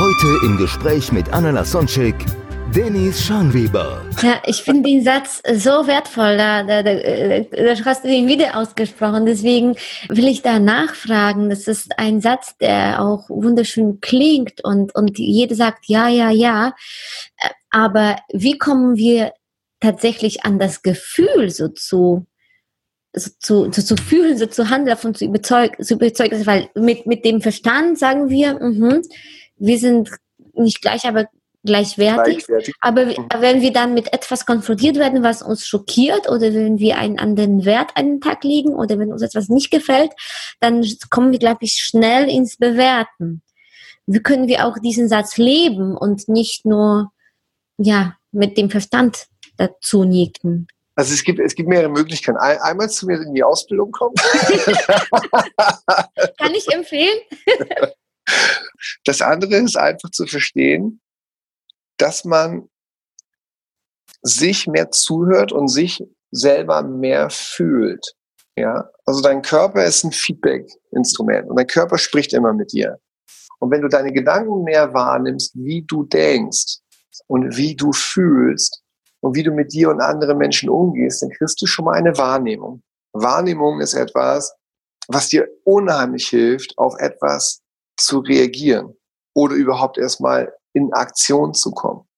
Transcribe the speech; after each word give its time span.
Heute 0.00 0.38
im 0.44 0.56
Gespräch 0.56 1.10
mit 1.10 1.32
Anna 1.32 1.50
Lasonczek, 1.50 2.14
Dennis 2.72 3.20
Schanweber. 3.20 4.00
Ja, 4.22 4.40
ich 4.46 4.62
finde 4.62 4.88
den 4.88 5.02
Satz 5.02 5.42
so 5.54 5.88
wertvoll. 5.88 6.36
Da, 6.36 6.62
da, 6.62 6.84
da, 6.84 6.94
da 6.94 7.84
hast 7.84 8.04
du 8.04 8.08
ihn 8.08 8.28
wieder 8.28 8.56
ausgesprochen. 8.56 9.26
Deswegen 9.26 9.74
will 10.08 10.28
ich 10.28 10.42
da 10.42 10.60
nachfragen. 10.60 11.50
Das 11.50 11.66
ist 11.66 11.98
ein 11.98 12.20
Satz, 12.20 12.56
der 12.58 13.02
auch 13.02 13.28
wunderschön 13.28 14.00
klingt 14.00 14.62
und, 14.62 14.94
und 14.94 15.18
jeder 15.18 15.56
sagt 15.56 15.86
ja, 15.88 16.06
ja, 16.08 16.30
ja. 16.30 16.76
Aber 17.70 18.18
wie 18.32 18.56
kommen 18.56 18.94
wir 18.94 19.32
tatsächlich 19.80 20.44
an 20.44 20.60
das 20.60 20.82
Gefühl 20.82 21.50
so 21.50 21.66
zu, 21.66 22.24
zu, 23.16 23.68
zu, 23.70 23.84
zu 23.84 23.96
fühlen, 23.96 24.38
so 24.38 24.46
zu 24.46 24.70
handeln, 24.70 24.94
davon 24.94 25.16
zu 25.16 25.24
überzeugen, 25.24 25.82
zu 25.82 25.94
überzeugen, 25.94 26.46
weil 26.46 26.70
mit, 26.76 27.06
mit 27.06 27.24
dem 27.24 27.40
Verstand 27.40 27.98
sagen 27.98 28.28
wir, 28.28 28.60
mhm, 28.60 29.02
wir 29.58 29.78
sind 29.78 30.10
nicht 30.54 30.82
gleich, 30.82 31.06
aber 31.06 31.26
gleichwertig. 31.64 32.38
Gleichwertig. 32.38 32.74
Aber 32.80 33.06
Mhm. 33.06 33.28
wenn 33.38 33.60
wir 33.60 33.72
dann 33.72 33.94
mit 33.94 34.12
etwas 34.12 34.46
konfrontiert 34.46 34.96
werden, 34.96 35.22
was 35.22 35.42
uns 35.42 35.66
schockiert 35.66 36.28
oder 36.28 36.52
wenn 36.54 36.78
wir 36.78 36.98
einen 36.98 37.18
anderen 37.18 37.64
Wert 37.64 37.90
an 37.94 38.06
den 38.06 38.20
Tag 38.20 38.44
legen 38.44 38.74
oder 38.74 38.98
wenn 38.98 39.12
uns 39.12 39.22
etwas 39.22 39.48
nicht 39.48 39.70
gefällt, 39.70 40.12
dann 40.60 40.84
kommen 41.10 41.32
wir, 41.32 41.38
glaube 41.38 41.60
ich, 41.62 41.74
schnell 41.74 42.28
ins 42.28 42.56
Bewerten. 42.56 43.42
Wie 44.06 44.20
können 44.20 44.48
wir 44.48 44.66
auch 44.66 44.78
diesen 44.78 45.08
Satz 45.08 45.36
leben 45.36 45.96
und 45.96 46.28
nicht 46.28 46.64
nur 46.64 47.12
ja 47.76 48.16
mit 48.32 48.56
dem 48.56 48.70
Verstand 48.70 49.26
dazu 49.56 50.04
nicken? 50.04 50.66
Also 50.94 51.14
es 51.14 51.22
gibt, 51.22 51.38
es 51.38 51.54
gibt 51.54 51.68
mehrere 51.68 51.90
Möglichkeiten. 51.90 52.38
Ein, 52.38 52.58
einmal 52.58 52.90
zu 52.90 53.06
mir 53.06 53.20
in 53.20 53.34
die 53.34 53.44
Ausbildung 53.44 53.92
kommen. 53.92 54.14
Kann 56.38 56.54
ich 56.54 56.66
empfehlen? 56.72 57.18
Das 59.04 59.20
andere 59.20 59.56
ist 59.56 59.76
einfach 59.76 60.10
zu 60.10 60.26
verstehen, 60.26 61.00
dass 61.96 62.24
man 62.24 62.68
sich 64.22 64.66
mehr 64.66 64.90
zuhört 64.90 65.52
und 65.52 65.68
sich 65.68 66.02
selber 66.30 66.82
mehr 66.82 67.30
fühlt. 67.30 68.14
Ja, 68.56 68.90
also 69.04 69.20
dein 69.20 69.42
Körper 69.42 69.84
ist 69.84 70.04
ein 70.04 70.12
Feedback-Instrument 70.12 71.48
und 71.48 71.56
dein 71.56 71.66
Körper 71.66 71.96
spricht 71.96 72.32
immer 72.32 72.52
mit 72.52 72.72
dir. 72.72 72.98
Und 73.60 73.70
wenn 73.70 73.82
du 73.82 73.88
deine 73.88 74.12
Gedanken 74.12 74.64
mehr 74.64 74.92
wahrnimmst, 74.92 75.52
wie 75.54 75.82
du 75.82 76.04
denkst 76.04 76.78
und 77.26 77.56
wie 77.56 77.76
du 77.76 77.92
fühlst 77.92 78.82
und 79.20 79.36
wie 79.36 79.42
du 79.42 79.52
mit 79.52 79.72
dir 79.72 79.90
und 79.90 80.00
anderen 80.00 80.38
Menschen 80.38 80.68
umgehst, 80.68 81.22
dann 81.22 81.30
kriegst 81.30 81.60
du 81.60 81.66
schon 81.66 81.84
mal 81.84 81.94
eine 81.94 82.16
Wahrnehmung. 82.18 82.82
Wahrnehmung 83.12 83.80
ist 83.80 83.94
etwas, 83.94 84.54
was 85.08 85.28
dir 85.28 85.48
unheimlich 85.64 86.28
hilft, 86.28 86.76
auf 86.76 86.94
etwas 86.98 87.60
zu 87.98 88.20
reagieren 88.20 88.94
oder 89.34 89.54
überhaupt 89.54 89.98
erstmal 89.98 90.52
in 90.72 90.92
Aktion 90.92 91.54
zu 91.54 91.72
kommen. 91.72 92.08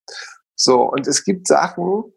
So, 0.57 0.83
und 0.83 1.07
es 1.07 1.25
gibt 1.25 1.47
Sachen, 1.49 2.13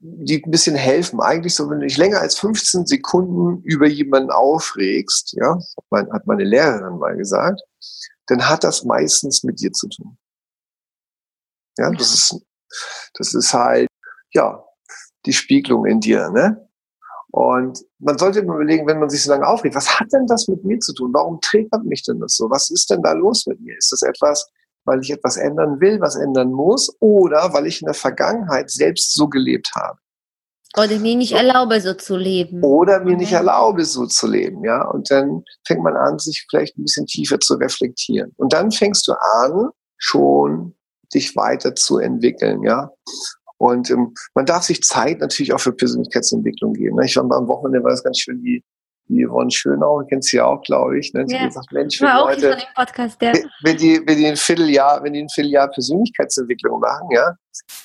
die 0.00 0.42
ein 0.44 0.50
bisschen 0.50 0.76
helfen. 0.76 1.20
Eigentlich 1.20 1.54
so, 1.54 1.68
wenn 1.70 1.80
du 1.80 1.86
dich 1.86 1.96
länger 1.96 2.20
als 2.20 2.38
15 2.38 2.86
Sekunden 2.86 3.62
über 3.62 3.86
jemanden 3.86 4.30
aufregst, 4.30 5.34
ja, 5.40 5.54
hat 5.56 5.84
mein- 5.90 6.12
hat 6.12 6.26
meine 6.26 6.44
Lehrerin 6.44 6.98
mal 6.98 7.16
gesagt, 7.16 7.60
dann 8.26 8.48
hat 8.48 8.64
das 8.64 8.84
meistens 8.84 9.42
mit 9.42 9.60
dir 9.60 9.72
zu 9.72 9.88
tun. 9.88 10.18
Ja, 11.78 11.90
das 11.92 12.12
ist, 12.12 12.46
das 13.14 13.34
ist 13.34 13.54
halt, 13.54 13.88
ja, 14.32 14.64
die 15.26 15.32
Spiegelung 15.32 15.86
in 15.86 16.00
dir, 16.00 16.30
ne? 16.30 16.67
Und 17.30 17.84
man 17.98 18.16
sollte 18.18 18.40
immer 18.40 18.54
überlegen, 18.54 18.86
wenn 18.86 19.00
man 19.00 19.10
sich 19.10 19.22
so 19.22 19.30
lange 19.30 19.46
aufregt, 19.46 19.74
was 19.74 20.00
hat 20.00 20.12
denn 20.12 20.26
das 20.26 20.48
mit 20.48 20.64
mir 20.64 20.78
zu 20.78 20.94
tun? 20.94 21.10
Warum 21.12 21.40
triggert 21.40 21.84
mich 21.84 22.02
denn 22.04 22.20
das 22.20 22.36
so? 22.36 22.48
Was 22.50 22.70
ist 22.70 22.90
denn 22.90 23.02
da 23.02 23.12
los 23.12 23.46
mit 23.46 23.60
mir? 23.60 23.76
Ist 23.76 23.92
das 23.92 24.02
etwas, 24.02 24.48
weil 24.84 25.00
ich 25.00 25.10
etwas 25.10 25.36
ändern 25.36 25.78
will, 25.80 26.00
was 26.00 26.16
ändern 26.16 26.50
muss, 26.52 26.90
oder 27.00 27.52
weil 27.52 27.66
ich 27.66 27.82
in 27.82 27.86
der 27.86 27.94
Vergangenheit 27.94 28.70
selbst 28.70 29.14
so 29.14 29.28
gelebt 29.28 29.70
habe? 29.76 29.98
Oder 30.76 30.98
mir 30.98 31.16
nicht 31.16 31.32
erlaube, 31.32 31.80
so 31.80 31.94
zu 31.94 32.16
leben. 32.16 32.62
Oder 32.62 33.00
mir 33.00 33.16
nicht 33.16 33.30
Mhm. 33.30 33.38
erlaube, 33.38 33.84
so 33.84 34.06
zu 34.06 34.26
leben, 34.26 34.64
ja? 34.64 34.86
Und 34.88 35.10
dann 35.10 35.42
fängt 35.66 35.82
man 35.82 35.96
an, 35.96 36.18
sich 36.18 36.46
vielleicht 36.48 36.78
ein 36.78 36.84
bisschen 36.84 37.06
tiefer 37.06 37.40
zu 37.40 37.54
reflektieren. 37.54 38.32
Und 38.36 38.52
dann 38.52 38.70
fängst 38.70 39.06
du 39.08 39.12
an, 39.12 39.70
schon 39.96 40.74
dich 41.12 41.34
weiter 41.36 41.74
zu 41.74 41.98
entwickeln, 41.98 42.62
ja? 42.62 42.90
Und 43.58 43.90
ähm, 43.90 44.14
man 44.34 44.46
darf 44.46 44.62
sich 44.62 44.82
Zeit 44.82 45.20
natürlich 45.20 45.52
auch 45.52 45.60
für 45.60 45.72
Persönlichkeitsentwicklung 45.72 46.72
geben. 46.74 46.96
Ne? 46.96 47.06
Ich 47.06 47.16
war 47.16 47.24
am 47.30 47.48
Wochenende, 47.48 47.82
war 47.82 47.90
das 47.90 48.04
ganz 48.04 48.18
schön, 48.20 48.40
die, 48.42 48.62
die 49.08 49.26
Yvonne 49.26 49.50
Schönau, 49.50 50.04
kennt 50.08 50.24
sie 50.24 50.36
ja 50.36 50.44
auch, 50.46 50.62
glaube 50.62 50.98
ich. 50.98 51.12
Ne? 51.12 51.24
Die 51.24 51.34
Ja. 51.34 51.46
gesagt, 51.46 51.72
Mensch, 51.72 51.96
Ich 51.96 52.02
war 52.02 52.22
auch 52.22 52.28
wenn 52.28 52.40
Leute, 52.40 52.52
im 52.52 52.74
Podcast, 52.76 53.20
ja. 53.20 53.32
wenn- 53.62 53.76
die, 53.76 54.00
wenn 54.06 54.16
die 54.18 54.26
ein 54.26 54.36
Vierteljahr, 54.36 55.02
wenn 55.02 55.12
die 55.12 55.20
ein 55.22 55.28
Vierteljahr 55.28 55.68
Persönlichkeitsentwicklung 55.70 56.78
machen, 56.80 57.08
ja, 57.10 57.34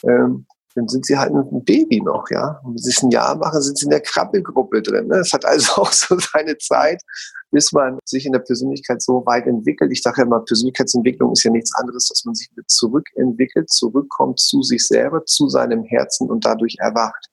ähm, 0.04 0.46
dann 0.76 0.88
sind 0.88 1.06
sie 1.06 1.18
halt 1.18 1.32
ein 1.32 1.64
Baby 1.66 2.02
noch, 2.02 2.26
ja. 2.32 2.60
Und 2.64 2.72
wenn 2.74 2.78
sie 2.80 2.90
es 2.90 3.04
ein 3.04 3.12
Jahr 3.12 3.36
machen, 3.36 3.62
sind 3.62 3.78
sie 3.78 3.86
in 3.86 3.92
der 3.92 4.02
Krabbelgruppe 4.02 4.82
drin. 4.82 5.08
Ne? 5.08 5.18
Es 5.18 5.32
hat 5.32 5.46
also 5.46 5.72
auch 5.84 5.92
so 5.92 6.18
seine 6.20 6.58
Zeit, 6.58 7.02
bis 7.54 7.72
man 7.72 8.00
sich 8.04 8.26
in 8.26 8.34
der 8.34 8.40
Persönlichkeit 8.40 9.02
so 9.02 9.24
weit 9.28 9.46
entwickelt. 9.46 9.92
Ich 9.92 10.02
ja 10.04 10.12
immer, 10.24 10.40
Persönlichkeitsentwicklung 10.40 11.32
ist 11.34 11.44
ja 11.44 11.52
nichts 11.52 11.74
anderes, 11.76 12.10
dass 12.10 12.26
man 12.26 12.34
sich 12.34 12.50
zurückentwickelt, 12.68 13.70
zurückkommt 13.70 14.40
zu 14.40 14.64
sich 14.64 14.86
selber, 14.86 15.24
zu 15.26 15.48
seinem 15.48 15.84
Herzen 15.84 16.30
und 16.30 16.46
dadurch 16.46 16.76
erwacht. 16.80 17.30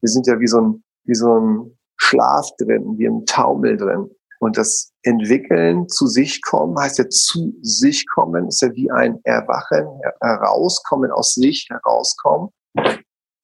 Wir 0.00 0.08
sind 0.08 0.28
ja 0.28 0.38
wie 0.38 0.46
so 0.46 0.60
ein, 0.60 0.84
wie 1.04 1.14
so 1.16 1.40
ein 1.40 1.78
Schlaf 1.96 2.48
drin, 2.58 2.94
wie 2.98 3.08
ein 3.08 3.26
Taumel 3.26 3.76
drin. 3.76 4.08
Und 4.38 4.56
das 4.56 4.92
Entwickeln, 5.02 5.88
zu 5.88 6.06
sich 6.06 6.40
kommen, 6.42 6.78
heißt 6.78 6.98
ja 6.98 7.08
zu 7.08 7.54
sich 7.62 8.06
kommen, 8.14 8.46
ist 8.48 8.62
ja 8.62 8.72
wie 8.74 8.90
ein 8.92 9.18
Erwachen, 9.24 9.86
herauskommen, 10.20 11.10
aus 11.10 11.34
sich 11.34 11.66
herauskommen, 11.68 12.50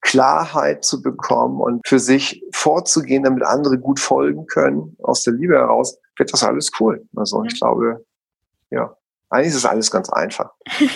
Klarheit 0.01 0.85
zu 0.85 1.01
bekommen 1.01 1.59
und 1.59 1.85
für 1.85 1.99
sich 1.99 2.41
vorzugehen, 2.53 3.23
damit 3.23 3.43
andere 3.43 3.77
gut 3.77 3.99
folgen 3.99 4.45
können, 4.45 4.95
aus 5.03 5.23
der 5.23 5.33
Liebe 5.33 5.55
heraus, 5.55 5.97
wird 6.21 6.31
das 6.31 6.43
alles 6.43 6.69
cool. 6.79 7.03
Also 7.15 7.43
ich 7.43 7.59
glaube, 7.59 8.05
ja, 8.69 8.95
eigentlich 9.31 9.49
ist 9.49 9.55
es 9.55 9.65
alles 9.65 9.89
ganz 9.89 10.09
einfach. 10.09 10.51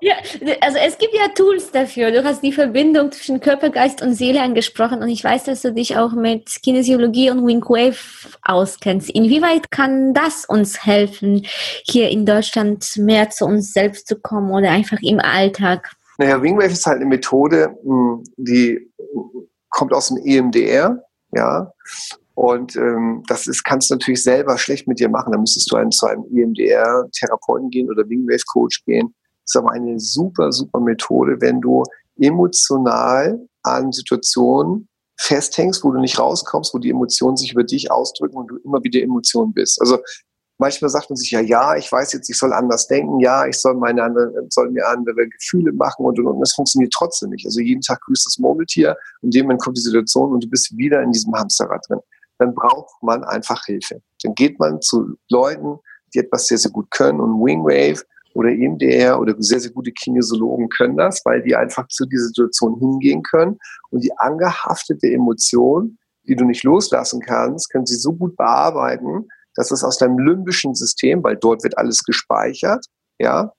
Ja, 0.00 0.14
also 0.60 0.78
es 0.78 0.98
gibt 0.98 1.14
ja 1.14 1.28
Tools 1.34 1.70
dafür. 1.70 2.10
Du 2.10 2.24
hast 2.24 2.42
die 2.42 2.52
Verbindung 2.52 3.12
zwischen 3.12 3.40
Körper, 3.40 3.70
Geist 3.70 4.02
und 4.02 4.14
Seele 4.14 4.42
angesprochen 4.42 5.02
und 5.02 5.08
ich 5.08 5.22
weiß, 5.22 5.44
dass 5.44 5.62
du 5.62 5.72
dich 5.72 5.96
auch 5.96 6.12
mit 6.12 6.62
Kinesiologie 6.62 7.30
und 7.30 7.46
Wing 7.46 7.62
Wave 7.62 8.36
auskennst. 8.42 9.10
Inwieweit 9.10 9.70
kann 9.70 10.14
das 10.14 10.44
uns 10.44 10.84
helfen, 10.84 11.46
hier 11.84 12.08
in 12.10 12.26
Deutschland 12.26 12.96
mehr 12.96 13.30
zu 13.30 13.44
uns 13.44 13.72
selbst 13.72 14.08
zu 14.08 14.16
kommen 14.16 14.50
oder 14.50 14.70
einfach 14.70 14.98
im 15.02 15.20
Alltag? 15.20 15.90
Naja, 16.18 16.42
Wingwave 16.42 16.72
ist 16.72 16.86
halt 16.86 16.96
eine 16.96 17.06
Methode, 17.06 17.76
mh, 17.84 18.22
die 18.36 18.90
kommt 19.70 19.92
aus 19.92 20.08
dem 20.08 20.18
EMDR, 20.18 21.02
ja. 21.32 21.72
Und 22.38 22.76
ähm, 22.76 23.24
das 23.26 23.48
ist, 23.48 23.64
kannst 23.64 23.90
du 23.90 23.94
natürlich 23.94 24.22
selber 24.22 24.58
schlecht 24.58 24.86
mit 24.86 25.00
dir 25.00 25.08
machen. 25.08 25.32
Da 25.32 25.38
müsstest 25.40 25.72
du 25.72 25.76
einen, 25.76 25.90
zu 25.90 26.06
einem 26.06 26.24
EMDR-Therapeuten 26.32 27.68
gehen 27.68 27.90
oder 27.90 28.08
Wingwave-Coach 28.08 28.84
gehen. 28.84 29.12
Das 29.44 29.54
ist 29.54 29.56
aber 29.56 29.72
eine 29.72 29.98
super, 29.98 30.52
super 30.52 30.78
Methode, 30.78 31.40
wenn 31.40 31.60
du 31.60 31.82
emotional 32.16 33.44
an 33.64 33.90
Situationen 33.90 34.88
festhängst, 35.18 35.82
wo 35.82 35.90
du 35.90 35.98
nicht 35.98 36.20
rauskommst, 36.20 36.72
wo 36.72 36.78
die 36.78 36.90
Emotionen 36.90 37.36
sich 37.36 37.50
über 37.50 37.64
dich 37.64 37.90
ausdrücken 37.90 38.36
und 38.36 38.46
du 38.46 38.58
immer 38.58 38.84
wieder 38.84 39.02
Emotionen 39.02 39.52
bist. 39.52 39.80
Also 39.80 39.98
manchmal 40.58 40.90
sagt 40.90 41.10
man 41.10 41.16
sich 41.16 41.32
ja, 41.32 41.40
ja, 41.40 41.74
ich 41.74 41.90
weiß 41.90 42.12
jetzt, 42.12 42.30
ich 42.30 42.38
soll 42.38 42.52
anders 42.52 42.86
denken, 42.86 43.18
ja, 43.18 43.48
ich 43.48 43.58
soll 43.58 43.74
meine 43.74 44.04
andere, 44.04 44.32
soll 44.50 44.70
mir 44.70 44.86
andere 44.86 45.28
Gefühle 45.28 45.72
machen 45.72 46.06
und, 46.06 46.20
und, 46.20 46.28
und 46.28 46.40
das 46.40 46.52
funktioniert 46.52 46.92
trotzdem 46.92 47.30
nicht. 47.30 47.44
Also 47.46 47.58
jeden 47.58 47.80
Tag 47.80 48.00
grüßt 48.02 48.26
das 48.26 48.38
Murmeltier 48.38 48.96
und 49.22 49.34
dem 49.34 49.48
kommt 49.58 49.76
die 49.76 49.82
Situation 49.82 50.30
und 50.30 50.44
du 50.44 50.48
bist 50.48 50.76
wieder 50.76 51.02
in 51.02 51.10
diesem 51.10 51.34
Hamsterrad 51.34 51.84
drin. 51.88 51.98
Dann 52.38 52.54
braucht 52.54 53.02
man 53.02 53.24
einfach 53.24 53.64
Hilfe. 53.64 54.00
Dann 54.22 54.34
geht 54.34 54.58
man 54.58 54.80
zu 54.80 55.16
Leuten, 55.28 55.78
die 56.14 56.20
etwas 56.20 56.46
sehr, 56.46 56.58
sehr 56.58 56.70
gut 56.70 56.90
können 56.90 57.20
und 57.20 57.44
Wingwave 57.44 58.02
oder 58.34 58.50
EMDR 58.50 59.18
oder 59.18 59.34
sehr, 59.38 59.60
sehr 59.60 59.72
gute 59.72 59.92
Kinesiologen 59.92 60.68
können 60.68 60.96
das, 60.96 61.20
weil 61.24 61.42
die 61.42 61.56
einfach 61.56 61.88
zu 61.88 62.06
dieser 62.06 62.26
Situation 62.26 62.78
hingehen 62.78 63.22
können 63.22 63.58
und 63.90 64.04
die 64.04 64.16
angehaftete 64.18 65.08
Emotion, 65.08 65.98
die 66.24 66.36
du 66.36 66.44
nicht 66.44 66.62
loslassen 66.62 67.20
kannst, 67.20 67.70
können 67.70 67.86
sie 67.86 67.96
so 67.96 68.12
gut 68.12 68.36
bearbeiten, 68.36 69.26
dass 69.54 69.70
es 69.70 69.82
aus 69.82 69.98
deinem 69.98 70.18
limbischen 70.18 70.74
System, 70.74 71.22
weil 71.24 71.36
dort 71.36 71.64
wird 71.64 71.76
alles 71.76 72.04
gespeichert, 72.04 72.86
ja, 73.18 73.52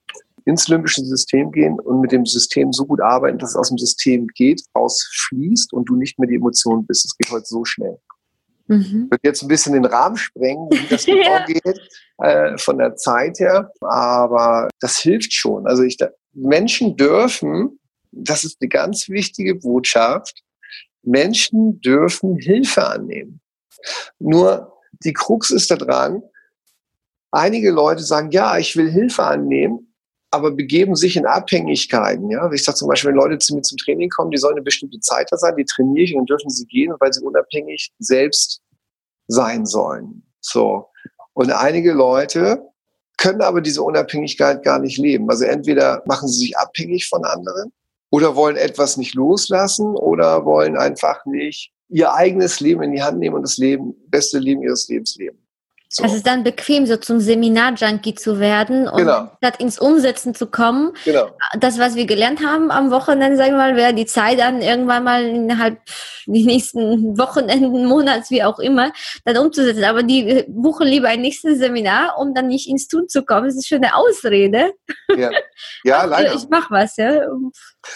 ins 0.45 0.67
limbische 0.67 1.03
System 1.03 1.51
gehen 1.51 1.79
und 1.79 1.99
mit 1.99 2.11
dem 2.11 2.25
System 2.25 2.71
so 2.71 2.85
gut 2.85 3.01
arbeiten, 3.01 3.37
dass 3.37 3.51
es 3.51 3.55
aus 3.55 3.69
dem 3.69 3.77
System 3.77 4.27
geht, 4.33 4.63
rausfließt 4.75 5.73
und 5.73 5.89
du 5.89 5.95
nicht 5.95 6.17
mehr 6.17 6.29
die 6.29 6.35
Emotion 6.35 6.85
bist. 6.85 7.05
Es 7.05 7.17
geht 7.17 7.31
heute 7.31 7.45
so 7.45 7.65
schnell. 7.65 7.99
Mhm. 8.69 9.05
Ich 9.05 9.11
würde 9.11 9.21
jetzt 9.23 9.41
ein 9.41 9.47
bisschen 9.47 9.73
den 9.73 9.85
Rahmen 9.85 10.15
sprengen, 10.15 10.69
wie 10.71 10.87
das 10.87 11.05
genau 11.05 11.21
ja. 11.21 11.45
geht, 11.45 11.89
äh, 12.19 12.57
von 12.57 12.77
der 12.77 12.95
Zeit 12.95 13.39
her. 13.39 13.71
Aber 13.81 14.69
das 14.79 14.99
hilft 14.99 15.33
schon. 15.33 15.67
Also 15.67 15.83
ich, 15.83 15.97
Menschen 16.33 16.95
dürfen, 16.95 17.79
das 18.11 18.43
ist 18.43 18.57
eine 18.61 18.69
ganz 18.69 19.09
wichtige 19.09 19.55
Botschaft, 19.55 20.43
Menschen 21.01 21.81
dürfen 21.81 22.37
Hilfe 22.37 22.87
annehmen. 22.87 23.41
Nur 24.19 24.73
die 25.03 25.13
Krux 25.13 25.51
ist 25.51 25.71
da 25.71 25.75
dran, 25.75 26.21
einige 27.31 27.71
Leute 27.71 28.03
sagen, 28.03 28.31
ja, 28.31 28.57
ich 28.57 28.75
will 28.75 28.91
Hilfe 28.91 29.23
annehmen, 29.23 29.88
aber 30.31 30.51
begeben 30.51 30.95
sich 30.95 31.15
in 31.15 31.25
Abhängigkeiten. 31.25 32.29
Ja? 32.29 32.51
Ich 32.51 32.63
sage 32.63 32.77
zum 32.77 32.87
Beispiel, 32.87 33.09
wenn 33.09 33.17
Leute 33.17 33.39
zu 33.39 33.55
mir 33.55 33.61
zum 33.61 33.77
Training 33.77 34.09
kommen, 34.09 34.31
die 34.31 34.37
sollen 34.37 34.55
eine 34.55 34.63
bestimmte 34.63 34.99
Zeit 34.99 35.27
da 35.31 35.37
sein, 35.37 35.55
die 35.55 35.65
trainiere 35.65 36.03
ich 36.03 36.13
und 36.13 36.19
dann 36.19 36.37
dürfen 36.37 36.49
sie 36.49 36.65
gehen, 36.65 36.93
weil 36.99 37.11
sie 37.13 37.23
unabhängig 37.23 37.91
selbst 37.99 38.61
sein 39.27 39.65
sollen. 39.65 40.23
So. 40.39 40.87
Und 41.33 41.51
einige 41.51 41.93
Leute 41.93 42.61
können 43.17 43.41
aber 43.41 43.61
diese 43.61 43.83
Unabhängigkeit 43.83 44.63
gar 44.63 44.79
nicht 44.79 44.97
leben. 44.97 45.29
Also 45.29 45.45
entweder 45.45 46.03
machen 46.05 46.27
sie 46.27 46.39
sich 46.39 46.57
abhängig 46.57 47.07
von 47.07 47.25
anderen 47.25 47.71
oder 48.11 48.35
wollen 48.35 48.55
etwas 48.55 48.97
nicht 48.97 49.13
loslassen 49.15 49.95
oder 49.95 50.45
wollen 50.45 50.77
einfach 50.77 51.25
nicht 51.25 51.71
ihr 51.89 52.13
eigenes 52.13 52.59
Leben 52.59 52.83
in 52.83 52.91
die 52.91 53.01
Hand 53.01 53.19
nehmen 53.19 53.35
und 53.35 53.41
das 53.41 53.57
Leben, 53.57 53.95
beste 54.07 54.37
Leben 54.37 54.61
ihres 54.61 54.87
Lebens 54.87 55.15
leben. 55.17 55.39
So. 55.91 56.03
Es 56.03 56.13
ist 56.13 56.27
dann 56.27 56.43
bequem, 56.43 56.85
so 56.85 56.97
zum 56.97 57.19
Seminar-Junkie 57.19 58.13
zu 58.13 58.39
werden 58.39 58.87
und 58.87 58.99
genau. 58.99 59.31
statt 59.37 59.59
ins 59.59 59.79
Umsetzen 59.79 60.35
zu 60.35 60.45
kommen. 60.45 60.93
Genau. 61.03 61.31
Das, 61.59 61.79
was 61.79 61.95
wir 61.95 62.05
gelernt 62.05 62.45
haben 62.45 62.69
am 62.69 62.91
Wochenende, 62.91 63.37
sagen 63.37 63.53
wir 63.53 63.57
mal, 63.57 63.75
wäre 63.75 63.95
die 63.95 64.05
Zeit 64.05 64.37
dann 64.37 64.61
irgendwann 64.61 65.03
mal 65.03 65.25
innerhalb 65.25 65.79
die 66.27 66.45
nächsten 66.45 67.17
Wochenenden, 67.17 67.87
Monats, 67.87 68.29
wie 68.29 68.43
auch 68.43 68.59
immer, 68.59 68.91
dann 69.25 69.37
umzusetzen. 69.37 69.83
Aber 69.83 70.03
die 70.03 70.45
buchen 70.47 70.85
lieber 70.85 71.07
ein 71.07 71.21
nächstes 71.21 71.57
Seminar, 71.57 72.19
um 72.19 72.35
dann 72.35 72.49
nicht 72.49 72.69
ins 72.69 72.87
Tun 72.87 73.09
zu 73.09 73.23
kommen. 73.23 73.47
Das 73.47 73.55
ist 73.55 73.67
schon 73.67 73.83
eine 73.83 73.95
Ausrede. 73.95 74.73
Ja, 75.17 75.31
ja 75.83 76.03
leider. 76.05 76.35
Ich 76.35 76.45
mach 76.51 76.69
was, 76.69 76.97
ja. 76.97 77.21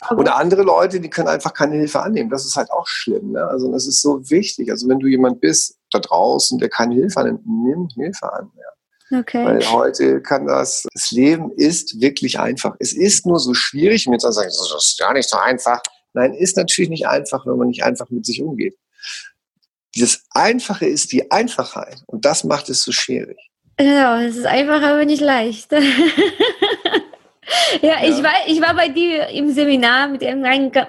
Aber 0.02 0.20
und 0.20 0.30
andere 0.30 0.64
Leute, 0.64 1.00
die 1.00 1.10
können 1.10 1.28
einfach 1.28 1.54
keine 1.54 1.76
Hilfe 1.76 2.02
annehmen. 2.02 2.30
Das 2.30 2.46
ist 2.46 2.56
halt 2.56 2.72
auch 2.72 2.88
schlimm. 2.88 3.32
Ne? 3.32 3.46
Also 3.46 3.72
das 3.72 3.88
ist 3.88 4.02
so 4.02 4.30
wichtig. 4.30 4.70
Also 4.72 4.88
wenn 4.88 5.00
du 5.00 5.08
jemand 5.08 5.42
bist, 5.42 5.78
da 5.92 6.00
draußen, 6.00 6.58
der 6.60 6.70
keine 6.70 6.96
Hilfe 6.96 7.20
annimmt, 7.20 7.46
nimm 7.46 7.90
Hilfe 7.96 8.32
an. 8.32 8.52
Ja. 8.56 9.20
Okay. 9.20 9.46
Weil 9.46 9.72
heute 9.72 10.22
kann 10.22 10.48
das, 10.48 10.88
das 10.94 11.12
Leben 11.12 11.52
ist 11.52 12.00
wirklich 12.02 12.40
einfach. 12.40 12.76
Es 12.80 12.94
ist 12.94 13.26
nur 13.26 13.40
so 13.40 13.54
schwierig, 13.54 14.08
mir 14.08 14.18
zu 14.18 14.32
sagen, 14.32 14.48
das 14.48 14.74
ist 14.76 15.00
gar 15.00 15.14
nicht 15.14 15.30
so 15.30 15.38
einfach. 15.38 15.82
Nein, 16.14 16.34
ist 16.34 16.58
natürlich 16.58 16.90
nicht 16.90 17.08
einfach, 17.08 17.46
wenn 17.46 17.58
man 17.58 17.68
nicht 17.68 17.84
einfach 17.84 18.10
mit 18.10 18.26
sich 18.26 18.42
umgeht. 18.42 18.78
Dieses 19.96 20.24
Einfache 20.32 20.88
ist 20.88 21.12
die 21.12 21.32
Einfachheit 21.32 22.02
und 22.08 22.26
das 22.26 22.44
macht 22.44 22.70
es 22.70 22.84
so 22.84 22.92
schwierig. 22.92 23.38
Genau, 23.78 24.18
es 24.18 24.38
ist 24.38 24.46
einfach, 24.46 24.82
aber 24.82 25.06
nicht 25.06 25.22
leicht. 25.22 25.72
ja, 27.82 28.02
ja, 28.02 28.04
Ich, 28.04 28.24
war, 28.24 28.34
ich 28.48 28.62
war 28.62 28.76
bei 28.76 28.90
dir 28.90 29.28
im 29.28 29.52
Seminar 29.52 30.08
mit, 30.08 30.22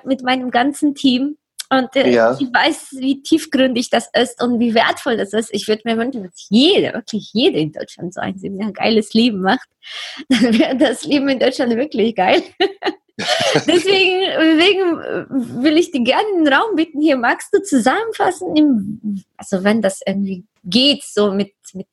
mit 0.05 0.23
meinem 0.23 0.51
ganzen 0.51 0.95
Team 0.95 1.37
und 1.71 1.97
äh, 1.97 2.11
ja. 2.11 2.37
ich 2.39 2.47
weiß, 2.53 2.97
wie 2.99 3.23
tiefgründig 3.23 3.91
das 3.91 4.09
ist 4.13 4.43
und 4.43 4.61
wie 4.61 4.75
wertvoll 4.75 5.17
das 5.17 5.33
ist. 5.33 5.53
Ich 5.53 5.67
würde 5.67 5.83
mir 5.85 5.97
wünschen, 5.97 6.23
dass 6.23 6.47
jede, 6.51 6.93
wirklich 6.93 7.31
jede 7.33 7.59
in 7.59 7.73
Deutschland 7.73 8.15
so 8.15 8.21
ein 8.21 8.39
Seminar 8.39 8.73
geiles 8.73 9.15
Leben 9.15 9.41
macht. 9.41 9.69
Dann 10.29 10.59
wäre 10.59 10.77
das 10.77 11.05
Leben 11.05 11.29
in 11.29 11.39
Deutschland 11.39 11.75
wirklich 11.77 12.15
geil. 12.15 12.43
deswegen, 13.67 14.21
deswegen 14.39 15.63
will 15.63 15.79
ich 15.79 15.91
dir 15.91 16.03
gerne 16.03 16.29
den 16.37 16.53
Raum 16.53 16.77
bitten. 16.77 17.01
Hier 17.01 17.17
magst 17.17 17.53
du 17.55 17.63
zusammenfassen, 17.63 18.57
im, 18.57 19.25
also 19.37 19.65
wenn 19.65 19.81
das 19.81 20.01
irgendwie 20.07 20.45
geht, 20.65 21.03
so 21.03 21.33
mit, 21.33 21.53
mit 21.73 21.89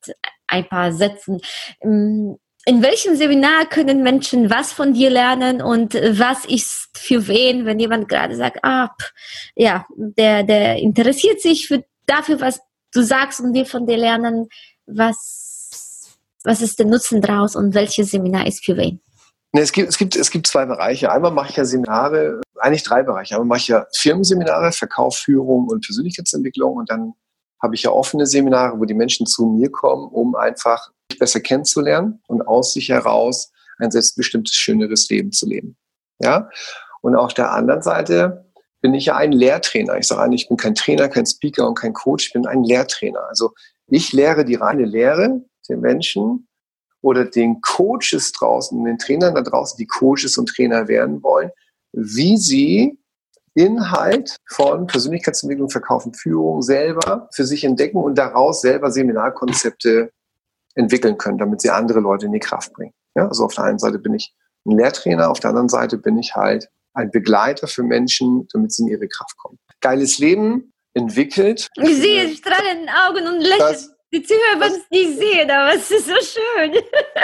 ein 0.48 0.68
paar 0.68 0.92
Sätzen. 0.92 1.40
Im, 1.80 2.38
in 2.66 2.84
welchem 2.84 3.16
Seminar 3.16 3.66
können 3.66 4.04
Menschen 4.04 4.50
was 4.50 4.72
von 4.72 4.94
dir 4.94 5.10
lernen 5.10 5.62
und 5.62 5.96
was 5.96 6.46
ist 6.46 6.90
für 6.96 7.28
wen, 7.28 7.66
wenn 7.66 7.80
jemand 7.80 8.08
gerade 8.08 8.36
sagt, 8.36 8.60
ah, 8.64 8.90
pff, 8.90 9.12
ja, 9.56 9.86
der, 9.96 10.44
der 10.44 10.78
interessiert 10.78 11.42
sich 11.42 11.68
für, 11.68 11.84
dafür, 12.06 12.40
was 12.40 12.60
du 12.94 13.02
sagst 13.02 13.40
und 13.42 13.54
wir 13.54 13.66
von 13.66 13.88
dir 13.88 13.98
lernen, 13.98 14.48
was, 14.86 16.18
was 16.44 16.62
ist 16.62 16.78
der 16.78 16.86
Nutzen 16.86 17.22
draus 17.22 17.56
und 17.56 17.74
welches 17.74 18.12
Seminar 18.12 18.46
ist 18.46 18.64
für 18.64 18.78
wen? 18.78 19.02
Nee, 19.54 19.62
es, 19.62 19.72
gibt, 19.72 19.90
es, 19.90 19.98
gibt, 19.98 20.16
es 20.16 20.32
gibt 20.32 20.48
zwei 20.48 20.66
Bereiche. 20.66 21.12
Einmal 21.12 21.32
mache 21.32 21.50
ich 21.50 21.58
ja 21.58 21.66
Seminare, 21.66 22.40
eigentlich 22.58 22.84
drei 22.84 23.04
Bereiche. 23.04 23.36
Einmal 23.36 23.48
mache 23.48 23.60
ich 23.60 23.68
ja 23.68 23.86
Firmenseminare, 23.98 24.72
Verkauf, 24.72 25.18
Führung 25.18 25.68
und 25.68 25.86
Persönlichkeitsentwicklung 25.86 26.78
und 26.78 26.90
dann 26.90 27.14
habe 27.62 27.76
ich 27.76 27.84
ja 27.84 27.92
offene 27.92 28.26
Seminare, 28.26 28.80
wo 28.80 28.86
die 28.86 28.94
Menschen 28.94 29.26
zu 29.26 29.46
mir 29.46 29.70
kommen, 29.70 30.08
um 30.08 30.36
einfach 30.36 30.90
besser 31.20 31.40
kennenzulernen 31.40 32.22
und 32.28 32.42
aus 32.42 32.74
sich 32.74 32.90
heraus 32.90 33.52
ein 33.78 33.92
selbstbestimmtes, 33.92 34.56
schöneres 34.56 35.10
Leben 35.10 35.32
zu 35.32 35.48
leben. 35.48 35.78
Ja? 36.20 36.50
Und 37.02 37.16
auf 37.16 37.34
der 37.34 37.52
anderen 37.52 37.82
Seite 37.82 38.46
bin 38.82 38.94
ich 38.94 39.06
ja 39.06 39.16
ein 39.16 39.32
Lehrtrainer. 39.32 39.98
Ich 39.98 40.08
sage 40.08 40.22
eigentlich, 40.22 40.44
ich 40.44 40.48
bin 40.48 40.58
kein 40.58 40.76
Trainer, 40.76 41.08
kein 41.10 41.26
Speaker 41.26 41.68
und 41.68 41.76
kein 41.76 41.94
Coach, 41.94 42.28
ich 42.28 42.34
bin 42.34 42.46
ein 42.46 42.64
Lehrtrainer. 42.64 43.28
Also 43.28 43.52
ich 43.88 44.14
lehre 44.14 44.46
die 44.46 44.56
reine 44.56 44.86
Lehre 44.86 45.42
den 45.70 45.80
Menschen 45.80 46.48
oder 47.02 47.26
den 47.26 47.62
Coaches 47.62 48.32
draußen, 48.34 48.84
den 48.84 48.98
Trainern 48.98 49.36
da 49.36 49.42
draußen, 49.42 49.78
die 49.78 49.88
Coaches 49.88 50.38
und 50.38 50.48
Trainer 50.48 50.88
werden 50.88 51.24
wollen, 51.24 51.52
wie 51.94 52.38
sie 52.38 53.00
Inhalt 53.54 54.38
von 54.48 54.88
Persönlichkeitsentwicklung, 54.88 55.70
Verkaufen, 55.70 56.14
Führung 56.14 56.62
selber 56.62 57.28
für 57.34 57.46
sich 57.46 57.64
entdecken 57.64 57.98
und 57.98 58.18
daraus 58.18 58.62
selber 58.62 58.92
Seminarkonzepte 58.92 60.12
entwickeln 60.76 61.18
können, 61.18 61.38
damit 61.38 61.62
sie 61.62 61.70
andere 61.70 62.00
Leute 62.00 62.26
in 62.26 62.32
die 62.32 62.40
Kraft 62.40 62.74
bringen. 62.74 62.94
Ja, 63.16 63.28
also 63.28 63.46
auf 63.46 63.54
der 63.54 63.66
einen 63.66 63.80
Seite 63.80 64.00
bin 64.00 64.14
ich 64.14 64.34
ein 64.66 64.78
Lehrtrainer, 64.78 65.30
auf 65.30 65.40
der 65.40 65.50
anderen 65.50 65.70
Seite 65.70 65.98
bin 65.98 66.18
ich 66.18 66.36
halt 66.36 66.70
ein 66.94 67.12
Begleiter 67.12 67.68
für 67.68 67.84
Menschen, 67.84 68.48
damit 68.52 68.72
sie 68.74 68.84
in 68.84 68.90
ihre 68.90 69.08
Kraft 69.08 69.38
kommen. 69.38 69.58
Geiles 69.82 70.20
Leben 70.20 70.74
entwickelt. 70.94 71.70
Ich 71.78 71.98
sehe 71.98 72.30
strahlende 72.36 72.92
Augen 73.08 73.28
und 73.28 73.42
Lächeln. 73.42 73.90
Die 74.14 74.22
Zuhörer 74.22 74.60
werden 74.60 74.82
es 74.82 74.90
nicht 74.90 75.20
sehen, 75.20 75.50
aber 75.50 75.74
es 75.74 75.90
ist 75.90 76.08
so 76.08 76.16
schön. 76.20 76.74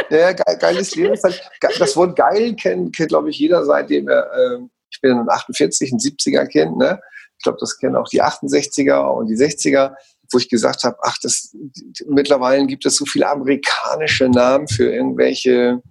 Ja, 0.09 0.31
geiles 0.31 0.95
Leben. 0.95 1.17
Halt, 1.21 1.51
das 1.79 1.97
Wort 1.97 2.15
geil 2.15 2.55
kennt, 2.55 2.95
kennt 2.95 3.09
glaube 3.09 3.29
ich, 3.29 3.37
jeder, 3.39 3.65
seitdem 3.65 4.07
er, 4.07 4.31
äh, 4.31 4.59
ich 4.89 5.01
bin 5.01 5.17
ein 5.17 5.29
48, 5.29 5.91
ein 5.91 5.99
70er 5.99 6.47
Kind, 6.47 6.77
ne? 6.77 7.01
Ich 7.37 7.43
glaube, 7.43 7.57
das 7.59 7.77
kennen 7.77 7.97
auch 7.97 8.07
die 8.07 8.23
68er 8.23 8.99
und 9.09 9.27
die 9.27 9.35
60er 9.35 9.95
wo 10.31 10.37
ich 10.37 10.49
gesagt 10.49 10.83
habe, 10.83 10.97
ach, 11.01 11.17
das, 11.21 11.55
mittlerweile 12.07 12.65
gibt 12.65 12.85
es 12.85 12.95
so 12.95 13.05
viele 13.05 13.29
amerikanische 13.29 14.29
Namen 14.29 14.67
für 14.67 14.91
irgendwelche 14.91 15.81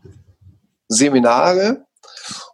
Seminare. 0.89 1.85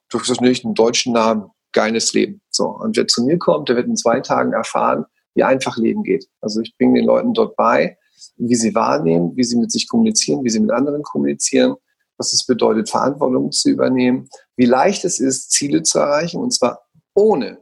Du 0.09 0.21
hast 0.21 0.41
nicht 0.41 0.65
einen 0.65 0.75
deutschen 0.75 1.13
Namen, 1.13 1.51
geiles 1.73 2.13
Leben. 2.13 2.41
So. 2.51 2.67
Und 2.67 2.97
wer 2.97 3.07
zu 3.07 3.25
mir 3.25 3.39
kommt, 3.39 3.69
der 3.69 3.77
wird 3.77 3.87
in 3.87 3.97
zwei 3.97 4.21
Tagen 4.21 4.53
erfahren, 4.53 5.05
wie 5.35 5.43
einfach 5.43 5.77
Leben 5.77 6.03
geht. 6.03 6.27
Also 6.41 6.61
ich 6.61 6.77
bringe 6.77 7.01
den 7.01 7.07
Leuten 7.07 7.33
dort 7.33 7.57
bei, 7.57 7.97
wie 8.37 8.55
sie 8.55 8.75
wahrnehmen, 8.75 9.37
wie 9.37 9.45
sie 9.45 9.57
mit 9.57 9.73
sich 9.73 9.89
kommunizieren, 9.89 10.45
wie 10.45 10.51
sie 10.51 10.61
mit 10.61 10.71
anderen 10.71 11.03
kommunizieren, 11.03 11.75
was 12.19 12.33
es 12.33 12.47
bedeutet, 12.47 12.91
Verantwortung 12.91 13.51
zu 13.53 13.71
übernehmen, 13.71 14.29
wie 14.57 14.67
leicht 14.67 15.05
es 15.05 15.19
ist, 15.19 15.51
Ziele 15.51 15.83
zu 15.83 15.99
erreichen, 15.99 16.41
und 16.41 16.53
zwar 16.53 16.83
ohne 17.15 17.59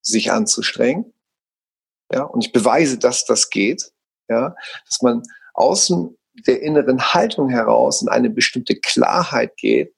sich 0.00 0.32
anzustrengen 0.32 1.12
ja, 2.12 2.22
und 2.22 2.44
ich 2.44 2.52
beweise, 2.52 2.98
dass 2.98 3.24
das 3.24 3.50
geht. 3.50 3.90
Ja, 4.30 4.54
dass 4.86 5.00
man 5.00 5.22
aus 5.54 5.92
der 6.46 6.62
inneren 6.62 7.00
Haltung 7.00 7.48
heraus 7.48 8.02
in 8.02 8.08
eine 8.08 8.30
bestimmte 8.30 8.76
Klarheit 8.76 9.56
geht 9.56 9.94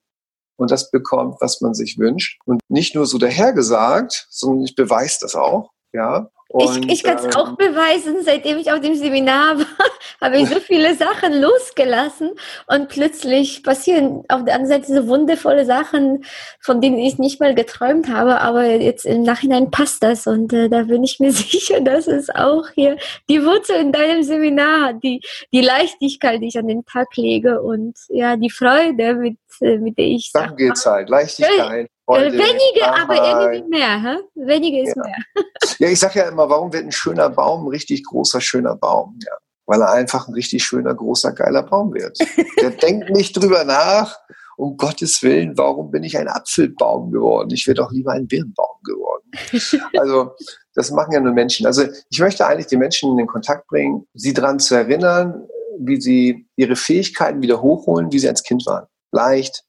und 0.55 0.71
das 0.71 0.89
bekommt, 0.89 1.41
was 1.41 1.61
man 1.61 1.73
sich 1.73 1.97
wünscht. 1.97 2.39
Und 2.45 2.61
nicht 2.69 2.95
nur 2.95 3.05
so 3.05 3.17
dahergesagt, 3.17 4.27
sondern 4.29 4.65
ich 4.65 4.75
beweise 4.75 5.19
das 5.21 5.35
auch. 5.35 5.71
Ja, 5.93 6.29
und, 6.51 6.85
ich, 6.85 6.91
ich 6.91 7.03
kann 7.03 7.17
es 7.17 7.23
ähm, 7.23 7.35
auch 7.35 7.55
beweisen, 7.55 8.17
seitdem 8.23 8.57
ich 8.57 8.71
auf 8.71 8.81
dem 8.81 8.95
Seminar 8.95 9.57
war, 9.57 9.65
habe 10.21 10.37
ich 10.37 10.49
so 10.49 10.59
viele 10.59 10.95
Sachen 10.95 11.39
losgelassen 11.41 12.31
und 12.67 12.89
plötzlich 12.89 13.63
passieren 13.63 14.23
auf 14.27 14.43
der 14.43 14.55
anderen 14.55 14.67
Seite 14.67 14.93
so 14.93 15.07
wundervolle 15.07 15.65
Sachen, 15.65 16.25
von 16.59 16.81
denen 16.81 16.97
ich 16.97 17.17
nicht 17.17 17.39
mal 17.39 17.55
geträumt 17.55 18.09
habe, 18.09 18.41
aber 18.41 18.65
jetzt 18.65 19.05
im 19.05 19.23
Nachhinein 19.23 19.71
passt 19.71 20.03
das 20.03 20.27
und 20.27 20.51
äh, 20.51 20.67
da 20.67 20.83
bin 20.83 21.03
ich 21.05 21.19
mir 21.19 21.31
sicher, 21.31 21.79
dass 21.79 22.07
es 22.07 22.29
auch 22.29 22.67
hier 22.75 22.97
die 23.29 23.43
Wurzel 23.45 23.77
in 23.77 23.93
deinem 23.93 24.23
Seminar 24.23 24.87
hat, 24.87 25.03
die, 25.03 25.21
die 25.53 25.61
Leichtigkeit, 25.61 26.41
die 26.41 26.47
ich 26.47 26.57
an 26.57 26.67
den 26.67 26.83
Tag 26.85 27.15
lege 27.15 27.61
und 27.61 27.97
ja, 28.09 28.35
die 28.35 28.49
Freude, 28.49 29.15
mit, 29.15 29.37
äh, 29.61 29.77
mit 29.77 29.97
der 29.97 30.05
ich... 30.05 30.31
Darum 30.33 30.57
geht 30.57 30.73
es 30.73 30.85
halt, 30.85 31.09
Leichtigkeit. 31.09 31.89
Freude, 32.05 32.37
Weniger, 32.37 32.95
aber 33.01 33.15
irgendwie 33.15 33.69
mehr. 33.69 34.01
Hä? 34.01 34.17
Weniger 34.35 34.83
ist 34.83 34.95
ja. 34.95 35.03
mehr. 35.03 35.45
ja, 35.79 35.89
ich 35.89 35.99
sage 35.99 36.19
ja 36.19 36.29
immer, 36.29 36.49
warum 36.49 36.73
wird 36.73 36.85
ein 36.85 36.91
schöner 36.91 37.29
Baum 37.29 37.65
ein 37.65 37.69
richtig 37.69 38.03
großer, 38.05 38.41
schöner 38.41 38.75
Baum? 38.75 39.17
Ja. 39.25 39.33
Weil 39.65 39.81
er 39.81 39.91
einfach 39.91 40.27
ein 40.27 40.33
richtig 40.33 40.63
schöner, 40.63 40.93
großer, 40.93 41.31
geiler 41.31 41.63
Baum 41.63 41.93
wird. 41.93 42.17
Der 42.59 42.69
denkt 42.81 43.09
nicht 43.11 43.37
drüber 43.37 43.63
nach 43.63 44.17
um 44.57 44.77
Gottes 44.77 45.23
Willen, 45.23 45.57
warum 45.57 45.89
bin 45.89 46.03
ich 46.03 46.17
ein 46.17 46.27
Apfelbaum 46.27 47.11
geworden? 47.11 47.49
Ich 47.51 47.65
wäre 47.65 47.75
doch 47.75 47.91
lieber 47.91 48.11
ein 48.11 48.27
Birnbaum 48.27 48.77
geworden. 48.83 49.21
Also 49.97 50.31
das 50.75 50.91
machen 50.91 51.13
ja 51.13 51.19
nur 51.19 51.33
Menschen. 51.33 51.65
Also 51.65 51.83
ich 52.09 52.19
möchte 52.19 52.45
eigentlich 52.45 52.67
die 52.67 52.77
Menschen 52.77 53.11
in 53.11 53.17
den 53.17 53.27
Kontakt 53.27 53.67
bringen, 53.67 54.05
sie 54.13 54.33
daran 54.33 54.59
zu 54.59 54.75
erinnern, 54.75 55.47
wie 55.79 55.99
sie 55.99 56.47
ihre 56.55 56.75
Fähigkeiten 56.75 57.41
wieder 57.41 57.61
hochholen, 57.61 58.11
wie 58.11 58.19
sie 58.19 58.29
als 58.29 58.43
Kind 58.43 58.65
waren. 58.65 58.87
Leicht, 59.11 59.63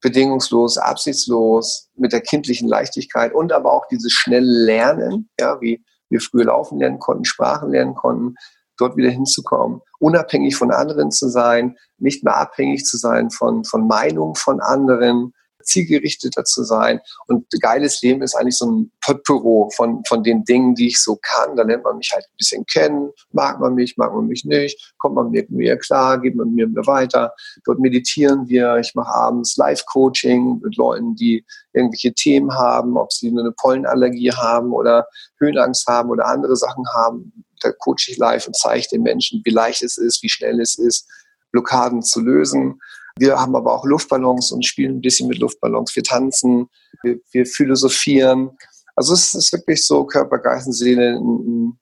bedingungslos, 0.00 0.78
absichtslos, 0.78 1.88
mit 1.96 2.12
der 2.12 2.20
kindlichen 2.20 2.68
Leichtigkeit 2.68 3.34
und 3.34 3.52
aber 3.52 3.72
auch 3.72 3.86
dieses 3.88 4.12
schnelle 4.12 4.64
Lernen, 4.64 5.30
ja, 5.40 5.60
wie 5.60 5.84
wir 6.08 6.20
früher 6.20 6.44
laufen 6.44 6.78
lernen 6.78 6.98
konnten, 6.98 7.24
Sprachen 7.24 7.70
lernen 7.70 7.94
konnten, 7.94 8.34
dort 8.78 8.96
wieder 8.96 9.10
hinzukommen, 9.10 9.80
unabhängig 9.98 10.56
von 10.56 10.70
anderen 10.70 11.10
zu 11.10 11.28
sein, 11.28 11.76
nicht 11.98 12.24
mehr 12.24 12.36
abhängig 12.36 12.84
zu 12.84 12.98
sein 12.98 13.30
von, 13.30 13.64
von 13.64 13.86
Meinungen 13.86 14.34
von 14.34 14.60
anderen, 14.60 15.32
zielgerichteter 15.66 16.44
zu 16.44 16.64
sein. 16.64 17.00
Und 17.26 17.46
geiles 17.60 18.00
Leben 18.02 18.22
ist 18.22 18.34
eigentlich 18.34 18.56
so 18.56 18.70
ein 18.70 18.92
Potpourri 19.00 19.70
von, 19.74 20.02
von 20.08 20.22
den 20.22 20.44
Dingen, 20.44 20.74
die 20.74 20.88
ich 20.88 21.02
so 21.02 21.18
kann. 21.20 21.56
Da 21.56 21.62
lernt 21.62 21.84
man 21.84 21.98
mich 21.98 22.10
halt 22.12 22.24
ein 22.24 22.36
bisschen 22.38 22.66
kennen. 22.66 23.10
Mag 23.32 23.60
man 23.60 23.74
mich, 23.74 23.96
mag 23.96 24.14
man 24.14 24.26
mich 24.26 24.44
nicht? 24.44 24.94
Kommt 24.98 25.14
man 25.16 25.30
mit 25.30 25.50
mir 25.50 25.76
klar? 25.76 26.20
Geht 26.20 26.36
man 26.36 26.54
mir 26.54 26.66
weiter? 26.86 27.34
Dort 27.64 27.80
meditieren 27.80 28.48
wir. 28.48 28.76
Ich 28.76 28.94
mache 28.94 29.12
abends 29.14 29.56
Live-Coaching 29.56 30.60
mit 30.62 30.76
Leuten, 30.76 31.14
die 31.14 31.44
irgendwelche 31.72 32.14
Themen 32.14 32.52
haben, 32.52 32.96
ob 32.96 33.12
sie 33.12 33.28
eine 33.28 33.52
Pollenallergie 33.52 34.32
haben 34.32 34.72
oder 34.72 35.06
Höhenangst 35.38 35.86
haben 35.86 36.10
oder 36.10 36.26
andere 36.26 36.56
Sachen 36.56 36.84
haben. 36.94 37.44
Da 37.60 37.72
coache 37.72 38.08
ich 38.08 38.16
live 38.16 38.46
und 38.46 38.56
zeige 38.56 38.86
den 38.92 39.02
Menschen, 39.02 39.42
wie 39.44 39.50
leicht 39.50 39.82
es 39.82 39.98
ist, 39.98 40.22
wie 40.22 40.28
schnell 40.28 40.60
es 40.60 40.78
ist, 40.78 41.08
Blockaden 41.52 42.02
zu 42.02 42.20
lösen. 42.20 42.80
Wir 43.18 43.38
haben 43.38 43.56
aber 43.56 43.72
auch 43.72 43.84
Luftballons 43.84 44.52
und 44.52 44.64
spielen 44.64 44.96
ein 44.96 45.00
bisschen 45.00 45.28
mit 45.28 45.38
Luftballons. 45.38 45.94
Wir 45.96 46.02
tanzen, 46.02 46.68
wir, 47.02 47.18
wir 47.32 47.46
philosophieren. 47.46 48.50
Also 48.94 49.14
es 49.14 49.34
ist 49.34 49.52
wirklich 49.52 49.86
so 49.86 50.04
Körper, 50.04 50.38
Geist 50.38 50.66
und 50.66 50.74
Seele 50.74 51.16
ein, 51.18 51.78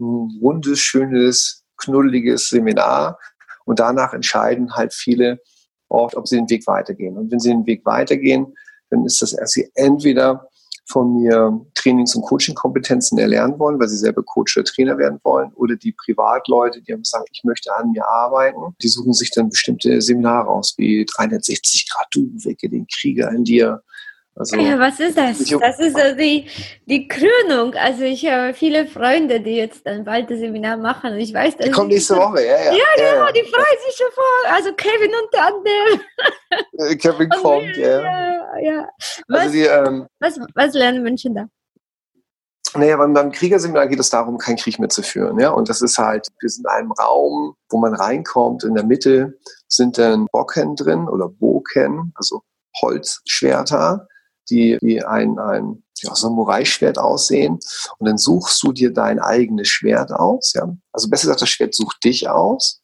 ein 0.00 0.40
rundes, 0.40 0.80
schönes, 0.80 1.64
knuddeliges 1.76 2.48
Seminar. 2.48 3.18
Und 3.66 3.80
danach 3.80 4.14
entscheiden 4.14 4.74
halt 4.74 4.94
viele 4.94 5.40
oft, 5.88 6.16
ob 6.16 6.26
sie 6.26 6.36
den 6.36 6.48
Weg 6.48 6.66
weitergehen. 6.66 7.18
Und 7.18 7.30
wenn 7.30 7.40
sie 7.40 7.50
den 7.50 7.66
Weg 7.66 7.84
weitergehen, 7.84 8.54
dann 8.90 9.04
ist 9.04 9.20
das 9.20 9.34
erst 9.34 9.60
entweder 9.74 10.47
von 10.88 11.14
mir 11.14 11.60
Trainings- 11.74 12.14
und 12.14 12.22
Coaching-Kompetenzen 12.22 13.18
erlernen 13.18 13.58
wollen, 13.58 13.78
weil 13.78 13.88
sie 13.88 13.98
selber 13.98 14.22
Coach 14.22 14.56
oder 14.56 14.64
Trainer 14.64 14.98
werden 14.98 15.20
wollen, 15.22 15.52
oder 15.54 15.76
die 15.76 15.92
Privatleute, 15.92 16.80
die 16.82 16.92
haben 16.92 17.02
gesagt, 17.02 17.28
ich 17.30 17.44
möchte 17.44 17.74
an 17.76 17.92
mir 17.92 18.06
arbeiten, 18.06 18.74
die 18.82 18.88
suchen 18.88 19.12
sich 19.12 19.30
dann 19.30 19.50
bestimmte 19.50 20.00
Seminare 20.00 20.48
aus, 20.48 20.74
wie 20.78 21.04
360 21.04 21.90
Grad 21.90 22.06
Du, 22.10 22.30
wecke 22.44 22.68
den 22.68 22.86
Krieger 22.86 23.30
in 23.30 23.44
dir, 23.44 23.82
also, 24.38 24.56
ja, 24.56 24.78
was 24.78 25.00
ist 25.00 25.18
das? 25.18 25.38
Das 25.38 25.80
ist 25.80 25.96
also 25.96 26.16
die, 26.16 26.46
die 26.86 27.08
Krönung. 27.08 27.74
Also 27.74 28.04
ich 28.04 28.24
habe 28.24 28.54
viele 28.54 28.86
Freunde, 28.86 29.40
die 29.40 29.56
jetzt 29.56 29.84
ein 29.84 30.04
bald 30.04 30.30
das 30.30 30.38
Seminar 30.38 30.76
machen. 30.76 31.12
Und 31.12 31.18
ich 31.18 31.34
weiß, 31.34 31.56
dass 31.56 31.66
die 31.66 31.72
kommen 31.72 31.88
nächste 31.88 32.14
Woche, 32.14 32.44
ja, 32.44 32.56
ja. 32.56 32.72
Ja, 32.72 32.78
ja, 32.98 33.12
genau, 33.14 33.32
die 33.32 33.42
freuen 33.42 33.78
sich 33.84 33.96
schon 33.96 34.12
vor. 34.14 34.52
Also 34.52 34.72
Kevin 34.74 35.10
unter 35.24 35.46
anderem. 35.46 36.00
Äh, 36.78 36.96
Kevin 36.96 37.28
kommt, 37.42 37.76
ja. 37.76 38.00
ja, 38.00 38.58
ja. 38.62 38.88
Was, 39.26 39.40
also 39.40 39.52
die, 39.52 39.64
ähm, 39.64 40.06
was, 40.20 40.38
was 40.54 40.72
lernen 40.74 41.02
Menschen 41.02 41.34
da? 41.34 41.46
Naja, 42.76 42.96
beim, 42.96 43.14
beim 43.14 43.32
Kriegerseminar 43.32 43.88
geht 43.88 43.98
es 43.98 44.10
darum, 44.10 44.38
keinen 44.38 44.56
Krieg 44.56 44.78
mehr 44.78 44.88
zu 44.88 45.02
führen. 45.02 45.40
Ja? 45.40 45.50
Und 45.50 45.68
das 45.68 45.82
ist 45.82 45.98
halt, 45.98 46.28
wir 46.38 46.48
sind 46.48 46.64
in 46.64 46.70
einem 46.70 46.92
Raum, 46.92 47.54
wo 47.70 47.78
man 47.78 47.94
reinkommt. 47.94 48.62
In 48.62 48.74
der 48.74 48.84
Mitte 48.84 49.36
sind 49.66 49.98
dann 49.98 50.26
Bocken 50.30 50.76
drin 50.76 51.08
oder 51.08 51.28
Boken, 51.28 52.12
also 52.14 52.42
Holzschwerter 52.80 54.06
die 54.50 54.78
wie 54.80 55.02
ein, 55.02 55.38
ein 55.38 55.82
ja, 56.02 56.14
Samurai-Schwert 56.14 56.98
aussehen. 56.98 57.58
Und 57.98 58.08
dann 58.08 58.18
suchst 58.18 58.62
du 58.62 58.72
dir 58.72 58.92
dein 58.92 59.18
eigenes 59.18 59.68
Schwert 59.68 60.12
aus. 60.12 60.52
Ja? 60.54 60.68
Also 60.92 61.08
besser 61.08 61.26
gesagt, 61.26 61.42
das 61.42 61.48
Schwert 61.48 61.74
sucht 61.74 62.02
dich 62.04 62.28
aus. 62.28 62.80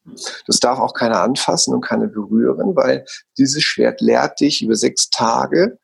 Das 0.46 0.58
darf 0.58 0.78
auch 0.78 0.94
keiner 0.94 1.20
anfassen 1.20 1.74
und 1.74 1.84
keiner 1.84 2.06
berühren, 2.06 2.74
weil 2.76 3.04
dieses 3.38 3.62
Schwert 3.62 4.00
lehrt 4.00 4.40
dich 4.40 4.62
über 4.62 4.74
sechs 4.74 5.10
Tage, 5.10 5.78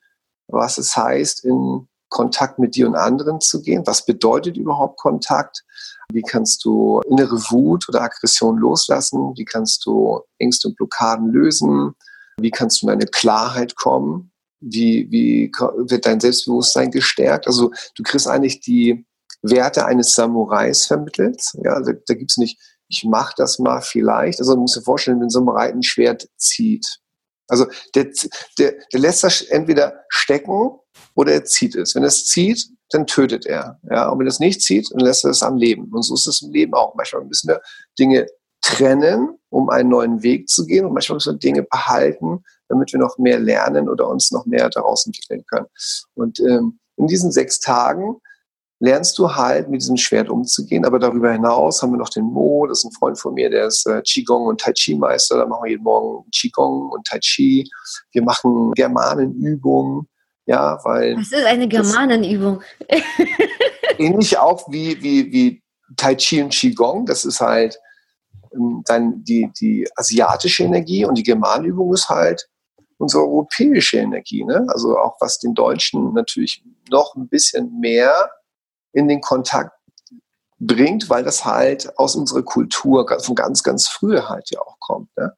was 0.48 0.78
es 0.78 0.96
heißt, 0.96 1.44
in 1.44 1.88
Kontakt 2.08 2.58
mit 2.58 2.74
dir 2.74 2.88
und 2.88 2.96
anderen 2.96 3.40
zu 3.40 3.62
gehen. 3.62 3.86
Was 3.86 4.04
bedeutet 4.04 4.56
überhaupt 4.56 4.98
Kontakt? 4.98 5.64
Wie 6.12 6.22
kannst 6.22 6.64
du 6.64 7.00
innere 7.08 7.36
Wut 7.50 7.88
oder 7.88 8.02
Aggression 8.02 8.58
loslassen? 8.58 9.32
Wie 9.36 9.44
kannst 9.44 9.86
du 9.86 10.20
Ängste 10.38 10.68
und 10.68 10.76
Blockaden 10.76 11.30
lösen? 11.30 11.94
Wie 12.36 12.50
kannst 12.50 12.82
du 12.82 12.86
in 12.86 12.92
eine 12.92 13.06
Klarheit 13.06 13.76
kommen? 13.76 14.32
Wie, 14.60 15.10
wie 15.10 15.50
wird 15.88 16.06
dein 16.06 16.20
Selbstbewusstsein 16.20 16.90
gestärkt? 16.90 17.46
Also 17.46 17.70
du 17.94 18.02
kriegst 18.02 18.28
eigentlich 18.28 18.60
die 18.60 19.06
Werte 19.42 19.86
eines 19.86 20.14
Samurais 20.14 20.86
vermittelt. 20.86 21.42
Ja, 21.62 21.80
da, 21.80 21.92
da 22.06 22.14
gibt 22.14 22.30
es 22.30 22.36
nicht, 22.36 22.60
ich 22.88 23.04
mache 23.04 23.34
das 23.36 23.58
mal 23.58 23.80
vielleicht. 23.80 24.40
Also 24.40 24.54
du 24.54 24.60
musst 24.60 24.76
dir 24.76 24.82
vorstellen, 24.82 25.18
wenn 25.18 25.26
ein 25.26 25.30
Samurai 25.30 25.70
ein 25.70 25.82
Schwert 25.82 26.28
zieht. 26.36 27.00
Also 27.48 27.66
der, 27.94 28.10
der, 28.58 28.74
der 28.92 29.00
lässt 29.00 29.24
das 29.24 29.42
entweder 29.42 30.04
stecken 30.08 30.78
oder 31.14 31.32
er 31.32 31.44
zieht 31.44 31.74
es. 31.74 31.94
Wenn 31.94 32.02
er 32.02 32.08
es 32.08 32.26
zieht, 32.26 32.68
dann 32.90 33.06
tötet 33.06 33.46
er. 33.46 33.80
Ja, 33.90 34.08
und 34.08 34.18
wenn 34.18 34.26
er 34.26 34.30
es 34.30 34.40
nicht 34.40 34.62
zieht, 34.62 34.90
dann 34.92 35.00
lässt 35.00 35.24
er 35.24 35.30
es 35.30 35.42
am 35.42 35.56
Leben. 35.56 35.90
Und 35.92 36.02
so 36.02 36.14
ist 36.14 36.26
es 36.26 36.42
im 36.42 36.52
Leben 36.52 36.74
auch. 36.74 36.94
Manchmal 36.94 37.24
müssen 37.24 37.48
wir 37.48 37.60
Dinge 37.98 38.26
trennen, 38.62 39.38
um 39.48 39.68
einen 39.68 39.88
neuen 39.88 40.22
Weg 40.22 40.48
zu 40.48 40.66
gehen. 40.66 40.84
Und 40.84 40.92
manchmal 40.92 41.16
müssen 41.16 41.34
wir 41.34 41.38
Dinge 41.38 41.62
behalten, 41.62 42.42
damit 42.68 42.92
wir 42.92 43.00
noch 43.00 43.18
mehr 43.18 43.38
lernen 43.38 43.88
oder 43.88 44.08
uns 44.08 44.30
noch 44.30 44.46
mehr 44.46 44.68
daraus 44.70 45.06
entwickeln 45.06 45.44
können. 45.46 45.66
Und 46.14 46.40
ähm, 46.40 46.78
in 46.96 47.06
diesen 47.06 47.32
sechs 47.32 47.58
Tagen 47.60 48.16
lernst 48.80 49.18
du 49.18 49.34
halt 49.34 49.68
mit 49.68 49.82
diesem 49.82 49.96
Schwert 49.96 50.28
umzugehen. 50.28 50.84
Aber 50.84 50.98
darüber 50.98 51.32
hinaus 51.32 51.82
haben 51.82 51.92
wir 51.92 51.98
noch 51.98 52.08
den 52.08 52.24
Mo, 52.24 52.66
das 52.66 52.78
ist 52.78 52.86
ein 52.86 52.92
Freund 52.92 53.18
von 53.18 53.34
mir, 53.34 53.50
der 53.50 53.66
ist 53.66 53.86
äh, 53.86 54.02
Qigong 54.02 54.46
und 54.46 54.60
Tai 54.60 54.72
Chi 54.72 54.94
Meister. 54.94 55.36
Da 55.36 55.46
machen 55.46 55.64
wir 55.64 55.70
jeden 55.70 55.84
Morgen 55.84 56.28
Qigong 56.30 56.90
und 56.90 57.06
Tai 57.06 57.18
Chi. 57.20 57.68
Wir 58.12 58.22
machen 58.22 58.72
Germanenübungen. 58.72 60.08
Ja, 60.46 60.78
weil. 60.84 61.16
Was 61.16 61.30
ist 61.30 61.44
eine 61.44 61.68
Germanenübung? 61.68 62.62
ähnlich 63.98 64.38
auch 64.38 64.66
wie, 64.70 65.00
wie, 65.02 65.30
wie 65.30 65.62
Tai 65.96 66.14
Chi 66.14 66.42
und 66.42 66.52
Qigong. 66.52 67.06
Das 67.06 67.24
ist 67.24 67.40
halt 67.40 67.78
dann 68.84 69.22
die, 69.24 69.50
die 69.58 69.88
asiatische 69.96 70.64
Energie 70.64 71.04
und 71.04 71.16
die 71.16 71.22
Germanübung 71.22 71.92
ist 71.94 72.08
halt 72.08 72.48
unsere 72.98 73.22
europäische 73.22 73.98
Energie. 73.98 74.44
Ne? 74.44 74.66
Also 74.68 74.98
auch 74.98 75.16
was 75.20 75.38
den 75.38 75.54
Deutschen 75.54 76.12
natürlich 76.12 76.62
noch 76.90 77.14
ein 77.14 77.28
bisschen 77.28 77.80
mehr 77.80 78.30
in 78.92 79.08
den 79.08 79.20
Kontakt 79.20 79.72
bringt, 80.58 81.08
weil 81.08 81.24
das 81.24 81.44
halt 81.44 81.98
aus 81.98 82.16
unserer 82.16 82.42
Kultur 82.42 83.06
von 83.22 83.34
ganz, 83.34 83.62
ganz 83.62 83.88
früher 83.88 84.28
halt 84.28 84.50
ja 84.50 84.60
auch 84.60 84.78
kommt. 84.78 85.08
Ne? 85.16 85.34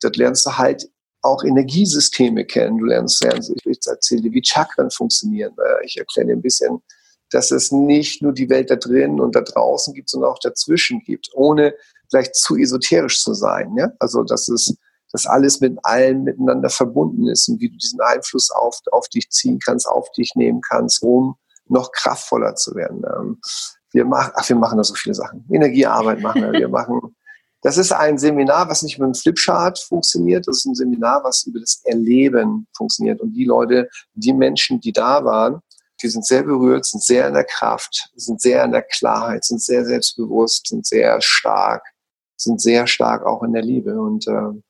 Dort 0.00 0.16
lernst 0.16 0.46
du 0.46 0.56
halt 0.56 0.88
auch 1.20 1.44
Energiesysteme 1.44 2.44
kennen. 2.44 2.78
Du 2.78 2.86
lernst, 2.86 3.22
lernst 3.22 3.50
ich 3.50 3.78
erzähle 3.86 4.22
dir, 4.22 4.32
wie 4.32 4.42
Chakren 4.44 4.90
funktionieren. 4.90 5.54
Ich 5.84 5.96
erkläre 5.96 6.28
dir 6.28 6.32
ein 6.34 6.42
bisschen, 6.42 6.82
dass 7.30 7.50
es 7.50 7.72
nicht 7.72 8.22
nur 8.22 8.32
die 8.32 8.48
Welt 8.48 8.70
da 8.70 8.76
drin 8.76 9.20
und 9.20 9.34
da 9.34 9.40
draußen 9.40 9.92
gibt, 9.94 10.08
sondern 10.08 10.30
auch 10.30 10.38
dazwischen 10.38 11.00
gibt, 11.00 11.30
ohne 11.34 11.74
gleich 12.14 12.32
zu 12.32 12.56
esoterisch 12.56 13.22
zu 13.22 13.34
sein. 13.34 13.74
Ja? 13.76 13.90
Also, 13.98 14.22
dass 14.22 14.48
es 14.48 14.76
dass 15.12 15.26
alles 15.26 15.60
mit 15.60 15.78
allen 15.84 16.24
miteinander 16.24 16.68
verbunden 16.68 17.28
ist 17.28 17.48
und 17.48 17.60
wie 17.60 17.68
du 17.68 17.76
diesen 17.76 18.00
Einfluss 18.00 18.50
auf, 18.50 18.80
auf 18.90 19.08
dich 19.08 19.30
ziehen 19.30 19.60
kannst, 19.64 19.86
auf 19.86 20.10
dich 20.10 20.32
nehmen 20.34 20.60
kannst, 20.60 21.04
um 21.04 21.36
noch 21.68 21.92
kraftvoller 21.92 22.56
zu 22.56 22.74
werden. 22.74 23.04
Ähm, 23.16 23.38
wir 23.92 24.04
machen, 24.06 24.32
ach, 24.34 24.48
wir 24.48 24.56
machen 24.56 24.76
da 24.76 24.82
so 24.82 24.94
viele 24.94 25.14
Sachen. 25.14 25.46
Energiearbeit 25.48 26.20
machen 26.20 26.42
wir. 26.42 26.52
Wir 26.52 26.68
machen, 26.80 27.14
das 27.62 27.78
ist 27.78 27.92
ein 27.92 28.18
Seminar, 28.18 28.68
was 28.68 28.82
nicht 28.82 28.98
mit 28.98 29.04
einem 29.04 29.14
Flipchart 29.14 29.78
funktioniert. 29.78 30.48
Das 30.48 30.58
ist 30.58 30.66
ein 30.66 30.74
Seminar, 30.74 31.22
was 31.22 31.44
über 31.44 31.60
das 31.60 31.80
Erleben 31.84 32.66
funktioniert. 32.76 33.20
Und 33.20 33.34
die 33.34 33.44
Leute, 33.44 33.88
die 34.14 34.32
Menschen, 34.32 34.80
die 34.80 34.92
da 34.92 35.24
waren, 35.24 35.60
die 36.02 36.08
sind 36.08 36.26
sehr 36.26 36.42
berührt, 36.42 36.84
sind 36.84 37.04
sehr 37.04 37.28
in 37.28 37.34
der 37.34 37.44
Kraft, 37.44 38.10
sind 38.16 38.40
sehr 38.40 38.64
in 38.64 38.72
der 38.72 38.82
Klarheit, 38.82 39.44
sind 39.44 39.62
sehr 39.62 39.84
selbstbewusst, 39.84 40.66
sind 40.66 40.84
sehr 40.84 41.20
stark, 41.20 41.82
sind 42.36 42.60
sehr 42.60 42.86
stark 42.86 43.24
auch 43.24 43.42
in 43.42 43.52
der 43.52 43.62
Liebe. 43.62 44.00
Und 44.00 44.26
äh, 44.26 44.60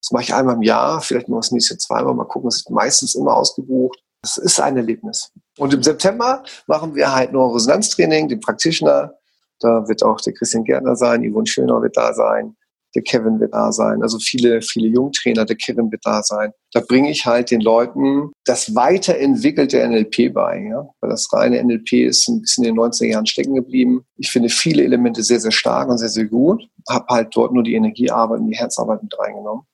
das 0.00 0.10
mache 0.10 0.24
ich 0.24 0.34
einmal 0.34 0.56
im 0.56 0.62
Jahr, 0.62 1.00
vielleicht 1.00 1.28
es 1.28 1.52
nächstes 1.52 1.70
Jahr 1.70 1.78
zweimal, 1.78 2.14
mal 2.14 2.24
gucken, 2.24 2.48
es 2.48 2.56
ist 2.56 2.70
meistens 2.70 3.14
immer 3.14 3.36
ausgebucht. 3.36 4.02
Das 4.22 4.36
ist 4.36 4.60
ein 4.60 4.76
Erlebnis. 4.76 5.32
Und 5.58 5.74
im 5.74 5.82
September 5.82 6.44
machen 6.66 6.94
wir 6.94 7.12
halt 7.12 7.32
nur 7.32 7.54
Resonanztraining, 7.54 8.28
den 8.28 8.40
Practitioner. 8.40 9.14
Da 9.60 9.88
wird 9.88 10.02
auch 10.02 10.20
der 10.20 10.32
Christian 10.32 10.64
Gärtner 10.64 10.96
sein, 10.96 11.28
Yvonne 11.28 11.46
Schöner 11.46 11.82
wird 11.82 11.96
da 11.96 12.12
sein, 12.14 12.56
der 12.94 13.02
Kevin 13.02 13.40
wird 13.40 13.54
da 13.54 13.72
sein, 13.72 14.02
also 14.02 14.18
viele, 14.18 14.60
viele 14.62 14.88
Jungtrainer, 14.88 15.44
der 15.44 15.56
Kevin 15.56 15.90
wird 15.90 16.04
da 16.04 16.22
sein. 16.22 16.52
Da 16.72 16.80
bringe 16.80 17.10
ich 17.10 17.24
halt 17.24 17.50
den 17.50 17.60
Leuten 17.60 18.32
das 18.44 18.74
weiterentwickelte 18.74 19.86
NLP 19.86 20.32
bei, 20.32 20.68
ja? 20.70 20.88
weil 21.00 21.10
das 21.10 21.32
reine 21.32 21.62
NLP 21.62 21.92
ist 21.92 22.28
ein 22.28 22.42
bisschen 22.42 22.64
in 22.64 22.74
den 22.74 22.82
90er 22.82 23.06
Jahren 23.06 23.26
stecken 23.26 23.54
geblieben. 23.54 24.04
Ich 24.16 24.30
finde 24.30 24.48
viele 24.48 24.84
Elemente 24.84 25.22
sehr, 25.22 25.40
sehr 25.40 25.52
stark 25.52 25.88
und 25.88 25.98
sehr, 25.98 26.08
sehr 26.08 26.26
gut, 26.26 26.62
habe 26.88 27.06
halt 27.08 27.34
dort 27.34 27.52
nur 27.52 27.62
die 27.62 27.74
Energiearbeit 27.74 28.40
und 28.40 28.48
die 28.48 28.56
Herzarbeit 28.56 29.02
mit 29.02 29.18
reingenommen. 29.18 29.64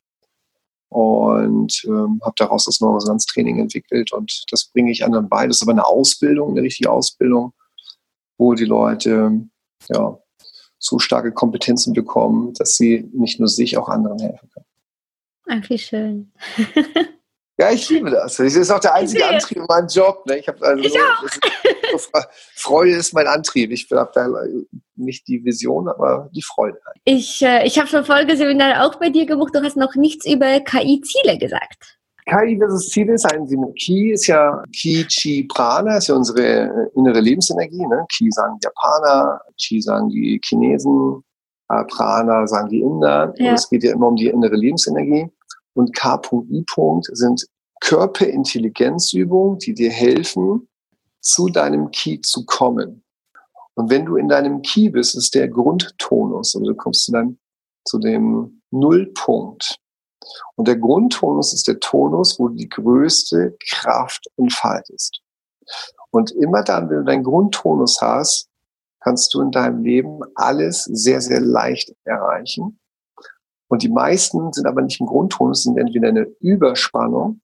und 0.90 1.82
ähm, 1.86 2.20
habe 2.22 2.34
daraus 2.36 2.64
das 2.64 2.80
Neuroresonanztraining 2.80 3.58
entwickelt 3.58 4.12
und 4.12 4.44
das 4.50 4.70
bringe 4.72 4.90
ich 4.90 5.04
anderen 5.04 5.28
bei. 5.28 5.46
Das 5.46 5.56
ist 5.56 5.62
aber 5.62 5.72
eine 5.72 5.86
Ausbildung, 5.86 6.50
eine 6.50 6.62
richtige 6.62 6.90
Ausbildung, 6.90 7.52
wo 8.38 8.54
die 8.54 8.64
Leute 8.64 9.48
ja 9.88 10.18
so 10.78 10.98
starke 10.98 11.32
Kompetenzen 11.32 11.92
bekommen, 11.92 12.54
dass 12.54 12.76
sie 12.76 13.08
nicht 13.12 13.40
nur 13.40 13.48
sich, 13.48 13.76
auch 13.76 13.88
anderen 13.88 14.18
helfen 14.18 14.48
können. 14.50 14.66
Ach, 15.48 15.70
wie 15.70 15.78
schön. 15.78 16.32
Ja, 17.60 17.72
ich 17.72 17.88
liebe 17.88 18.08
das. 18.10 18.36
Das 18.36 18.54
ist 18.54 18.70
auch 18.70 18.78
der 18.78 18.94
einzige 18.94 19.26
Antrieb 19.26 19.58
in 19.58 19.64
meinem 19.64 19.88
Job. 19.88 20.24
Ne? 20.26 20.38
Ich 20.38 20.46
habe 20.46 20.64
also 20.64 20.80
ich 20.80 20.92
so, 20.92 20.98
ist, 21.96 22.12
Freude 22.54 22.92
ist 22.92 23.12
mein 23.12 23.26
Antrieb. 23.26 23.72
Ich 23.72 23.88
habe 23.90 24.12
da 24.14 24.28
nicht 24.94 25.26
die 25.26 25.44
Vision, 25.44 25.88
aber 25.88 26.30
die 26.32 26.42
Freude. 26.42 26.78
Ich, 27.04 27.42
äh, 27.42 27.66
ich 27.66 27.76
habe 27.78 27.88
schon 27.88 28.04
Folgeseminar 28.04 28.86
auch 28.86 28.94
bei 29.00 29.10
dir 29.10 29.26
gebucht. 29.26 29.56
Du 29.56 29.62
hast 29.62 29.76
noch 29.76 29.96
nichts 29.96 30.24
über 30.24 30.60
KI-Ziele 30.60 31.36
gesagt. 31.38 31.97
KI 32.28 32.58
versus 32.58 32.90
Ziele 32.90 33.14
ist 33.14 33.26
ein 33.32 33.46
Ki 33.74 34.12
ist 34.12 34.26
ja 34.26 34.62
Ki 34.72 35.04
Chi 35.08 35.44
Prana, 35.44 35.96
ist 35.96 36.08
ja 36.08 36.14
unsere 36.14 36.90
innere 36.94 37.20
Lebensenergie. 37.20 37.86
Ne? 37.86 38.04
Ki 38.12 38.30
sagen 38.30 38.58
die 38.60 38.66
Japaner, 38.66 39.40
Chi 39.56 39.80
sagen 39.80 40.08
die 40.10 40.40
Chinesen, 40.44 41.24
äh, 41.68 41.84
Prana 41.84 42.46
sagen 42.46 42.68
die 42.68 42.80
Inder. 42.80 43.32
Ja. 43.36 43.50
Und 43.50 43.54
es 43.54 43.68
geht 43.70 43.82
ja 43.82 43.92
immer 43.92 44.08
um 44.08 44.16
die 44.16 44.28
innere 44.28 44.56
Lebensenergie 44.56 45.30
und 45.74 45.94
K.I. 45.94 46.64
sind 47.12 47.46
Körperintelligenzübungen, 47.80 49.58
die 49.58 49.74
dir 49.74 49.90
helfen, 49.90 50.68
zu 51.20 51.48
deinem 51.48 51.90
Key 51.90 52.20
zu 52.20 52.44
kommen. 52.44 53.04
Und 53.74 53.90
wenn 53.90 54.04
du 54.04 54.16
in 54.16 54.28
deinem 54.28 54.62
Key 54.62 54.88
bist, 54.88 55.16
ist 55.16 55.34
der 55.34 55.48
Grundtonus, 55.48 56.56
also 56.56 56.66
du 56.66 56.74
kommst 56.74 57.04
zu, 57.04 57.12
deinem, 57.12 57.38
zu 57.84 57.98
dem 57.98 58.60
Nullpunkt. 58.70 59.78
Und 60.56 60.68
der 60.68 60.76
Grundtonus 60.76 61.52
ist 61.52 61.68
der 61.68 61.80
Tonus, 61.80 62.38
wo 62.38 62.48
die 62.48 62.68
größte 62.68 63.56
Kraft 63.70 64.26
entfaltest. 64.36 65.20
Und 66.10 66.30
immer 66.32 66.62
dann, 66.62 66.88
wenn 66.88 66.98
du 66.98 67.04
deinen 67.04 67.24
Grundtonus 67.24 68.00
hast, 68.00 68.48
kannst 69.00 69.32
du 69.34 69.40
in 69.42 69.50
deinem 69.50 69.82
Leben 69.82 70.20
alles 70.34 70.84
sehr, 70.84 71.20
sehr 71.20 71.40
leicht 71.40 71.94
erreichen. 72.04 72.78
Und 73.68 73.82
die 73.82 73.90
meisten 73.90 74.52
sind 74.52 74.66
aber 74.66 74.82
nicht 74.82 75.00
im 75.00 75.06
Grundtonus, 75.06 75.62
sind 75.62 75.78
entweder 75.78 76.08
eine 76.08 76.26
Überspannung 76.40 77.40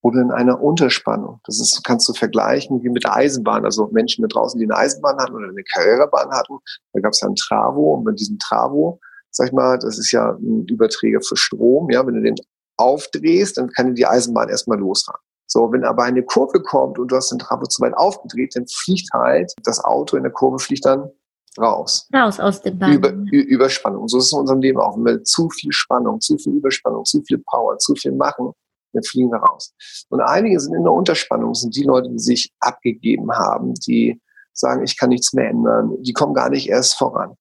oder 0.00 0.20
in 0.20 0.30
einer 0.30 0.60
Unterspannung. 0.60 1.40
Das 1.44 1.60
ist, 1.60 1.82
kannst 1.82 2.08
du 2.08 2.12
vergleichen 2.12 2.82
wie 2.82 2.90
mit 2.90 3.04
der 3.04 3.16
Eisenbahn. 3.16 3.64
Also 3.64 3.88
Menschen 3.88 4.22
da 4.22 4.28
draußen, 4.28 4.58
die 4.58 4.66
eine 4.66 4.76
Eisenbahn 4.76 5.18
hatten 5.18 5.34
oder 5.34 5.48
eine 5.48 5.64
Karrierebahn 5.64 6.30
hatten, 6.30 6.58
da 6.92 7.00
gab 7.00 7.12
es 7.12 7.20
ja 7.20 7.26
einen 7.26 7.36
Travo 7.36 7.94
und 7.94 8.04
bei 8.04 8.12
diesem 8.12 8.38
Travo, 8.38 9.00
sag 9.34 9.48
ich 9.48 9.52
mal, 9.52 9.78
das 9.78 9.98
ist 9.98 10.12
ja 10.12 10.30
ein 10.30 10.66
Überträger 10.68 11.20
für 11.20 11.36
Strom. 11.36 11.90
Ja, 11.90 12.06
wenn 12.06 12.14
du 12.14 12.22
den 12.22 12.36
aufdrehst, 12.76 13.58
dann 13.58 13.68
kann 13.70 13.94
die 13.94 14.06
Eisenbahn 14.06 14.48
erstmal 14.48 14.78
losfahren. 14.78 15.20
So, 15.46 15.70
wenn 15.72 15.84
aber 15.84 16.04
eine 16.04 16.22
Kurve 16.22 16.62
kommt 16.62 16.98
und 16.98 17.08
du 17.10 17.16
hast 17.16 17.30
den 17.30 17.38
Travo 17.38 17.66
zu 17.66 17.82
weit 17.82 17.94
aufgedreht, 17.94 18.56
dann 18.56 18.66
fliegt 18.66 19.10
halt 19.12 19.52
das 19.62 19.82
Auto 19.84 20.16
in 20.16 20.22
der 20.22 20.32
Kurve 20.32 20.58
fliegt 20.58 20.86
dann 20.86 21.10
raus. 21.58 22.08
Raus 22.12 22.40
aus 22.40 22.62
dem 22.62 22.78
Bahn. 22.78 22.92
Über, 22.92 23.10
Überspannung. 23.30 24.08
So 24.08 24.18
ist 24.18 24.26
es 24.26 24.32
in 24.32 24.38
unserem 24.40 24.60
Leben 24.60 24.80
auch. 24.80 24.96
Wenn 24.96 25.04
wir 25.04 25.24
zu 25.24 25.50
viel 25.50 25.72
Spannung, 25.72 26.20
zu 26.20 26.38
viel 26.38 26.54
Überspannung, 26.54 27.04
zu 27.04 27.22
viel 27.22 27.38
Power, 27.38 27.78
zu 27.78 27.94
viel 27.94 28.12
machen, 28.12 28.52
dann 28.92 29.02
fliegen 29.02 29.30
wir 29.30 29.38
raus. 29.38 29.74
Und 30.08 30.20
einige 30.20 30.58
sind 30.58 30.74
in 30.74 30.84
der 30.84 30.92
Unterspannung, 30.92 31.54
sind 31.54 31.76
die 31.76 31.84
Leute, 31.84 32.08
die 32.10 32.18
sich 32.18 32.52
abgegeben 32.60 33.30
haben, 33.32 33.74
die 33.74 34.20
sagen, 34.52 34.84
ich 34.84 34.96
kann 34.96 35.10
nichts 35.10 35.32
mehr 35.32 35.50
ändern, 35.50 36.02
die 36.02 36.12
kommen 36.12 36.34
gar 36.34 36.48
nicht 36.48 36.68
erst 36.68 36.94
voran. 36.94 37.34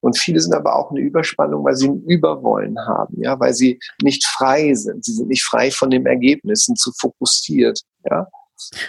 Und 0.00 0.18
viele 0.18 0.40
sind 0.40 0.54
aber 0.54 0.76
auch 0.76 0.90
in 0.90 0.96
der 0.96 1.04
Überspannung, 1.04 1.64
weil 1.64 1.76
sie 1.76 1.88
ein 1.88 2.02
Überwollen 2.02 2.78
haben, 2.78 3.20
ja, 3.22 3.38
weil 3.38 3.54
sie 3.54 3.78
nicht 4.02 4.26
frei 4.26 4.74
sind. 4.74 5.04
Sie 5.04 5.12
sind 5.12 5.28
nicht 5.28 5.44
frei 5.44 5.70
von 5.70 5.90
dem 5.90 6.06
Ergebnis, 6.06 6.64
sind 6.66 6.78
zu 6.78 6.92
fokussiert, 6.98 7.80
ja. 8.08 8.26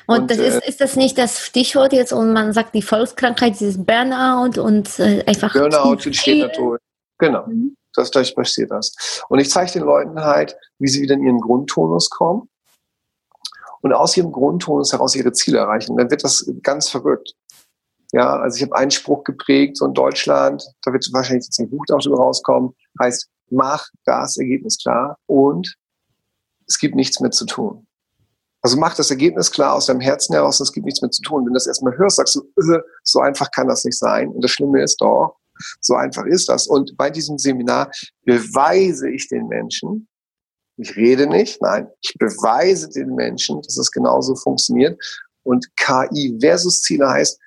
Und, 0.06 0.20
und 0.20 0.32
das 0.32 0.38
ist, 0.38 0.56
äh, 0.64 0.68
ist 0.68 0.82
das 0.82 0.96
nicht 0.96 1.18
das 1.18 1.40
Stichwort 1.40 1.94
jetzt 1.94 2.12
und 2.12 2.34
man 2.34 2.52
sagt 2.52 2.76
die 2.76 2.82
Volkskrankheit, 2.82 3.60
dieses 3.60 3.84
Burnout 3.84 4.62
und 4.62 5.00
äh, 5.00 5.24
einfach. 5.26 5.54
Burnout 5.54 6.06
entsteht 6.06 6.42
natürlich. 6.42 6.82
Genau. 7.18 7.48
Mhm. 7.48 7.76
Das 7.94 8.12
gleich 8.12 8.34
passiert 8.36 8.72
das. 8.72 8.94
Und 9.30 9.40
ich 9.40 9.50
zeige 9.50 9.72
den 9.72 9.84
Leuten 9.84 10.20
halt, 10.22 10.56
wie 10.80 10.88
sie 10.88 11.02
wieder 11.02 11.16
in 11.16 11.24
ihren 11.24 11.40
Grundtonus 11.42 12.10
kommen 12.10 12.50
und 13.82 13.94
aus 13.94 14.16
ihrem 14.16 14.32
Grundtonus 14.32 14.94
heraus 14.94 15.16
ihre 15.16 15.34
Ziele 15.34 15.60
erreichen. 15.60 15.92
Und 15.92 15.98
dann 15.98 16.10
wird 16.10 16.24
das 16.24 16.50
ganz 16.64 16.90
verrückt. 16.90 17.34
Ja, 18.12 18.40
also 18.40 18.58
ich 18.58 18.64
habe 18.64 18.76
einen 18.76 18.92
Spruch 18.92 19.24
geprägt, 19.24 19.78
so 19.78 19.86
in 19.86 19.94
Deutschland, 19.94 20.64
da 20.84 20.92
wird 20.92 21.08
wahrscheinlich 21.14 21.46
jetzt 21.46 21.60
ein 21.60 21.70
Buch 21.70 21.84
darüber 21.88 22.18
rauskommen, 22.18 22.76
heißt, 23.02 23.30
mach 23.50 23.88
das 24.06 24.38
Ergebnis 24.38 24.78
klar 24.78 25.18
und 25.28 25.78
es 26.68 26.78
gibt 26.78 26.96
nichts 26.96 27.20
mehr 27.20 27.32
zu 27.32 27.46
tun. 27.46 27.88
Also 28.62 28.78
mach 28.78 28.96
das 28.96 29.10
Ergebnis 29.10 29.52
klar 29.52 29.74
aus 29.74 29.88
deinem 29.88 30.02
Herzen 30.02 30.34
heraus, 30.34 30.60
es 30.60 30.72
gibt 30.72 30.86
nichts 30.86 31.02
mehr 31.02 31.10
zu 31.10 31.22
tun. 31.24 31.42
Wenn 31.42 31.54
du 31.54 31.54
das 31.54 31.68
erstmal 31.68 31.98
hörst, 31.98 32.18
sagst 32.18 32.36
du, 32.36 32.42
äh, 32.62 32.80
so 33.04 33.20
einfach 33.20 33.50
kann 33.52 33.68
das 33.68 33.84
nicht 33.84 33.98
sein. 33.98 34.30
Und 34.30 34.44
das 34.44 34.52
Schlimme 34.52 34.84
ist 34.84 35.02
doch, 35.02 35.38
so 35.80 35.96
einfach 35.96 36.26
ist 36.26 36.48
das. 36.48 36.68
Und 36.68 36.96
bei 36.96 37.10
diesem 37.10 37.38
Seminar 37.38 37.92
beweise 38.24 39.10
ich 39.10 39.28
den 39.30 39.48
Menschen, 39.48 40.08
ich 40.78 40.96
rede 40.96 41.28
nicht, 41.28 41.62
nein, 41.62 41.88
ich 42.02 42.14
beweise 42.20 42.90
den 42.90 43.16
Menschen, 43.16 43.62
dass 43.62 43.78
es 43.78 43.92
genauso 43.92 44.36
funktioniert. 44.36 45.00
Und 45.44 45.66
KI 45.76 46.38
versus 46.40 46.82
Ziele 46.82 47.10
heißt, 47.10 47.40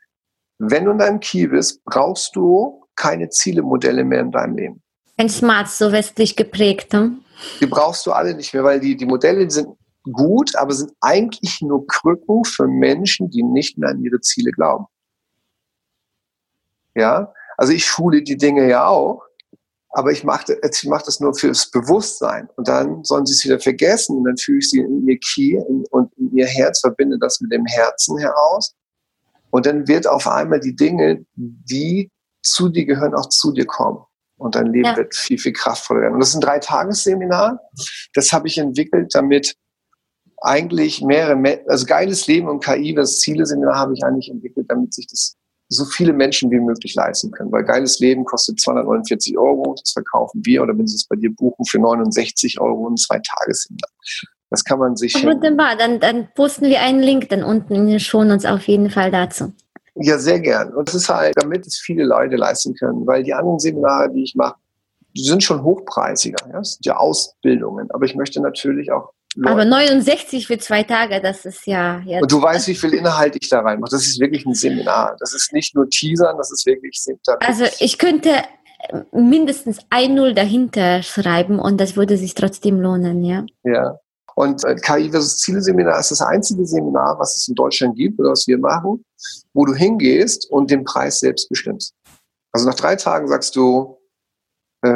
wenn 0.71 0.85
du 0.85 0.93
in 0.93 0.99
deinem 0.99 1.21
Key 1.21 1.47
bist, 1.47 1.85
brauchst 1.85 2.35
du 2.37 2.85
keine 2.97 3.29
Zielemodelle 3.29 4.05
mehr 4.05 4.21
in 4.21 4.31
deinem 4.31 4.57
Leben. 4.57 4.83
Ein 5.17 5.29
Smart, 5.29 5.69
so 5.69 5.93
westlich 5.93 6.37
geprägt. 6.37 6.93
Ne? 6.93 7.19
Die 7.61 7.67
brauchst 7.67 8.07
du 8.07 8.13
alle 8.13 8.35
nicht 8.35 8.53
mehr, 8.53 8.65
weil 8.65 8.81
die, 8.81 8.97
die 8.97 9.07
Modelle 9.07 9.49
sind 9.51 9.69
gut, 10.13 10.55
aber 10.57 10.73
sind 10.73 10.93
eigentlich 11.01 11.61
nur 11.63 11.87
Krücken 11.87 12.45
für 12.45 12.67
Menschen, 12.67 13.31
die 13.31 13.43
nicht 13.43 13.79
mehr 13.79 13.91
an 13.91 14.03
ihre 14.03 14.21
Ziele 14.21 14.51
glauben. 14.51 14.87
Ja, 16.95 17.33
also 17.57 17.73
ich 17.73 17.85
schule 17.85 18.23
die 18.23 18.37
Dinge 18.37 18.69
ja 18.69 18.87
auch, 18.87 19.23
aber 19.91 20.11
ich 20.13 20.25
mache 20.25 20.59
ich 20.63 20.85
mach 20.85 21.03
das 21.03 21.21
nur 21.21 21.35
fürs 21.35 21.71
Bewusstsein. 21.71 22.49
Und 22.57 22.69
dann 22.69 23.05
sollen 23.05 23.27
sie 23.27 23.33
es 23.33 23.45
wieder 23.45 23.61
vergessen 23.61 24.19
und 24.19 24.25
dann 24.25 24.37
fühle 24.37 24.59
ich 24.59 24.71
sie 24.71 24.81
in 24.81 25.07
ihr 25.09 25.19
Key 25.19 25.59
und 25.91 26.13
in 26.19 26.37
ihr 26.37 26.47
Herz, 26.47 26.81
verbinde 26.81 27.19
das 27.19 27.41
mit 27.41 27.53
dem 27.53 27.65
Herzen 27.67 28.19
heraus. 28.19 28.75
Und 29.55 29.67
dann 29.67 29.87
wird 29.87 30.09
auf 30.09 30.27
einmal 30.27 30.59
die 30.59 30.75
Dinge, 30.75 31.25
die 31.37 32.11
zu 32.43 32.69
dir 32.69 32.87
gehören, 32.87 33.15
auch 33.15 33.29
zu 33.29 33.53
dir 33.53 33.67
kommen. 33.67 34.01
Und 34.37 34.57
dein 34.57 34.67
Leben 34.67 34.87
ja. 34.87 34.97
wird 34.97 35.15
viel, 35.15 35.39
viel 35.39 35.53
kraftvoller 35.53 36.01
werden. 36.01 36.15
Und 36.15 36.19
das 36.19 36.31
ist 36.31 36.35
ein 36.35 36.41
Dreitagesseminar. 36.41 37.61
Das 38.15 38.33
habe 38.33 38.49
ich 38.49 38.59
entwickelt, 38.59 39.15
damit 39.15 39.55
eigentlich 40.39 41.03
mehrere, 41.03 41.61
also 41.69 41.87
geiles 41.87 42.27
Leben 42.27 42.49
und 42.49 42.65
KI, 42.65 42.97
das 42.97 43.21
Ziele-Seminar 43.21 43.77
habe 43.77 43.95
ich 43.95 44.03
eigentlich 44.03 44.29
entwickelt, 44.29 44.67
damit 44.69 44.93
sich 44.93 45.07
das 45.07 45.37
so 45.69 45.85
viele 45.85 46.13
Menschen 46.13 46.51
wie 46.51 46.59
möglich 46.59 46.97
leisten 46.97 47.31
können. 47.31 47.53
Weil 47.53 47.63
geiles 47.63 48.01
Leben 48.01 48.25
kostet 48.25 48.59
249 48.61 49.39
Euro, 49.39 49.77
das 49.79 49.93
verkaufen 49.93 50.41
wir, 50.45 50.65
oder 50.65 50.77
wenn 50.77 50.89
sie 50.89 50.97
es 50.97 51.07
bei 51.07 51.15
dir 51.15 51.33
buchen, 51.33 51.65
für 51.65 51.79
69 51.79 52.61
Euro 52.61 52.89
und 52.89 52.99
zwei 52.99 53.21
Tagesseminar. 53.21 53.89
Das 54.51 54.65
kann 54.65 54.79
man 54.79 54.97
sich. 54.97 55.15
Wunderbar, 55.25 55.77
dann, 55.77 56.01
dann 56.01 56.29
posten 56.35 56.67
wir 56.67 56.81
einen 56.81 57.01
Link 57.01 57.29
dann 57.29 57.43
unten 57.43 57.75
in 57.75 57.87
den 57.87 58.01
Shownotes 58.01 58.47
auf 58.47 58.67
jeden 58.69 58.91
Fall 58.91 59.11
dazu. 59.11 59.53
Ja, 59.97 60.19
sehr 60.19 60.41
gern. 60.41 60.75
Und 60.75 60.89
das 60.89 60.95
ist 60.97 61.09
halt, 61.09 61.35
damit 61.37 61.67
es 61.67 61.79
viele 61.79 62.05
Leute 62.05 62.37
leisten 62.37 62.75
können, 62.75 63.07
weil 63.07 63.23
die 63.23 63.33
anderen 63.33 63.59
Seminare, 63.59 64.11
die 64.13 64.25
ich 64.25 64.35
mache, 64.35 64.57
die 65.17 65.23
sind 65.23 65.43
schon 65.43 65.63
hochpreisiger. 65.63 66.47
Ja? 66.49 66.59
Das 66.59 66.73
sind 66.73 66.87
ja 66.87 66.97
Ausbildungen. 66.97 67.89
Aber 67.93 68.05
ich 68.05 68.17
möchte 68.17 68.41
natürlich 68.41 68.91
auch 68.91 69.13
Leute. 69.37 69.53
Aber 69.53 69.65
69 69.65 70.47
für 70.47 70.59
zwei 70.59 70.85
Tage, 70.85 71.21
das 71.21 71.45
ist 71.45 71.67
ja. 71.67 72.01
ja 72.05 72.21
und 72.21 72.31
du 72.31 72.41
weißt, 72.41 72.69
wie 72.69 72.75
viel 72.75 72.95
Inhalt 72.95 73.37
ich 73.41 73.49
da 73.49 73.61
reinmache. 73.61 73.91
Das 73.91 74.07
ist 74.07 74.21
wirklich 74.21 74.47
ein 74.47 74.55
Seminar. 74.55 75.17
Das 75.19 75.35
ist 75.35 75.53
nicht 75.53 75.75
nur 75.75 75.89
Teasern, 75.89 76.37
das 76.37 76.53
ist 76.53 76.67
wirklich. 76.67 77.03
Also 77.41 77.65
ich 77.81 77.99
könnte 77.99 78.31
mindestens 79.13 79.79
ein 79.91 80.15
Null 80.15 80.35
dahinter 80.35 81.03
schreiben 81.03 81.59
und 81.59 81.81
das 81.81 81.97
würde 81.97 82.17
sich 82.17 82.35
trotzdem 82.35 82.81
lohnen, 82.81 83.25
ja. 83.25 83.45
Ja. 83.65 83.99
Und 84.37 84.65
äh, 84.65 84.75
KI 84.77 85.11
versus 85.11 85.39
Ziele 85.39 85.63
Seminar 85.63 86.01
ist 86.01 86.11
das 86.11 86.21
einzige 86.21 86.67
Seminar, 86.67 87.19
was 87.19 87.37
es 87.37 87.49
in 87.49 87.55
Deutschland 87.55 87.97
gibt 87.97 88.19
oder 88.19 88.31
was 88.31 88.47
wir 88.47 88.59
machen, 88.59 89.05
wo 89.53 89.65
du 89.65 89.75
hingehst 89.75 90.51
und 90.51 90.71
den 90.71 90.85
Preis 90.85 91.21
selbst 91.21 91.49
bestimmst. 91.49 91.95
Also 92.53 92.69
nach 92.69 92.75
drei 92.75 92.97
Tagen 92.97 93.29
sagst 93.29 93.55
du, 93.57 93.99
äh, 94.83 94.91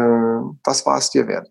was 0.64 0.84
war 0.86 0.98
es 0.98 1.10
dir 1.10 1.26
wert? 1.26 1.50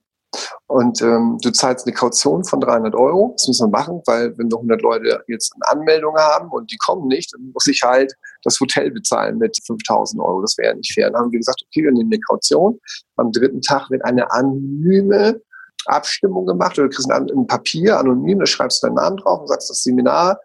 Und 0.68 1.02
ähm, 1.02 1.38
du 1.42 1.52
zahlst 1.52 1.86
eine 1.86 1.96
Kaution 1.96 2.44
von 2.44 2.60
300 2.60 2.94
Euro. 2.94 3.34
Das 3.38 3.48
muss 3.48 3.62
man 3.62 3.72
machen, 3.72 4.02
weil 4.06 4.38
wenn 4.38 4.52
wir 4.52 4.58
100 4.58 4.82
Leute 4.82 5.24
jetzt 5.28 5.54
eine 5.56 5.80
Anmeldung 5.80 6.16
haben 6.18 6.50
und 6.50 6.70
die 6.72 6.78
kommen 6.78 7.08
nicht, 7.08 7.34
dann 7.34 7.52
muss 7.54 7.68
ich 7.68 7.82
halt 7.84 8.14
das 8.44 8.60
Hotel 8.60 8.92
bezahlen 8.92 9.38
mit 9.38 9.58
5000 9.66 10.22
Euro. 10.22 10.42
Das 10.42 10.58
wäre 10.58 10.72
ja 10.72 10.76
nicht 10.76 10.94
fair. 10.94 11.10
Dann 11.10 11.22
haben 11.22 11.32
wir 11.32 11.40
gesagt, 11.40 11.64
okay, 11.66 11.84
wir 11.84 11.92
nehmen 11.92 12.12
eine 12.12 12.20
Kaution. 12.20 12.78
Am 13.16 13.32
dritten 13.32 13.62
Tag 13.62 13.90
wird 13.90 14.04
eine 14.04 14.30
anonyme 14.32 15.42
Abstimmung 15.88 16.46
gemacht 16.46 16.78
oder 16.78 16.88
du 16.88 16.96
kriegst 16.96 17.12
ein, 17.12 17.30
ein 17.30 17.48
Papier 17.48 18.00
anonym, 18.00 18.40
da 18.40 18.46
schreibst 18.46 18.82
du 18.82 18.88
deinen 18.88 18.96
Namen 18.96 19.18
drauf 19.18 19.42
und 19.42 19.48
sagst, 19.48 19.70
das 19.70 19.84
Seminar 19.84 20.40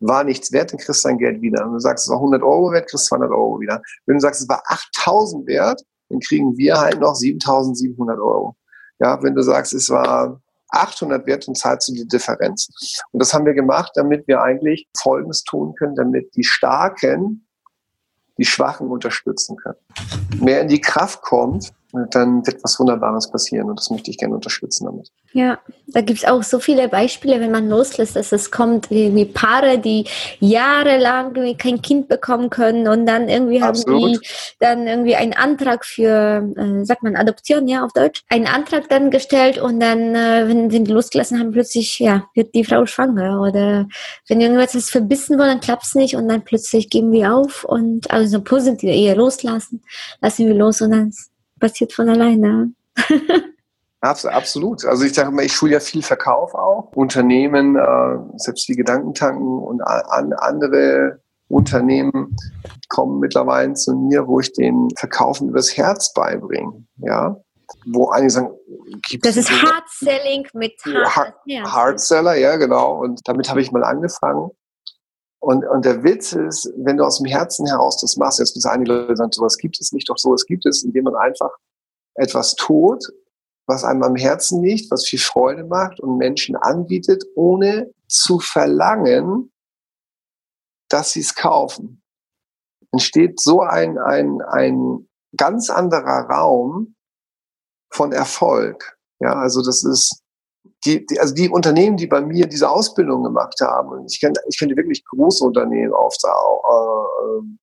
war 0.00 0.24
nichts 0.24 0.52
wert, 0.52 0.72
dann 0.72 0.78
kriegst 0.78 1.04
du 1.04 1.08
dein 1.08 1.18
Geld 1.18 1.40
wieder. 1.40 1.64
Wenn 1.64 1.72
du 1.72 1.78
sagst, 1.78 2.04
es 2.04 2.10
war 2.10 2.18
100 2.18 2.42
Euro 2.42 2.72
wert, 2.72 2.88
kriegst 2.88 3.06
du 3.06 3.16
200 3.16 3.30
Euro 3.30 3.60
wieder. 3.60 3.80
Wenn 4.04 4.16
du 4.16 4.20
sagst, 4.20 4.42
es 4.42 4.48
war 4.48 4.62
8000 4.66 5.46
wert, 5.46 5.82
dann 6.08 6.20
kriegen 6.20 6.56
wir 6.56 6.78
halt 6.78 7.00
noch 7.00 7.14
7700 7.14 8.18
Euro. 8.18 8.56
Ja, 8.98 9.22
wenn 9.22 9.34
du 9.34 9.42
sagst, 9.42 9.72
es 9.72 9.88
war 9.88 10.40
800 10.70 11.26
wird, 11.26 11.46
dann 11.46 11.54
zahlst 11.54 11.88
du 11.88 11.92
die 11.92 12.08
Differenz. 12.08 12.68
Und 13.12 13.20
das 13.20 13.32
haben 13.32 13.46
wir 13.46 13.54
gemacht, 13.54 13.92
damit 13.94 14.26
wir 14.26 14.42
eigentlich 14.42 14.88
Folgendes 14.98 15.44
tun 15.44 15.74
können, 15.74 15.94
damit 15.94 16.34
die 16.36 16.44
Starken 16.44 17.46
die 18.38 18.44
Schwachen 18.44 18.88
unterstützen 18.88 19.56
können. 19.56 19.78
Mehr 20.40 20.60
in 20.60 20.68
die 20.68 20.80
Kraft 20.80 21.22
kommt, 21.22 21.72
dann 22.10 22.46
wird 22.46 22.62
was 22.62 22.78
Wunderbares 22.78 23.30
passieren 23.30 23.70
und 23.70 23.78
das 23.78 23.90
möchte 23.90 24.10
ich 24.10 24.18
gerne 24.18 24.34
unterstützen 24.34 24.86
damit. 24.86 25.10
Ja, 25.32 25.58
da 25.88 26.00
gibt 26.00 26.20
es 26.20 26.24
auch 26.24 26.42
so 26.42 26.58
viele 26.58 26.88
Beispiele, 26.88 27.40
wenn 27.40 27.50
man 27.50 27.68
loslässt, 27.68 28.16
dass 28.16 28.32
es 28.32 28.50
kommt 28.50 28.90
irgendwie 28.90 29.26
Paare, 29.26 29.78
die 29.78 30.06
jahrelang 30.40 31.34
kein 31.58 31.82
Kind 31.82 32.08
bekommen 32.08 32.50
können 32.50 32.88
und 32.88 33.06
dann 33.06 33.28
irgendwie 33.28 33.60
Absolut. 33.62 34.02
haben 34.02 34.12
die 34.12 34.28
dann 34.58 34.86
irgendwie 34.86 35.16
einen 35.16 35.32
Antrag 35.34 35.84
für, 35.84 36.52
äh, 36.56 36.84
sagt 36.84 37.02
man 37.02 37.16
Adoption, 37.16 37.68
ja, 37.68 37.84
auf 37.84 37.92
Deutsch, 37.92 38.24
einen 38.28 38.46
Antrag 38.46 38.88
dann 38.88 39.10
gestellt 39.10 39.58
und 39.58 39.80
dann, 39.80 40.14
äh, 40.14 40.48
wenn 40.48 40.70
sie 40.70 40.84
losgelassen 40.84 41.38
haben, 41.38 41.52
plötzlich, 41.52 41.98
ja, 41.98 42.24
wird 42.34 42.54
die 42.54 42.64
Frau 42.64 42.86
schwanger 42.86 43.40
oder 43.42 43.86
wenn 44.28 44.40
irgendwas 44.40 44.90
verbissen 44.90 45.38
wurde, 45.38 45.48
dann 45.48 45.60
klappt 45.60 45.84
es 45.84 45.94
nicht 45.94 46.16
und 46.16 46.28
dann 46.28 46.44
plötzlich 46.44 46.90
geben 46.90 47.12
wir 47.12 47.34
auf 47.34 47.64
und 47.64 48.10
also 48.10 48.40
positiv 48.40 48.90
eher 48.90 49.16
loslassen, 49.16 49.82
lassen 50.20 50.46
wir 50.46 50.54
los 50.54 50.80
und 50.80 50.90
dann 50.90 51.12
passiert 51.58 51.92
von 51.92 52.08
alleine. 52.08 52.72
Absolut. 54.00 54.84
Also 54.84 55.04
ich 55.04 55.14
sage 55.14 55.30
mal, 55.30 55.44
ich 55.44 55.52
schule 55.52 55.72
ja 55.72 55.80
viel 55.80 56.02
Verkauf 56.02 56.54
auch. 56.54 56.92
Unternehmen, 56.94 57.76
äh, 57.76 58.38
selbst 58.38 58.68
die 58.68 58.76
Gedankentanken 58.76 59.58
und 59.58 59.80
an, 59.82 60.32
andere 60.34 61.20
Unternehmen 61.48 62.36
kommen 62.88 63.20
mittlerweile 63.20 63.74
zu 63.74 63.94
mir, 63.96 64.26
wo 64.26 64.40
ich 64.40 64.52
den 64.52 64.88
Verkaufen 64.96 65.48
übers 65.48 65.76
Herz 65.76 66.12
beibringe. 66.12 66.84
Ja, 66.98 67.36
wo 67.86 68.10
einige 68.10 68.30
sagen, 68.30 68.50
Das 69.22 69.36
ist 69.36 69.50
Hard 69.50 69.88
Selling 69.88 70.46
mit 70.54 70.74
Hard, 70.84 71.34
Hard 71.64 72.00
Seller, 72.00 72.36
ja 72.36 72.56
genau. 72.56 73.00
Und 73.00 73.20
damit 73.24 73.48
habe 73.50 73.60
ich 73.60 73.72
mal 73.72 73.84
angefangen. 73.84 74.50
Und, 75.46 75.64
und 75.64 75.84
der 75.84 76.02
Witz 76.02 76.32
ist, 76.32 76.72
wenn 76.76 76.96
du 76.96 77.04
aus 77.04 77.18
dem 77.18 77.26
Herzen 77.26 77.68
heraus 77.68 78.00
das 78.00 78.16
machst, 78.16 78.40
jetzt 78.40 78.56
müssen 78.56 78.68
einige 78.68 78.92
Leute 78.92 79.14
sagen, 79.14 79.30
sowas 79.30 79.58
gibt 79.58 79.78
es 79.80 79.92
nicht, 79.92 80.08
doch 80.08 80.18
sowas 80.18 80.44
gibt 80.44 80.66
es, 80.66 80.82
indem 80.82 81.04
man 81.04 81.14
einfach 81.14 81.52
etwas 82.14 82.56
tut, 82.56 83.04
was 83.68 83.84
einem 83.84 84.02
am 84.02 84.16
Herzen 84.16 84.60
liegt, 84.60 84.90
was 84.90 85.06
viel 85.06 85.20
Freude 85.20 85.62
macht 85.62 86.00
und 86.00 86.16
Menschen 86.16 86.56
anbietet, 86.56 87.22
ohne 87.36 87.92
zu 88.08 88.40
verlangen, 88.40 89.52
dass 90.88 91.12
sie 91.12 91.20
es 91.20 91.36
kaufen. 91.36 92.02
Entsteht 92.90 93.40
so 93.40 93.60
ein, 93.60 93.98
ein, 93.98 94.42
ein 94.42 95.08
ganz 95.36 95.70
anderer 95.70 96.28
Raum 96.28 96.96
von 97.92 98.10
Erfolg. 98.10 98.98
Ja, 99.20 99.34
also 99.34 99.62
das 99.62 99.84
ist, 99.84 100.24
die, 100.86 101.04
die, 101.04 101.20
also 101.20 101.34
die 101.34 101.48
Unternehmen, 101.48 101.96
die 101.96 102.06
bei 102.06 102.20
mir 102.20 102.46
diese 102.46 102.70
Ausbildung 102.70 103.24
gemacht 103.24 103.60
haben, 103.60 103.90
und 103.90 104.10
ich, 104.10 104.20
kann, 104.20 104.32
ich 104.48 104.58
könnte 104.58 104.76
wirklich 104.76 105.04
große 105.04 105.44
Unternehmen 105.44 105.92
aufsagen, 105.92 106.36
äh, 106.70 107.56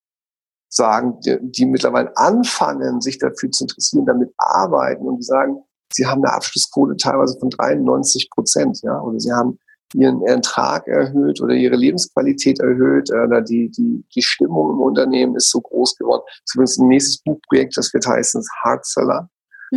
sagen, 0.70 1.20
die, 1.26 1.38
die 1.42 1.66
mittlerweile 1.66 2.16
anfangen, 2.18 3.02
sich 3.02 3.18
dafür 3.18 3.50
zu 3.52 3.64
interessieren, 3.64 4.06
damit 4.06 4.34
arbeiten 4.38 5.08
und 5.08 5.18
die 5.18 5.24
sagen, 5.24 5.64
sie 5.94 6.06
haben 6.06 6.24
eine 6.24 6.34
Abschlussquote 6.34 6.98
teilweise 6.98 7.40
von 7.40 7.50
93 7.50 8.30
Prozent, 8.30 8.82
ja, 8.84 9.00
oder 9.00 9.20
sie 9.20 9.32
haben 9.32 9.60
ihren 9.96 10.24
Ertrag 10.24 10.88
erhöht 10.88 11.40
oder 11.40 11.54
ihre 11.54 11.76
Lebensqualität 11.76 12.60
erhöht 12.60 13.12
oder 13.12 13.42
die, 13.42 13.70
die, 13.70 14.04
die 14.16 14.22
Stimmung 14.24 14.72
im 14.72 14.82
Unternehmen 14.82 15.36
ist 15.36 15.52
so 15.52 15.62
groß 15.62 15.96
geworden. 15.98 16.24
Ist 16.44 16.56
übrigens 16.56 16.80
ein 16.80 16.88
nächstes 16.88 17.22
Buchprojekt, 17.22 17.78
das 17.78 17.94
wird 17.94 18.08
heißen 18.08 18.44
Hard 18.64 18.86
Seller 18.86 19.30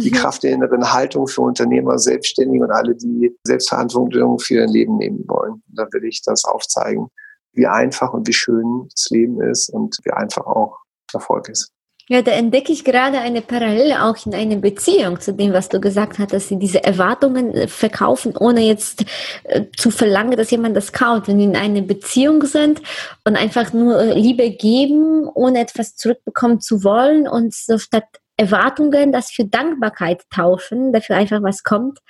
die 0.03 0.11
mhm. 0.11 0.15
Kraft 0.15 0.43
der 0.43 0.53
inneren 0.53 0.93
Haltung 0.93 1.27
für 1.27 1.43
Unternehmer, 1.43 1.99
Selbstständige 1.99 2.65
und 2.65 2.71
alle, 2.71 2.95
die 2.95 3.35
Selbstverantwortung 3.45 4.39
für 4.39 4.55
ihr 4.55 4.67
Leben 4.67 4.97
nehmen 4.97 5.25
wollen. 5.27 5.63
Da 5.69 5.87
will 5.93 6.05
ich 6.05 6.23
das 6.23 6.45
aufzeigen, 6.45 7.09
wie 7.53 7.67
einfach 7.67 8.13
und 8.13 8.29
wie 8.29 8.33
schön 8.33 8.89
das 8.91 9.09
Leben 9.11 9.41
ist 9.41 9.71
und 9.71 9.99
wie 10.05 10.11
einfach 10.11 10.47
auch 10.47 10.79
Erfolg 11.13 11.49
ist. 11.49 11.73
Ja, 12.09 12.23
da 12.23 12.31
entdecke 12.31 12.73
ich 12.73 12.85
gerade 12.85 13.19
eine 13.19 13.43
Parallele 13.43 14.05
auch 14.05 14.15
in 14.27 14.33
einer 14.33 14.55
Beziehung 14.57 15.19
zu 15.19 15.33
dem, 15.33 15.53
was 15.53 15.69
du 15.69 15.81
gesagt 15.81 16.21
hast, 16.21 16.33
dass 16.33 16.47
sie 16.47 16.57
diese 16.57 16.85
Erwartungen 16.85 17.67
verkaufen, 17.67 18.37
ohne 18.37 18.61
jetzt 18.61 19.05
äh, 19.43 19.65
zu 19.77 19.91
verlangen, 19.91 20.37
dass 20.37 20.53
jemand 20.53 20.77
das 20.77 20.93
kauft. 20.93 21.27
Wenn 21.27 21.39
sie 21.39 21.45
in 21.45 21.57
einer 21.57 21.81
Beziehung 21.81 22.45
sind 22.45 22.81
und 23.25 23.35
einfach 23.35 23.73
nur 23.73 24.05
Liebe 24.15 24.51
geben, 24.51 25.29
ohne 25.35 25.59
etwas 25.59 25.97
zurückbekommen 25.97 26.61
zu 26.61 26.85
wollen 26.85 27.27
und 27.27 27.53
so 27.53 27.77
statt 27.77 28.05
Erwartungen, 28.37 29.13
das 29.13 29.31
für 29.31 29.45
Dankbarkeit 29.45 30.25
tauschen, 30.31 30.93
dafür 30.93 31.17
einfach 31.17 31.43
was 31.43 31.63
kommt, 31.63 32.01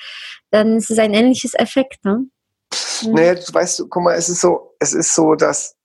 dann 0.50 0.76
ist 0.76 0.90
es 0.90 0.98
ein 0.98 1.14
ähnliches 1.14 1.54
Effekt. 1.54 2.04
Ne? 2.04 2.26
Mhm. 3.02 3.12
Naja, 3.12 3.34
du 3.34 3.54
weißt, 3.54 3.84
guck 3.88 4.02
mal, 4.02 4.14
es 4.14 4.28
ist 4.28 4.40
so, 4.40 4.74
es 4.80 4.92
ist 4.92 5.14
so, 5.14 5.34
dass 5.34 5.76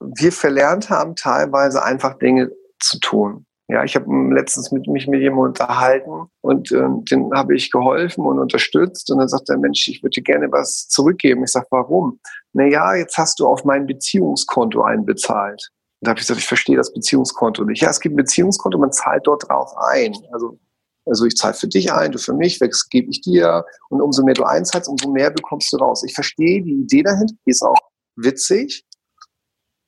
wir 0.00 0.32
verlernt 0.32 0.90
haben, 0.90 1.16
teilweise 1.16 1.82
einfach 1.82 2.18
Dinge 2.18 2.50
zu 2.78 3.00
tun. 3.00 3.44
Ja, 3.70 3.84
ich 3.84 3.96
habe 3.96 4.06
letztens 4.32 4.72
mit 4.72 4.86
mich 4.86 5.06
mit 5.08 5.20
jemandem 5.20 5.50
unterhalten 5.50 6.30
und 6.40 6.72
äh, 6.72 6.86
den 7.10 7.30
habe 7.34 7.54
ich 7.54 7.70
geholfen 7.70 8.24
und 8.24 8.38
unterstützt 8.38 9.10
und 9.10 9.18
dann 9.18 9.28
sagt 9.28 9.50
der 9.50 9.58
Mensch, 9.58 9.88
ich 9.88 10.02
würde 10.02 10.22
gerne 10.22 10.50
was 10.50 10.88
zurückgeben. 10.88 11.44
Ich 11.44 11.50
sage, 11.50 11.66
warum? 11.70 12.18
Naja, 12.54 12.94
jetzt 12.94 13.18
hast 13.18 13.40
du 13.40 13.46
auf 13.46 13.64
mein 13.64 13.84
Beziehungskonto 13.84 14.82
einbezahlt. 14.82 15.68
Da 16.00 16.10
habe 16.10 16.20
ich 16.20 16.26
gesagt, 16.26 16.40
ich 16.40 16.46
verstehe 16.46 16.76
das 16.76 16.92
Beziehungskonto 16.92 17.64
nicht. 17.64 17.82
Ja, 17.82 17.90
es 17.90 18.00
gibt 18.00 18.14
ein 18.14 18.16
Beziehungskonto, 18.16 18.78
man 18.78 18.92
zahlt 18.92 19.26
dort 19.26 19.48
drauf 19.48 19.76
ein. 19.76 20.14
Also, 20.32 20.58
also 21.06 21.24
ich 21.24 21.36
zahle 21.36 21.54
für 21.54 21.66
dich 21.66 21.92
ein, 21.92 22.12
du 22.12 22.18
für 22.18 22.34
mich, 22.34 22.58
das 22.58 22.88
gebe 22.88 23.10
ich 23.10 23.20
dir. 23.20 23.64
Und 23.88 24.00
umso 24.00 24.22
mehr 24.22 24.34
du 24.34 24.44
einzahlst, 24.44 24.88
umso 24.88 25.10
mehr 25.10 25.30
bekommst 25.30 25.72
du 25.72 25.78
raus. 25.78 26.04
Ich 26.04 26.14
verstehe 26.14 26.62
die 26.62 26.82
Idee 26.82 27.02
dahinter, 27.02 27.34
die 27.44 27.50
ist 27.50 27.62
auch 27.62 27.78
witzig, 28.16 28.84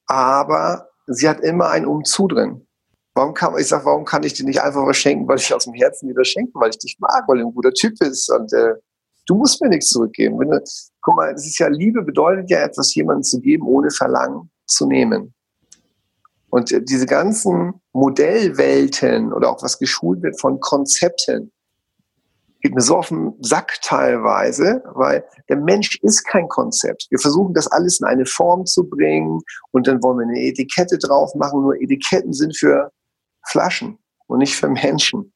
aber 0.06 0.88
sie 1.06 1.28
hat 1.28 1.40
immer 1.40 1.68
ein 1.70 1.86
Umzu 1.86 2.26
drin. 2.26 2.66
Warum 3.14 3.34
kann, 3.34 3.56
ich 3.58 3.68
sage, 3.68 3.84
warum 3.84 4.04
kann 4.04 4.22
ich 4.22 4.34
dir 4.34 4.44
nicht 4.44 4.62
einfach 4.62 4.86
was 4.86 4.96
schenken, 4.96 5.28
weil 5.28 5.38
ich 5.38 5.52
aus 5.52 5.64
dem 5.64 5.74
Herzen 5.74 6.08
dir 6.08 6.14
das 6.14 6.28
schenke, 6.28 6.52
weil 6.54 6.70
ich 6.70 6.78
dich 6.78 6.96
mag, 7.00 7.24
weil 7.26 7.38
du 7.38 7.46
ein 7.46 7.54
guter 7.54 7.72
Typ 7.72 7.98
bist 7.98 8.30
und 8.32 8.52
äh, 8.52 8.74
du 9.26 9.34
musst 9.34 9.60
mir 9.60 9.68
nichts 9.68 9.88
zurückgeben. 9.88 10.38
Wenn 10.38 10.50
du, 10.50 10.60
guck 11.02 11.16
mal, 11.16 11.32
das 11.32 11.46
ist 11.46 11.58
ja 11.58 11.68
Liebe 11.68 12.02
bedeutet 12.02 12.50
ja 12.50 12.60
etwas 12.60 12.94
jemandem 12.94 13.24
zu 13.24 13.40
geben, 13.40 13.66
ohne 13.66 13.90
Verlangen 13.90 14.50
zu 14.66 14.86
nehmen. 14.86 15.34
Und 16.50 16.74
diese 16.88 17.06
ganzen 17.06 17.80
Modellwelten 17.92 19.32
oder 19.32 19.50
auch 19.50 19.62
was 19.62 19.78
geschult 19.78 20.22
wird 20.22 20.40
von 20.40 20.60
Konzepten, 20.60 21.52
geht 22.60 22.74
mir 22.74 22.80
so 22.82 22.96
auf 22.96 23.08
den 23.08 23.34
Sack 23.40 23.78
teilweise, 23.82 24.82
weil 24.94 25.24
der 25.48 25.56
Mensch 25.56 25.98
ist 26.02 26.24
kein 26.26 26.48
Konzept. 26.48 27.06
Wir 27.10 27.18
versuchen 27.18 27.54
das 27.54 27.66
alles 27.68 28.00
in 28.00 28.06
eine 28.06 28.26
Form 28.26 28.66
zu 28.66 28.88
bringen 28.88 29.40
und 29.70 29.86
dann 29.86 30.02
wollen 30.02 30.18
wir 30.18 30.26
eine 30.26 30.40
Etikette 30.40 30.98
drauf 30.98 31.34
machen. 31.34 31.62
Nur 31.62 31.80
Etiketten 31.80 32.32
sind 32.32 32.56
für 32.56 32.90
Flaschen 33.46 33.98
und 34.26 34.38
nicht 34.38 34.54
für 34.54 34.68
Menschen. 34.68 35.32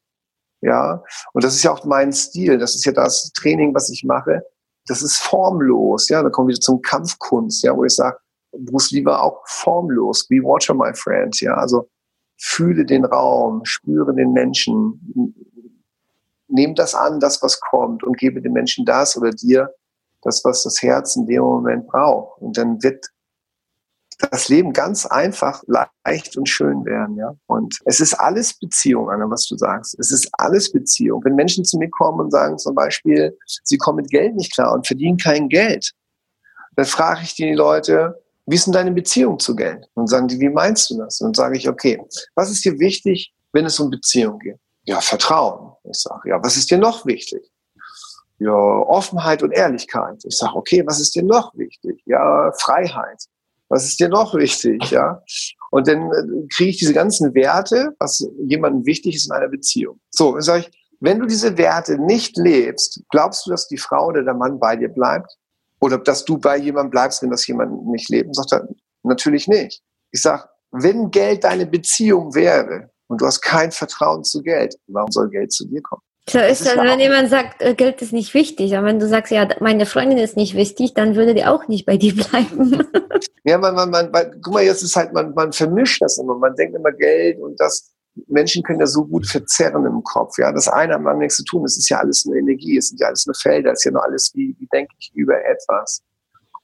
Ja, 0.61 1.03
und 1.33 1.44
das 1.44 1.55
ist 1.55 1.62
ja 1.62 1.72
auch 1.72 1.85
mein 1.85 2.12
Stil. 2.12 2.59
Das 2.59 2.74
ist 2.74 2.85
ja 2.85 2.92
das 2.92 3.31
Training, 3.35 3.74
was 3.74 3.90
ich 3.90 4.05
mache. 4.05 4.42
Das 4.87 5.03
ist 5.03 5.16
formlos. 5.16 6.09
Ja, 6.09 6.22
da 6.22 6.31
kommen 6.31 6.48
wir 6.48 6.55
zum 6.57 6.83
Kampfkunst. 6.83 7.62
Ja, 7.64 7.77
wo 7.77 7.85
ich 7.85 7.94
sage, 7.94 8.16
Bruce 8.58 8.92
Lee 8.92 9.04
war 9.04 9.22
auch 9.22 9.42
formlos. 9.46 10.26
Be 10.26 10.36
Watcher, 10.36 10.74
my 10.74 10.92
friend. 10.94 11.40
Ja, 11.40 11.54
also 11.54 11.88
fühle 12.36 12.84
den 12.84 13.04
Raum, 13.04 13.64
spüre 13.64 14.14
den 14.14 14.32
Menschen, 14.32 15.34
nimm 16.48 16.74
das 16.74 16.94
an, 16.94 17.20
das 17.20 17.42
was 17.42 17.60
kommt 17.60 18.04
und 18.04 18.18
gebe 18.18 18.40
dem 18.40 18.52
Menschen 18.52 18.84
das 18.84 19.16
oder 19.16 19.30
dir 19.30 19.70
das, 20.22 20.44
was 20.44 20.62
das 20.62 20.82
Herz 20.82 21.16
in 21.16 21.26
dem 21.26 21.42
Moment 21.42 21.86
braucht. 21.86 22.40
Und 22.40 22.56
dann 22.56 22.82
wird 22.82 23.06
das 24.30 24.48
Leben 24.48 24.72
ganz 24.72 25.06
einfach, 25.06 25.62
leicht 25.66 26.36
und 26.36 26.48
schön 26.48 26.84
werden, 26.84 27.16
ja. 27.16 27.34
Und 27.46 27.78
es 27.84 28.00
ist 28.00 28.14
alles 28.14 28.58
Beziehung, 28.58 29.10
Anna, 29.10 29.28
was 29.28 29.46
du 29.46 29.56
sagst. 29.56 29.98
Es 29.98 30.12
ist 30.12 30.28
alles 30.32 30.72
Beziehung. 30.72 31.22
Wenn 31.24 31.34
Menschen 31.34 31.64
zu 31.64 31.78
mir 31.78 31.90
kommen 31.90 32.20
und 32.20 32.30
sagen 32.30 32.56
zum 32.58 32.74
Beispiel, 32.74 33.36
sie 33.64 33.76
kommen 33.76 33.96
mit 33.96 34.10
Geld 34.10 34.36
nicht 34.36 34.54
klar 34.54 34.72
und 34.72 34.86
verdienen 34.86 35.18
kein 35.18 35.48
Geld, 35.48 35.92
dann 36.76 36.86
frage 36.86 37.20
ich 37.22 37.34
die 37.34 37.52
Leute, 37.52 38.23
wie 38.46 38.57
ist 38.57 38.66
denn 38.66 38.72
deine 38.72 38.92
Beziehung 38.92 39.38
zu 39.38 39.57
Geld? 39.57 39.87
Und 39.94 40.09
sagen 40.09 40.28
die, 40.28 40.38
wie 40.40 40.50
meinst 40.50 40.90
du 40.90 40.98
das? 40.98 41.20
Und 41.20 41.28
dann 41.28 41.35
sage 41.35 41.57
ich, 41.57 41.68
okay, 41.68 42.00
was 42.35 42.50
ist 42.50 42.64
dir 42.64 42.78
wichtig, 42.78 43.35
wenn 43.52 43.64
es 43.64 43.80
um 43.80 43.90
Beziehung 43.90 44.38
geht? 44.38 44.59
Ja, 44.85 45.00
Vertrauen. 45.00 45.72
Ich 45.90 45.98
sage, 46.00 46.28
ja, 46.28 46.42
was 46.42 46.57
ist 46.57 46.70
dir 46.70 46.78
noch 46.78 47.07
wichtig? 47.07 47.50
Ja, 48.38 48.52
Offenheit 48.52 49.42
und 49.42 49.52
Ehrlichkeit. 49.52 50.22
Ich 50.24 50.37
sage, 50.37 50.54
okay, 50.54 50.83
was 50.87 51.00
ist 51.00 51.14
dir 51.14 51.22
noch 51.22 51.54
wichtig? 51.54 52.02
Ja, 52.04 52.52
Freiheit. 52.59 53.24
Was 53.68 53.85
ist 53.85 53.98
dir 53.98 54.09
noch 54.09 54.35
wichtig? 54.35 54.90
Ja. 54.90 55.22
Und 55.70 55.88
dann 55.88 56.11
äh, 56.11 56.46
kriege 56.54 56.70
ich 56.70 56.78
diese 56.78 56.92
ganzen 56.92 57.35
Werte, 57.35 57.94
was 57.98 58.28
jemandem 58.46 58.85
wichtig 58.85 59.16
ist 59.16 59.26
in 59.26 59.33
einer 59.33 59.48
Beziehung. 59.48 60.00
So, 60.11 60.33
dann 60.33 60.42
sage 60.42 60.61
ich, 60.68 60.85
wenn 61.00 61.18
du 61.18 61.26
diese 61.26 61.57
Werte 61.57 61.98
nicht 61.98 62.37
lebst, 62.37 63.02
glaubst 63.11 63.46
du, 63.46 63.50
dass 63.50 63.68
die 63.68 63.78
Frau 63.78 64.09
oder 64.09 64.22
der 64.22 64.35
Mann 64.35 64.59
bei 64.59 64.76
dir 64.76 64.88
bleibt? 64.88 65.37
Oder 65.85 65.99
dass 65.99 66.25
du 66.25 66.38
bei 66.38 66.57
jemandem 66.57 66.92
bleibst, 66.92 67.23
wenn 67.23 67.31
das 67.31 67.47
jemand 67.47 67.87
nicht 67.88 68.09
lebt? 68.09 68.35
Sagt 68.35 68.53
er, 68.53 68.66
natürlich 69.03 69.47
nicht. 69.49 69.83
Ich 70.12 70.23
sage, 70.23 70.44
wenn 70.70 71.11
Geld 71.11 71.44
deine 71.44 71.66
Beziehung 71.66 72.35
wäre 72.35 72.88
und 73.07 73.20
du 73.20 73.27
hast 73.27 73.42
kein 73.42 73.70
Vertrauen 73.70 74.25
zu 74.25 74.42
Geld, 74.42 74.77
warum 74.87 75.12
soll 75.12 75.29
Geld 75.29 75.53
zu 75.53 75.68
dir 75.68 75.83
kommen? 75.83 76.01
So 76.31 76.38
ist 76.38 76.62
es, 76.62 76.75
wenn 76.75 77.01
jemand 77.01 77.29
sagt, 77.29 77.61
äh, 77.61 77.75
Geld 77.75 78.01
ist 78.01 78.14
nicht 78.14 78.33
wichtig. 78.33 78.75
Aber 78.75 78.87
wenn 78.87 78.99
du 78.99 79.07
sagst, 79.07 79.31
ja, 79.31 79.47
meine 79.61 79.85
Freundin 79.85 80.16
ist 80.16 80.38
nicht 80.38 80.55
wichtig, 80.55 80.94
dann 80.94 81.16
würde 81.16 81.35
die 81.35 81.44
auch 81.44 81.68
nicht 81.68 81.85
bei 81.85 81.99
dir 81.99 82.14
bleiben. 82.14 82.83
ja, 83.44 83.59
man, 83.59 83.75
man, 83.75 83.90
man, 83.90 84.11
guck 84.40 84.55
mal, 84.55 84.64
jetzt 84.64 84.83
ist 84.83 84.97
halt, 84.97 85.12
man, 85.12 85.35
man 85.35 85.53
vermischt 85.53 86.01
das 86.01 86.16
immer. 86.16 86.35
Man 86.38 86.57
denkt 86.57 86.75
immer 86.75 86.92
Geld 86.92 87.38
und 87.40 87.61
das, 87.61 87.93
Menschen 88.27 88.62
können 88.62 88.81
ja 88.81 88.87
so 88.87 89.05
gut 89.05 89.27
verzerren 89.27 89.85
im 89.87 90.03
Kopf. 90.03 90.38
Ja, 90.38 90.53
das 90.53 90.68
eine 90.68 90.94
hat 90.94 91.03
man 91.03 91.18
nichts 91.18 91.37
zu 91.37 91.44
tun. 91.44 91.64
Es 91.64 91.77
ist 91.77 91.88
ja 91.88 91.98
alles 91.98 92.24
eine 92.27 92.38
Energie, 92.38 92.77
es 92.77 92.88
sind 92.88 93.00
ja 93.00 93.09
alles 93.09 93.27
nur 93.27 93.35
Felder, 93.35 93.72
es 93.72 93.81
ist 93.81 93.85
ja 93.85 93.90
nur 93.92 94.05
alles, 94.05 94.31
wie, 94.35 94.55
wie 94.59 94.68
denke 94.72 94.94
ich 94.98 95.11
über 95.14 95.35
etwas. 95.44 96.03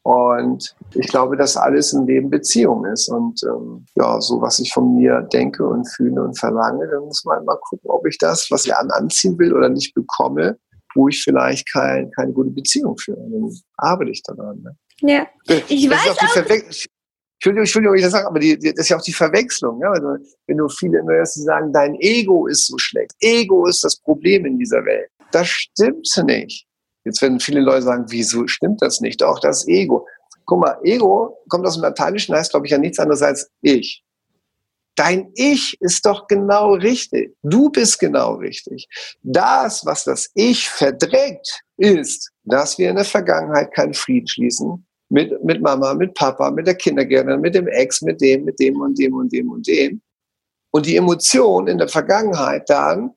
Und 0.03 0.75
ich 0.95 1.09
glaube, 1.09 1.37
dass 1.37 1.57
alles 1.57 1.93
im 1.93 2.07
Leben 2.07 2.31
Beziehung 2.31 2.87
ist. 2.87 3.09
Und 3.09 3.43
ähm, 3.45 3.85
ja, 3.97 4.21
so 4.21 4.41
was 4.41 4.59
ich 4.59 4.73
von 4.73 4.95
mir 4.95 5.29
denke 5.33 5.67
und 5.67 5.87
fühle 5.87 6.23
und 6.23 6.39
verlange, 6.39 6.89
dann 6.89 7.05
muss 7.05 7.25
man 7.25 7.45
mal 7.45 7.59
gucken, 7.61 7.91
ob 7.91 8.07
ich 8.07 8.17
das, 8.19 8.51
was 8.51 8.65
ich 8.65 8.75
anziehen 8.75 9.39
will 9.39 9.53
oder 9.53 9.69
nicht 9.69 9.95
bekomme, 9.95 10.59
wo 10.95 11.09
ich 11.09 11.23
vielleicht 11.23 11.71
kein, 11.71 12.11
keine 12.13 12.33
gute 12.33 12.51
Beziehung 12.51 12.97
führe. 12.97 13.19
Dann 13.19 13.51
arbeite 13.77 14.11
ich 14.11 14.23
daran. 14.23 14.63
Ne? 14.63 14.77
Ja, 15.03 15.27
ich 15.69 15.89
das 15.89 16.07
weiß 16.07 16.19
auch. 16.19 16.91
Entschuldigung, 17.40 17.62
Entschuldigung, 17.62 17.96
ich 17.96 18.03
das 18.03 18.12
sage, 18.12 18.26
aber 18.26 18.38
die, 18.38 18.59
die, 18.59 18.74
das 18.74 18.85
ist 18.85 18.88
ja 18.90 18.98
auch 18.98 19.03
die 19.03 19.14
Verwechslung. 19.14 19.81
Ja? 19.81 19.90
Also, 19.92 20.09
wenn 20.46 20.59
du 20.59 20.68
viele 20.68 20.98
immer 20.98 21.22
die 21.22 21.40
sagen, 21.40 21.72
dein 21.72 21.94
Ego 21.98 22.46
ist 22.46 22.66
so 22.66 22.76
schlecht. 22.76 23.12
Ego 23.18 23.66
ist 23.66 23.83
das 23.83 23.96
Problem 23.96 24.44
in 24.44 24.59
dieser 24.59 24.85
Welt. 24.85 25.09
Das 25.33 25.48
stimmt 25.48 26.07
nicht. 26.26 26.66
Jetzt 27.07 27.22
werden 27.22 27.40
viele 27.40 27.61
Leute 27.61 27.81
sagen, 27.83 28.05
wieso 28.09 28.46
stimmt 28.46 28.83
das 28.83 29.00
nicht? 29.00 29.22
Auch 29.22 29.40
das 29.40 29.66
Ego. 29.66 30.07
Guck 30.44 30.61
mal, 30.61 30.76
Ego 30.83 31.38
kommt 31.48 31.66
aus 31.66 31.76
dem 31.76 31.83
Lateinischen, 31.83 32.35
heißt, 32.35 32.50
glaube 32.50 32.66
ich, 32.66 32.72
ja 32.72 32.79
nichts 32.79 32.98
anderes 32.98 33.22
als 33.22 33.50
ich. 33.62 34.05
Dein 34.94 35.31
Ich 35.35 35.79
ist 35.81 36.05
doch 36.05 36.26
genau 36.26 36.74
richtig. 36.74 37.35
Du 37.42 37.70
bist 37.70 38.00
genau 38.00 38.35
richtig. 38.35 38.87
Das, 39.22 39.87
was 39.87 40.05
das 40.05 40.31
Ich 40.35 40.68
verdrängt, 40.68 41.62
ist, 41.79 42.33
dass 42.44 42.76
wir 42.76 42.90
in 42.90 42.96
der 42.96 43.07
Vergangenheit 43.07 43.72
keinen 43.72 43.94
Frieden 43.94 44.26
schließen 44.29 44.87
mit, 45.11 45.44
mit 45.44 45.61
Mama, 45.61 45.92
mit 45.94 46.14
Papa, 46.14 46.51
mit 46.51 46.66
der 46.66 46.77
Kindergärtnerin, 46.77 47.40
mit 47.40 47.55
dem 47.55 47.68
Ex, 47.68 48.01
mit 48.01 48.20
dem, 48.20 48.44
mit 48.44 48.59
dem 48.59 48.81
und 48.81 48.99
dem 48.99 49.14
und 49.14 49.33
dem 49.33 49.51
und 49.51 49.66
dem. 49.66 50.01
Und 50.70 50.87
die 50.87 50.96
Emotion 50.96 51.66
in 51.66 51.79
der 51.79 51.88
Vergangenheit 51.88 52.70
dann 52.70 53.11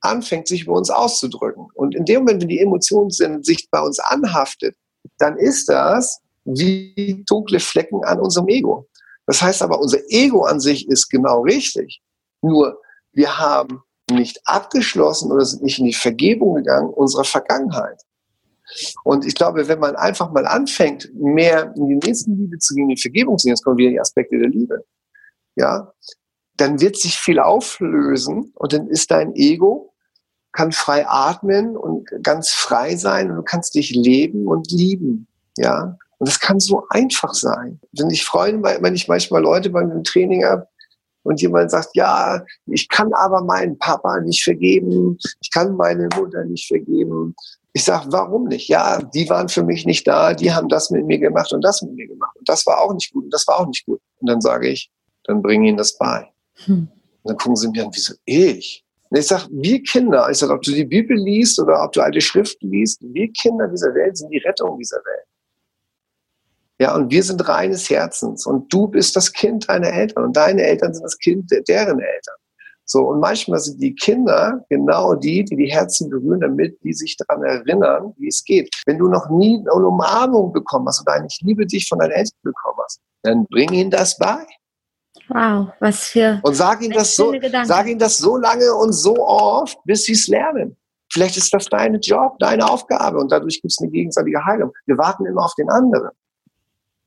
anfängt, 0.00 0.48
sich 0.48 0.66
bei 0.66 0.72
uns 0.72 0.90
auszudrücken. 0.90 1.66
Und 1.74 1.94
in 1.94 2.04
dem 2.04 2.20
Moment, 2.20 2.42
wenn 2.42 2.48
die 2.48 2.60
Emotion 2.60 3.10
sich 3.10 3.68
bei 3.70 3.80
uns 3.80 3.98
anhaftet, 3.98 4.76
dann 5.18 5.36
ist 5.36 5.68
das 5.68 6.20
wie 6.44 7.24
dunkle 7.28 7.60
Flecken 7.60 8.04
an 8.04 8.20
unserem 8.20 8.48
Ego. 8.48 8.88
Das 9.26 9.42
heißt 9.42 9.62
aber, 9.62 9.80
unser 9.80 9.98
Ego 10.08 10.44
an 10.44 10.60
sich 10.60 10.88
ist 10.88 11.08
genau 11.08 11.42
richtig. 11.42 12.00
Nur 12.42 12.80
wir 13.12 13.38
haben 13.38 13.82
nicht 14.10 14.40
abgeschlossen 14.44 15.30
oder 15.30 15.44
sind 15.44 15.62
nicht 15.62 15.78
in 15.78 15.84
die 15.84 15.94
Vergebung 15.94 16.54
gegangen 16.54 16.90
unserer 16.90 17.24
Vergangenheit. 17.24 18.00
Und 19.04 19.26
ich 19.26 19.34
glaube, 19.34 19.68
wenn 19.68 19.80
man 19.80 19.96
einfach 19.96 20.30
mal 20.32 20.46
anfängt, 20.46 21.10
mehr 21.14 21.72
in 21.76 21.88
die 21.88 22.06
nächsten 22.06 22.36
Liebe 22.36 22.58
zu 22.58 22.74
gehen, 22.74 22.90
in 22.90 22.96
die 22.96 23.00
Vergebung 23.00 23.38
zu 23.38 23.46
gehen, 23.46 23.54
jetzt 23.54 23.64
kommen 23.64 23.78
wieder 23.78 23.90
die 23.90 24.00
Aspekte 24.00 24.38
der 24.38 24.48
Liebe, 24.48 24.84
ja, 25.56 25.92
dann 26.56 26.80
wird 26.80 26.96
sich 26.96 27.16
viel 27.16 27.38
auflösen 27.38 28.52
und 28.54 28.72
dann 28.72 28.86
ist 28.88 29.10
dein 29.10 29.34
Ego 29.34 29.90
kann 30.52 30.72
frei 30.72 31.06
atmen 31.06 31.76
und 31.76 32.08
ganz 32.22 32.50
frei 32.50 32.96
sein 32.96 33.30
und 33.30 33.36
du 33.36 33.42
kannst 33.42 33.74
dich 33.74 33.90
leben 33.90 34.46
und 34.46 34.70
lieben. 34.70 35.28
Ja. 35.56 35.96
Und 36.18 36.28
das 36.28 36.40
kann 36.40 36.60
so 36.60 36.84
einfach 36.90 37.34
sein. 37.34 37.80
Wenn 37.92 38.10
ich 38.10 38.24
freue, 38.24 38.62
wenn 38.62 38.94
ich 38.94 39.08
manchmal 39.08 39.42
Leute 39.42 39.70
beim 39.70 40.04
Training 40.04 40.44
habe 40.44 40.66
und 41.22 41.40
jemand 41.40 41.70
sagt, 41.70 41.90
ja, 41.94 42.44
ich 42.66 42.88
kann 42.88 43.12
aber 43.14 43.42
meinen 43.42 43.78
Papa 43.78 44.20
nicht 44.20 44.42
vergeben, 44.42 45.18
ich 45.40 45.50
kann 45.52 45.76
meine 45.76 46.08
Mutter 46.16 46.44
nicht 46.44 46.66
vergeben. 46.66 47.34
Ich 47.72 47.84
sage, 47.84 48.06
warum 48.10 48.48
nicht? 48.48 48.68
Ja, 48.68 49.00
die 49.00 49.28
waren 49.28 49.48
für 49.48 49.62
mich 49.62 49.86
nicht 49.86 50.06
da, 50.06 50.34
die 50.34 50.52
haben 50.52 50.68
das 50.68 50.90
mit 50.90 51.06
mir 51.06 51.18
gemacht 51.18 51.52
und 51.52 51.62
das 51.62 51.82
mit 51.82 51.94
mir 51.94 52.08
gemacht. 52.08 52.36
Und 52.36 52.48
das 52.48 52.66
war 52.66 52.80
auch 52.80 52.92
nicht 52.92 53.12
gut 53.12 53.24
und 53.24 53.32
das 53.32 53.46
war 53.46 53.60
auch 53.60 53.66
nicht 53.66 53.86
gut. 53.86 54.00
Und 54.18 54.28
dann 54.28 54.40
sage 54.40 54.68
ich, 54.68 54.90
dann 55.24 55.42
bring 55.42 55.64
ihnen 55.64 55.76
das 55.76 55.96
bei. 55.96 56.28
Hm. 56.64 56.88
Und 57.22 57.30
dann 57.30 57.36
gucken 57.36 57.56
sie 57.56 57.68
mir 57.68 57.84
an, 57.84 57.90
wieso 57.92 58.14
ich? 58.24 58.84
Und 59.08 59.18
ich 59.18 59.26
sage, 59.26 59.46
wir 59.50 59.82
Kinder, 59.82 60.28
ich 60.30 60.38
sage, 60.38 60.52
ob 60.52 60.62
du 60.62 60.72
die 60.72 60.84
Bibel 60.84 61.16
liest 61.16 61.60
oder 61.60 61.84
ob 61.84 61.92
du 61.92 62.00
alte 62.00 62.20
Schriften 62.20 62.70
liest, 62.70 63.02
wir 63.02 63.30
Kinder 63.32 63.68
dieser 63.68 63.94
Welt 63.94 64.16
sind 64.16 64.30
die 64.30 64.38
Rettung 64.38 64.78
dieser 64.78 64.98
Welt. 64.98 65.26
Ja, 66.80 66.94
und 66.94 67.10
wir 67.10 67.22
sind 67.22 67.46
reines 67.46 67.90
Herzens 67.90 68.46
und 68.46 68.72
du 68.72 68.88
bist 68.88 69.14
das 69.14 69.32
Kind 69.32 69.68
deiner 69.68 69.92
Eltern 69.92 70.24
und 70.24 70.36
deine 70.36 70.62
Eltern 70.62 70.94
sind 70.94 71.04
das 71.04 71.18
Kind 71.18 71.50
deren 71.68 72.00
Eltern. 72.00 72.36
So, 72.92 73.02
und 73.02 73.20
manchmal 73.20 73.60
sind 73.60 73.80
die 73.80 73.94
Kinder 73.94 74.64
genau 74.68 75.14
die, 75.14 75.44
die 75.44 75.54
die 75.54 75.70
Herzen 75.70 76.10
berühren, 76.10 76.40
damit 76.40 76.76
die 76.82 76.92
sich 76.92 77.16
daran 77.16 77.44
erinnern, 77.44 78.12
wie 78.16 78.26
es 78.26 78.42
geht. 78.42 78.68
Wenn 78.84 78.98
du 78.98 79.06
noch 79.06 79.30
nie 79.30 79.60
eine 79.60 79.86
Umarmung 79.86 80.52
bekommen 80.52 80.88
hast 80.88 81.00
oder 81.02 81.12
eine 81.12 81.28
Ich 81.30 81.38
liebe 81.40 81.64
dich 81.64 81.86
von 81.86 82.00
deinen 82.00 82.10
Eltern 82.10 82.36
bekommen 82.42 82.78
hast, 82.82 83.00
dann 83.22 83.46
bring 83.46 83.72
ihnen 83.72 83.92
das 83.92 84.18
bei. 84.18 84.44
Wow, 85.28 85.68
was 85.78 86.08
für. 86.08 86.40
Und 86.42 86.54
sag 86.54 86.82
ihnen 86.82 86.92
das 86.92 87.14
so, 87.14 87.32
sag 87.62 87.86
ihnen 87.86 88.00
das 88.00 88.18
so 88.18 88.36
lange 88.36 88.74
und 88.74 88.92
so 88.92 89.14
oft, 89.24 89.78
bis 89.84 90.06
sie 90.06 90.14
es 90.14 90.26
lernen. 90.26 90.76
Vielleicht 91.12 91.36
ist 91.36 91.54
das 91.54 91.66
dein 91.66 92.00
Job, 92.00 92.40
deine 92.40 92.68
Aufgabe 92.68 93.18
und 93.18 93.30
dadurch 93.30 93.62
gibt 93.62 93.70
es 93.70 93.78
eine 93.80 93.92
gegenseitige 93.92 94.44
Heilung. 94.44 94.72
Wir 94.86 94.98
warten 94.98 95.26
immer 95.26 95.44
auf 95.44 95.54
den 95.54 95.70
anderen. 95.70 96.10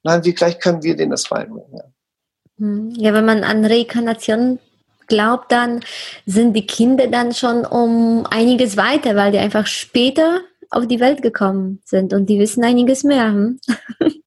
Nein, 0.04 0.24
wie 0.24 0.32
vielleicht 0.32 0.62
können 0.62 0.82
wir 0.82 0.96
denen 0.96 1.12
das 1.12 1.28
beibringen. 1.28 1.68
Ja. 1.74 1.84
Hm, 2.60 2.92
ja, 2.92 3.14
wenn 3.14 3.26
man 3.26 3.44
an 3.44 3.66
Reinkarnation 3.66 4.60
glaubt, 5.14 5.52
dann 5.52 5.82
sind 6.26 6.54
die 6.54 6.66
Kinder 6.66 7.08
dann 7.08 7.34
schon 7.34 7.66
um 7.66 8.26
einiges 8.30 8.78
weiter, 8.78 9.16
weil 9.16 9.32
die 9.32 9.38
einfach 9.38 9.68
später 9.68 10.40
auf 10.72 10.88
die 10.88 11.00
Welt 11.00 11.22
gekommen 11.22 11.80
sind 11.86 12.14
und 12.14 12.28
die 12.28 12.40
wissen 12.40 12.64
einiges 12.64 13.04
mehr. 13.04 13.28
Hm? 13.28 13.60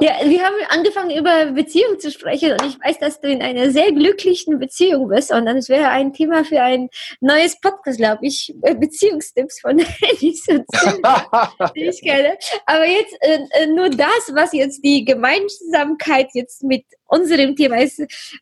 Ja. 0.00 0.16
wir 0.24 0.42
haben 0.44 0.54
angefangen 0.68 1.16
über 1.16 1.46
Beziehung 1.52 1.98
zu 1.98 2.10
sprechen 2.10 2.52
und 2.52 2.64
ich 2.66 2.78
weiß, 2.84 2.98
dass 2.98 3.20
du 3.20 3.28
in 3.28 3.42
einer 3.42 3.70
sehr 3.70 3.92
glücklichen 3.92 4.58
Beziehung 4.58 5.08
bist 5.08 5.32
und 5.32 5.46
das 5.46 5.68
wäre 5.68 5.88
ein 5.88 6.12
Thema 6.12 6.44
für 6.44 6.60
ein 6.60 6.88
neues 7.20 7.60
Podcast, 7.60 7.98
glaube 7.98 8.26
ich, 8.26 8.54
äh, 8.62 8.74
Beziehungstipps 8.74 9.60
von 9.60 9.78
Dennis 10.00 10.46
und 10.48 10.64
ich 11.74 12.02
kenne. 12.02 12.36
Aber 12.66 12.86
jetzt 12.86 13.16
äh, 13.20 13.38
äh, 13.50 13.66
nur 13.66 13.90
das, 13.90 14.32
was 14.32 14.52
jetzt 14.52 14.84
die 14.84 15.04
Gemeinsamkeit 15.04 16.28
jetzt 16.34 16.62
mit 16.62 16.84
unserem 17.06 17.56
Thema 17.56 17.80
ist 17.80 18.00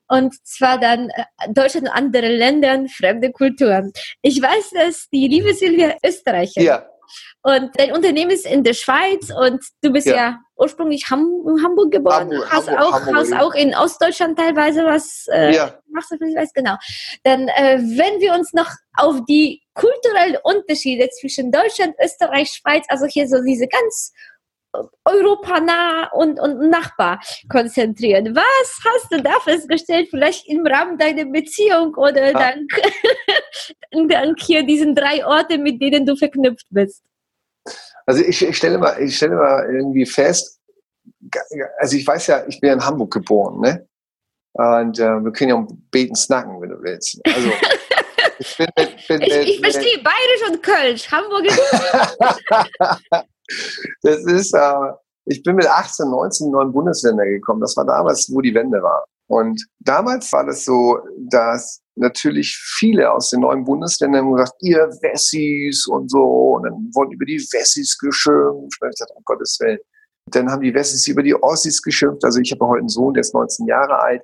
und 0.09 0.35
zwar 0.47 0.79
dann 0.79 1.11
äh, 1.11 1.53
Deutschland 1.53 1.89
und 1.89 1.95
andere 1.95 2.29
Länder, 2.29 2.85
fremde 2.89 3.31
Kulturen. 3.33 3.93
Ich 4.23 4.41
weiß, 4.43 4.71
dass 4.71 5.09
die 5.11 5.29
liebe 5.29 5.55
Silvia 5.55 5.95
Österreicher 6.05 6.61
ja. 6.61 6.87
Und 7.47 7.71
dein 7.79 7.93
Unternehmen 7.93 8.33
ist 8.33 8.45
in 8.45 8.65
der 8.65 8.75
Schweiz 8.75 9.31
und 9.31 9.63
du 9.81 9.93
bist 9.93 10.09
ja, 10.09 10.17
ja 10.17 10.39
ursprünglich 10.57 11.09
Ham 11.11 11.45
Hamburg 11.63 11.93
geboren, 11.93 12.29
Hamburg, 12.29 12.51
hast, 12.51 12.69
Hamburg, 12.69 12.85
auch, 12.85 12.93
Hamburg, 12.95 13.17
hast 13.17 13.33
auch 13.35 13.55
in 13.55 13.73
Ostdeutschland 13.73 14.37
teilweise 14.37 14.85
was 14.85 15.27
äh, 15.31 15.55
ja. 15.55 15.67
du 15.69 16.17
vielleicht, 16.19 16.55
genau. 16.55 16.75
Dann, 17.23 17.47
äh, 17.47 17.79
wenn 17.79 18.21
wir 18.21 18.35
uns 18.35 18.53
noch 18.53 18.69
auf 18.97 19.21
die 19.29 19.63
kulturellen 19.75 20.39
Unterschiede 20.43 21.09
zwischen 21.21 21.53
Deutschland, 21.53 21.95
Österreich, 22.03 22.51
Schweiz, 22.51 22.85
also 22.89 23.07
hier 23.07 23.29
so 23.29 23.41
diese 23.41 23.69
ganz 23.69 24.13
europanah 25.05 26.11
und, 26.15 26.41
und 26.41 26.69
Nachbar 26.69 27.21
konzentrieren. 27.49 28.35
Was 28.35 28.81
hast 28.85 29.13
du 29.13 29.23
da 29.23 29.39
festgestellt, 29.39 30.09
vielleicht 30.11 30.49
im 30.49 30.67
Rahmen 30.67 30.99
deiner 30.99 31.27
Beziehung 31.27 31.95
oder 31.95 32.33
ja. 32.33 32.33
dank, 32.33 32.71
dank 34.11 34.41
hier 34.41 34.65
diesen 34.65 34.97
drei 34.97 35.25
Orte, 35.25 35.59
mit 35.59 35.81
denen 35.81 36.05
du 36.05 36.17
verknüpft 36.17 36.67
bist? 36.71 37.05
Also 38.07 38.23
ich, 38.23 38.43
ich 38.43 38.57
stelle 38.57 38.79
mal, 38.79 39.01
ich 39.03 39.17
stelle 39.17 39.37
mal 39.37 39.69
irgendwie 39.69 40.07
fest, 40.07 40.61
also 41.79 41.97
ich 41.97 42.07
weiß 42.07 42.29
ja, 42.29 42.47
ich 42.47 42.61
bin 42.61 42.73
in 42.73 42.85
Hamburg 42.85 43.13
geboren, 43.13 43.61
ne? 43.61 43.89
Und 44.53 44.99
äh, 44.99 45.23
wir 45.23 45.33
können 45.33 45.51
ja 45.51 45.57
um 45.57 45.87
beten 45.91 46.15
snacken, 46.15 46.61
wenn 46.61 46.71
du 46.71 46.83
willst. 46.83 47.21
Also 47.27 47.49
ich 48.39 48.57
bin, 48.57 48.69
bin, 49.09 49.23
ich, 49.23 49.49
ich 49.49 49.61
verstehe 49.61 50.03
Bayerisch 50.03 50.51
und 50.51 50.63
Kölsch. 50.63 51.11
Hamburg 51.11 51.45
ist. 51.45 51.61
das 54.03 54.25
ist, 54.25 54.55
äh, 54.55 54.93
ich 55.27 55.43
bin 55.43 55.57
mit 55.57 55.67
18, 55.67 56.09
19 56.09 56.47
in 56.47 56.53
neuen 56.53 56.73
Bundesländer 56.73 57.27
gekommen. 57.27 57.61
Das 57.61 57.77
war 57.77 57.85
damals, 57.85 58.33
wo 58.33 58.41
die 58.41 58.55
Wende 58.55 58.83
war. 58.83 59.05
Und 59.29 59.63
damals 59.81 60.33
war 60.33 60.47
das 60.47 60.65
so, 60.65 61.01
dass 61.19 61.83
natürlich 61.97 62.57
viele 62.57 63.11
aus 63.11 63.31
den 63.31 63.41
neuen 63.41 63.65
Bundesländern 63.65 64.33
gesagt, 64.33 64.55
ihr 64.61 64.89
Wessis 65.01 65.87
und 65.87 66.11
so, 66.11 66.57
und 66.57 66.65
dann 66.65 66.91
wurden 66.95 67.13
über 67.13 67.25
die 67.25 67.39
Wessis 67.39 67.99
geschimpft. 67.99 68.81
Und 68.81 68.91
ich 68.91 68.99
dachte, 68.99 69.15
um 69.15 69.23
Gottes 69.25 69.59
Willen. 69.61 69.79
Dann 70.31 70.51
haben 70.51 70.63
die 70.63 70.75
Wessis 70.75 71.07
über 71.09 71.23
die 71.23 71.35
Ossis 71.35 71.83
geschimpft. 71.83 72.25
Also 72.25 72.41
ich 72.41 72.53
habe 72.53 72.67
heute 72.67 72.81
einen 72.81 72.89
Sohn, 72.89 73.15
der 73.15 73.21
ist 73.21 73.35
19 73.35 73.67
Jahre 73.67 74.01
alt. 74.01 74.23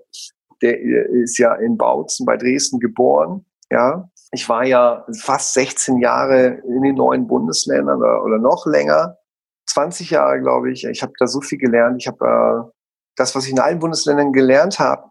Der 0.61 0.78
ist 0.78 1.38
ja 1.38 1.54
in 1.54 1.76
Bautzen 1.76 2.26
bei 2.26 2.37
Dresden 2.37 2.78
geboren. 2.78 3.44
Ja, 3.70 4.08
ich 4.32 4.48
war 4.48 4.64
ja 4.64 5.06
fast 5.20 5.54
16 5.54 5.98
Jahre 5.98 6.62
in 6.66 6.82
den 6.82 6.94
neuen 6.96 7.26
Bundesländern 7.26 7.98
oder, 7.98 8.24
oder 8.24 8.38
noch 8.38 8.66
länger. 8.66 9.16
20 9.66 10.11
Jahre, 10.11 10.40
glaube 10.40 10.72
ich. 10.72 10.85
Ich 10.85 11.02
habe 11.02 11.12
da 11.18 11.26
so 11.26 11.40
viel 11.40 11.58
gelernt. 11.58 11.96
Ich 12.00 12.06
habe 12.06 12.24
äh, 12.24 12.70
das, 13.16 13.35
was 13.35 13.44
ich 13.44 13.52
in 13.52 13.61
allen 13.61 13.78
Bundesländern 13.78 14.32
gelernt 14.32 14.78
habe, 14.78 15.04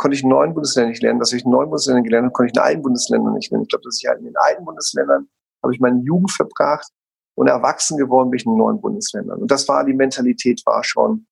konnte 0.00 0.16
ich 0.16 0.22
in 0.22 0.30
neun 0.30 0.54
Bundesländern 0.54 0.92
nicht 0.92 1.02
lernen. 1.02 1.20
Was 1.20 1.30
ich 1.32 1.44
in 1.44 1.50
neun 1.50 1.68
Bundesländern 1.68 2.04
gelernt 2.04 2.24
habe, 2.24 2.32
konnte 2.32 2.50
ich 2.50 2.56
in 2.56 2.62
allen 2.62 2.82
Bundesländern 2.82 3.34
nicht 3.34 3.50
lernen. 3.50 3.64
Ich 3.64 3.68
glaube, 3.68 3.84
dass 3.84 4.00
ich 4.02 4.08
halt 4.08 4.20
in 4.20 4.34
allen 4.34 4.64
Bundesländern 4.64 5.28
habe 5.62 5.74
ich 5.74 5.80
meine 5.80 6.00
Jugend 6.00 6.32
verbracht 6.32 6.88
und 7.34 7.48
erwachsen 7.48 7.98
geworden 7.98 8.30
bin 8.30 8.38
ich 8.38 8.46
in 8.46 8.56
neuen 8.56 8.80
Bundesländern. 8.80 9.42
Und 9.42 9.50
das 9.50 9.68
war, 9.68 9.84
die 9.84 9.92
Mentalität 9.92 10.62
war 10.64 10.82
schon 10.84 11.26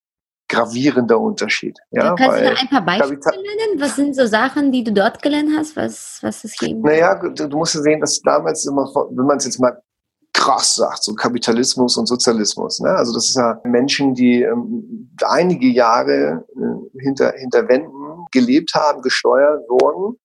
gravierender 0.50 1.18
Unterschied. 1.18 1.78
Ja, 1.92 2.14
Kannst 2.14 2.40
du 2.40 2.44
da 2.44 2.50
ein 2.60 2.68
paar 2.68 2.84
Beispiele 2.84 3.18
nennen? 3.18 3.80
Was 3.80 3.96
sind 3.96 4.14
so 4.14 4.26
Sachen, 4.26 4.70
die 4.70 4.84
du 4.84 4.92
dort 4.92 5.22
gelernt 5.22 5.48
hast? 5.56 5.74
Was, 5.74 6.18
was 6.20 6.44
ist 6.44 6.60
hier? 6.60 6.76
Naja, 6.76 7.14
du, 7.14 7.48
du 7.48 7.56
musst 7.56 7.74
ja 7.74 7.80
sehen, 7.80 8.00
dass 8.00 8.20
damals 8.20 8.66
immer, 8.66 8.84
wenn 8.84 9.26
man 9.26 9.38
es 9.38 9.46
jetzt 9.46 9.58
mal 9.58 9.80
krass 10.38 10.76
sagt, 10.76 11.02
so 11.02 11.14
Kapitalismus 11.14 11.96
und 11.96 12.06
Sozialismus. 12.06 12.78
Ne? 12.80 12.90
Also 12.90 13.12
das 13.12 13.28
ist 13.28 13.36
ja 13.36 13.60
Menschen, 13.64 14.14
die 14.14 14.42
ähm, 14.42 15.10
einige 15.24 15.66
Jahre 15.66 16.46
äh, 16.54 17.00
hinter, 17.00 17.32
hinter 17.32 17.68
Wänden 17.68 18.26
gelebt 18.30 18.72
haben, 18.74 19.02
gesteuert 19.02 19.68
wurden. 19.68 20.16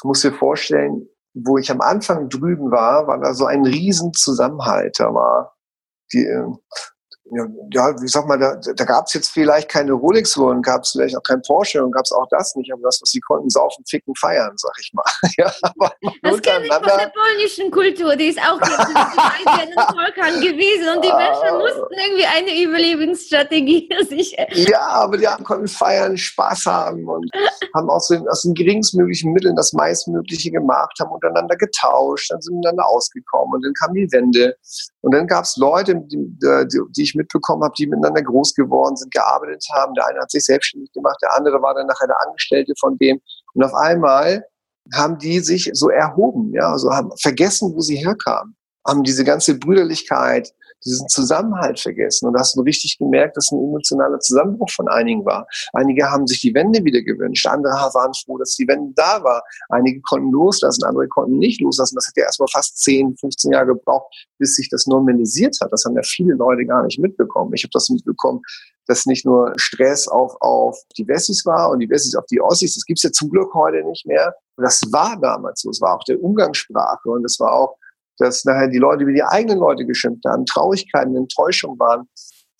Du 0.00 0.08
musst 0.08 0.22
dir 0.22 0.32
vorstellen, 0.32 1.08
wo 1.34 1.58
ich 1.58 1.70
am 1.70 1.80
Anfang 1.80 2.28
drüben 2.28 2.70
war, 2.70 3.08
war 3.08 3.18
da 3.18 3.34
so 3.34 3.46
ein 3.46 3.64
Riesenzusammenhalt. 3.64 5.00
Da 5.00 5.12
war 5.12 5.56
die, 6.12 6.24
äh, 6.24 6.46
ja, 7.30 8.00
wie 8.00 8.08
sag 8.08 8.26
mal, 8.26 8.38
da, 8.38 8.56
da 8.56 8.84
gab 8.84 9.06
es 9.06 9.14
jetzt 9.14 9.30
vielleicht 9.30 9.68
keine 9.68 9.92
Rolex-Uhren, 9.92 10.62
gab 10.62 10.82
es 10.82 10.92
vielleicht 10.92 11.16
auch 11.16 11.22
kein 11.22 11.42
Porsche 11.42 11.84
und 11.84 11.92
gab 11.92 12.04
es 12.04 12.12
auch 12.12 12.26
das 12.30 12.54
nicht, 12.56 12.72
aber 12.72 12.82
das, 12.82 13.00
was 13.02 13.10
sie 13.10 13.20
konnten, 13.20 13.50
saufen, 13.50 13.84
ficken, 13.88 14.14
feiern, 14.14 14.52
sag 14.56 14.72
ich 14.80 14.92
mal. 14.94 15.04
ja, 15.36 15.52
aber 15.62 15.92
das 16.22 16.42
kenne 16.42 16.66
ich 16.66 16.72
von 16.72 16.82
der 16.84 17.12
polnischen 17.14 17.70
Kultur, 17.70 18.16
die 18.16 18.28
ist 18.28 18.38
auch 18.38 18.60
ein 18.60 19.68
Volkan 19.96 20.40
gewesen 20.40 20.96
und 20.96 21.04
die 21.04 21.12
Menschen 21.12 21.48
ah. 21.48 21.58
mussten 21.58 21.94
irgendwie 21.94 22.26
eine 22.26 22.62
Überlebensstrategie 22.62 23.88
sich. 24.08 24.36
Ja, 24.52 24.80
aber 24.88 25.18
die 25.18 25.26
konnten 25.44 25.68
feiern, 25.68 26.16
Spaß 26.16 26.66
haben 26.66 27.06
und 27.06 27.30
haben 27.74 27.90
aus 27.90 28.08
den, 28.08 28.26
aus 28.28 28.42
den 28.42 28.54
geringstmöglichen 28.54 29.32
Mitteln 29.32 29.54
das 29.56 29.72
meistmögliche 29.72 30.50
gemacht, 30.50 30.96
haben 31.00 31.12
untereinander 31.12 31.56
getauscht, 31.56 32.30
dann 32.30 32.40
sind 32.40 32.56
miteinander 32.56 32.86
ausgekommen 32.86 33.54
und 33.54 33.64
dann 33.64 33.74
kam 33.74 33.94
die 33.94 34.10
Wende 34.12 34.56
und 35.02 35.14
dann 35.14 35.26
gab 35.26 35.44
es 35.44 35.56
Leute, 35.56 35.94
die, 35.94 36.16
die, 36.16 36.80
die 36.96 37.02
ich 37.02 37.14
mitbekommen 37.18 37.62
habe, 37.62 37.74
die 37.78 37.86
miteinander 37.86 38.22
groß 38.22 38.54
geworden 38.54 38.96
sind, 38.96 39.12
gearbeitet 39.12 39.64
haben. 39.74 39.94
Der 39.94 40.06
eine 40.06 40.20
hat 40.20 40.30
sich 40.30 40.44
selbstständig 40.44 40.92
gemacht, 40.92 41.18
der 41.22 41.36
andere 41.36 41.60
war 41.60 41.74
dann 41.74 41.86
nachher 41.86 42.06
der 42.06 42.20
Angestellte 42.26 42.72
von 42.80 42.96
dem. 42.98 43.20
Und 43.54 43.64
auf 43.64 43.74
einmal 43.74 44.44
haben 44.94 45.18
die 45.18 45.40
sich 45.40 45.70
so 45.74 45.90
erhoben, 45.90 46.52
ja, 46.54 46.72
also 46.72 46.90
haben 46.90 47.10
vergessen, 47.20 47.74
wo 47.74 47.80
sie 47.80 47.96
herkamen, 47.96 48.56
haben 48.86 49.02
diese 49.02 49.24
ganze 49.24 49.58
Brüderlichkeit, 49.58 50.52
diesen 50.84 51.08
Zusammenhalt 51.08 51.80
vergessen. 51.80 52.26
Und 52.26 52.34
da 52.34 52.40
hast 52.40 52.56
du 52.56 52.62
richtig 52.62 52.98
gemerkt, 52.98 53.36
dass 53.36 53.50
ein 53.50 53.58
emotionaler 53.58 54.20
Zusammenbruch 54.20 54.70
von 54.70 54.88
einigen 54.88 55.24
war. 55.24 55.46
Einige 55.72 56.10
haben 56.10 56.26
sich 56.26 56.40
die 56.40 56.54
Wende 56.54 56.84
wieder 56.84 57.02
gewünscht, 57.02 57.46
andere 57.46 57.72
waren 57.72 58.12
froh, 58.14 58.38
dass 58.38 58.54
die 58.54 58.68
Wende 58.68 58.92
da 58.94 59.22
war. 59.22 59.42
Einige 59.68 60.00
konnten 60.00 60.30
loslassen, 60.30 60.84
andere 60.84 61.08
konnten 61.08 61.38
nicht 61.38 61.60
loslassen. 61.60 61.94
Das 61.96 62.06
hat 62.06 62.16
ja 62.16 62.24
erstmal 62.24 62.48
fast 62.48 62.78
10, 62.82 63.16
15 63.16 63.52
Jahre 63.52 63.66
gebraucht, 63.66 64.12
bis 64.38 64.54
sich 64.54 64.68
das 64.68 64.86
normalisiert 64.86 65.56
hat. 65.60 65.72
Das 65.72 65.84
haben 65.84 65.96
ja 65.96 66.02
viele 66.04 66.34
Leute 66.34 66.64
gar 66.64 66.82
nicht 66.82 66.98
mitbekommen. 66.98 67.52
Ich 67.54 67.64
habe 67.64 67.70
das 67.72 67.88
mitbekommen, 67.88 68.40
dass 68.86 69.06
nicht 69.06 69.26
nur 69.26 69.52
Stress 69.56 70.08
auf, 70.08 70.34
auf 70.40 70.78
die 70.96 71.06
Wessis 71.06 71.44
war 71.44 71.70
und 71.70 71.80
die 71.80 71.90
Wessis 71.90 72.14
auf 72.14 72.24
die 72.26 72.40
Ossis. 72.40 72.74
Das 72.74 72.84
gibt's 72.84 73.02
ja 73.02 73.12
zum 73.12 73.30
Glück 73.30 73.52
heute 73.54 73.84
nicht 73.84 74.06
mehr. 74.06 74.34
Und 74.56 74.64
das 74.64 74.80
war 74.90 75.18
damals 75.20 75.60
so. 75.60 75.70
Es 75.70 75.80
war 75.80 75.94
auch 75.94 76.04
der 76.04 76.20
Umgangssprache 76.22 77.08
und 77.08 77.24
es 77.24 77.38
war 77.38 77.52
auch 77.52 77.77
dass 78.18 78.44
nachher 78.44 78.68
die 78.68 78.78
Leute 78.78 79.06
wie 79.06 79.14
die 79.14 79.22
eigenen 79.22 79.58
Leute 79.58 79.84
geschimpft 79.84 80.24
haben, 80.26 80.46
Traurigkeiten, 80.46 81.16
Enttäuschung 81.16 81.78
waren. 81.78 82.08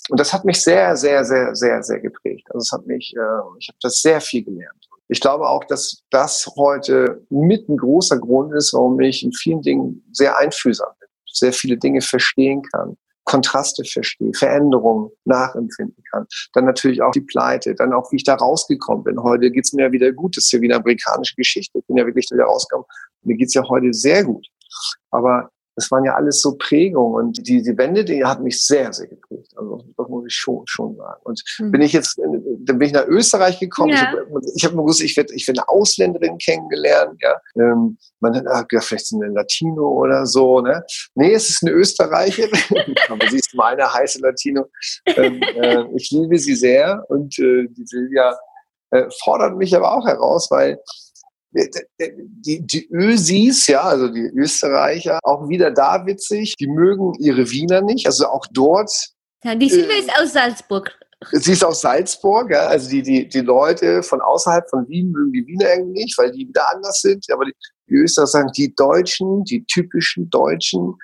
Und 0.09 0.19
das 0.19 0.33
hat 0.33 0.45
mich 0.45 0.63
sehr, 0.63 0.97
sehr, 0.97 1.25
sehr, 1.25 1.55
sehr, 1.55 1.83
sehr 1.83 2.01
geprägt. 2.01 2.47
Also 2.51 2.59
es 2.59 2.73
hat 2.73 2.87
mich, 2.87 3.15
äh, 3.17 3.59
ich 3.59 3.69
habe 3.69 3.79
das 3.83 4.01
sehr 4.01 4.21
viel 4.21 4.45
gelernt. 4.45 4.89
Ich 5.09 5.21
glaube 5.21 5.49
auch, 5.49 5.65
dass 5.65 6.03
das 6.11 6.47
heute 6.57 7.25
mit 7.31 7.69
ein 7.69 7.77
großer 7.79 8.19
Grund 8.19 8.55
ist, 8.55 8.75
warum 8.75 9.01
ich 9.01 9.23
in 9.23 9.33
vielen 9.33 9.63
Dingen 9.63 10.05
sehr 10.13 10.37
einfühlsam 10.37 10.91
bin, 11.01 11.09
sehr 11.33 11.53
viele 11.53 11.79
Dinge 11.79 12.03
verstehen 12.03 12.63
kann, 12.73 12.97
Kontraste 13.25 13.85
verstehe, 13.85 14.33
Veränderungen 14.35 15.11
nachempfinden 15.25 16.03
kann. 16.11 16.27
Dann 16.55 16.65
natürlich 16.65 17.03
auch 17.03 17.11
die 17.13 17.21
Pleite, 17.21 17.75
dann 17.75 17.93
auch, 17.93 18.11
wie 18.11 18.17
ich 18.17 18.25
da 18.25 18.35
rausgekommen 18.35 19.05
bin. 19.05 19.23
Heute 19.23 19.51
geht's 19.51 19.75
mir 19.75 19.85
ja 19.85 19.93
wieder 19.93 20.13
gut, 20.13 20.37
das 20.37 20.45
ist 20.45 20.53
ja 20.53 20.61
wieder 20.61 20.77
amerikanische 20.77 21.35
Geschichte. 21.37 21.79
Ich 21.79 21.87
bin 21.87 21.99
ja 21.99 22.07
wirklich 22.07 22.27
wieder 22.31 22.45
rausgekommen. 22.45 22.87
Mir 23.23 23.37
geht's 23.37 23.55
ja 23.55 23.63
heute 23.69 23.93
sehr 23.93 24.25
gut. 24.25 24.47
Aber 25.11 25.51
das 25.79 25.93
waren 25.93 26.05
ja 26.05 26.17
alles 26.17 26.41
so 26.41 26.57
Prägungen 26.59 27.15
und 27.15 27.47
die, 27.47 27.63
die 27.63 27.79
Wende, 27.79 28.05
die 28.05 28.25
hat 28.25 28.43
mich 28.43 28.67
sehr, 28.67 28.93
sehr 28.93 29.07
geprägt. 29.07 29.53
Also 29.57 29.85
das 29.97 30.09
muss 30.09 30.25
ich 30.27 30.35
schon, 30.35 30.63
schon 30.67 30.97
sagen. 30.97 31.21
Und 31.23 31.41
mhm. 31.61 31.71
bin 31.71 31.83
ich 31.83 31.93
jetzt, 31.93 32.19
dann 32.19 32.79
bin 32.79 32.89
ich 32.89 32.93
nach 32.93 33.07
Österreich 33.07 33.61
gekommen. 33.61 33.91
Ja. 33.91 34.13
Ich 34.57 34.65
habe 34.65 34.73
hab 34.73 34.73
mir 34.73 34.83
gewusst, 34.83 35.03
ich 35.03 35.17
werde 35.17 35.33
ich 35.35 35.47
werd 35.47 35.59
eine 35.59 35.69
Ausländerin 35.69 36.37
kennengelernt. 36.39 37.21
Ja. 37.23 37.41
Ähm, 37.55 37.97
man 38.19 38.35
hat 38.35 38.69
gedacht, 38.69 38.87
vielleicht 38.89 39.13
eine 39.15 39.29
Latino 39.29 39.89
oder 39.89 40.27
so. 40.27 40.61
Ne? 40.61 40.85
Nee, 41.15 41.33
es 41.33 41.49
ist 41.49 41.63
eine 41.63 41.71
Österreicherin. 41.71 42.51
Aber 43.09 43.29
sie 43.31 43.39
ist 43.39 43.55
meine 43.55 43.93
heiße 43.95 44.21
Latino. 44.21 44.67
Ähm, 45.07 45.41
äh, 45.43 45.85
ich 45.95 46.11
liebe 46.11 46.39
sie 46.39 46.57
sehr 46.57 47.05
und 47.09 47.39
äh, 47.39 47.69
die 47.69 47.87
Silvia 47.87 48.37
äh, 48.91 49.05
fordert 49.23 49.57
mich 49.57 49.77
aber 49.77 49.95
auch 49.95 50.07
heraus, 50.07 50.51
weil 50.51 50.81
die, 51.51 52.67
die 52.67 52.89
Ösis, 52.91 53.67
ja, 53.67 53.83
also 53.83 54.09
die 54.09 54.31
Österreicher, 54.35 55.19
auch 55.23 55.49
wieder 55.49 55.71
da 55.71 56.05
witzig, 56.07 56.55
die 56.59 56.67
mögen 56.67 57.15
ihre 57.19 57.51
Wiener 57.51 57.81
nicht, 57.81 58.07
also 58.07 58.27
auch 58.27 58.47
dort. 58.53 58.91
Ja, 59.45 59.55
die 59.55 59.69
Silvia 59.69 59.97
äh, 59.97 60.01
ist 60.01 60.11
aus 60.21 60.33
Salzburg. 60.33 60.93
Sie 61.33 61.53
ist 61.53 61.65
aus 61.65 61.81
Salzburg, 61.81 62.51
ja, 62.51 62.67
also 62.67 62.91
die, 62.91 63.03
die, 63.03 63.29
die 63.29 63.41
Leute 63.41 64.03
von 64.03 64.21
außerhalb 64.21 64.69
von 64.71 64.89
Wien 64.89 65.11
mögen 65.11 65.33
die 65.33 65.47
Wiener 65.47 65.75
irgendwie 65.75 66.05
nicht, 66.05 66.17
weil 66.19 66.31
die 66.31 66.47
wieder 66.47 66.73
anders 66.73 67.01
sind, 67.01 67.25
aber 67.33 67.45
die, 67.45 67.55
die 67.89 67.95
Österreicher 67.95 68.27
sagen, 68.29 68.51
die 68.57 68.75
Deutschen, 68.75 69.43
die 69.45 69.65
typischen 69.65 70.31
Deutschen, 70.31 70.95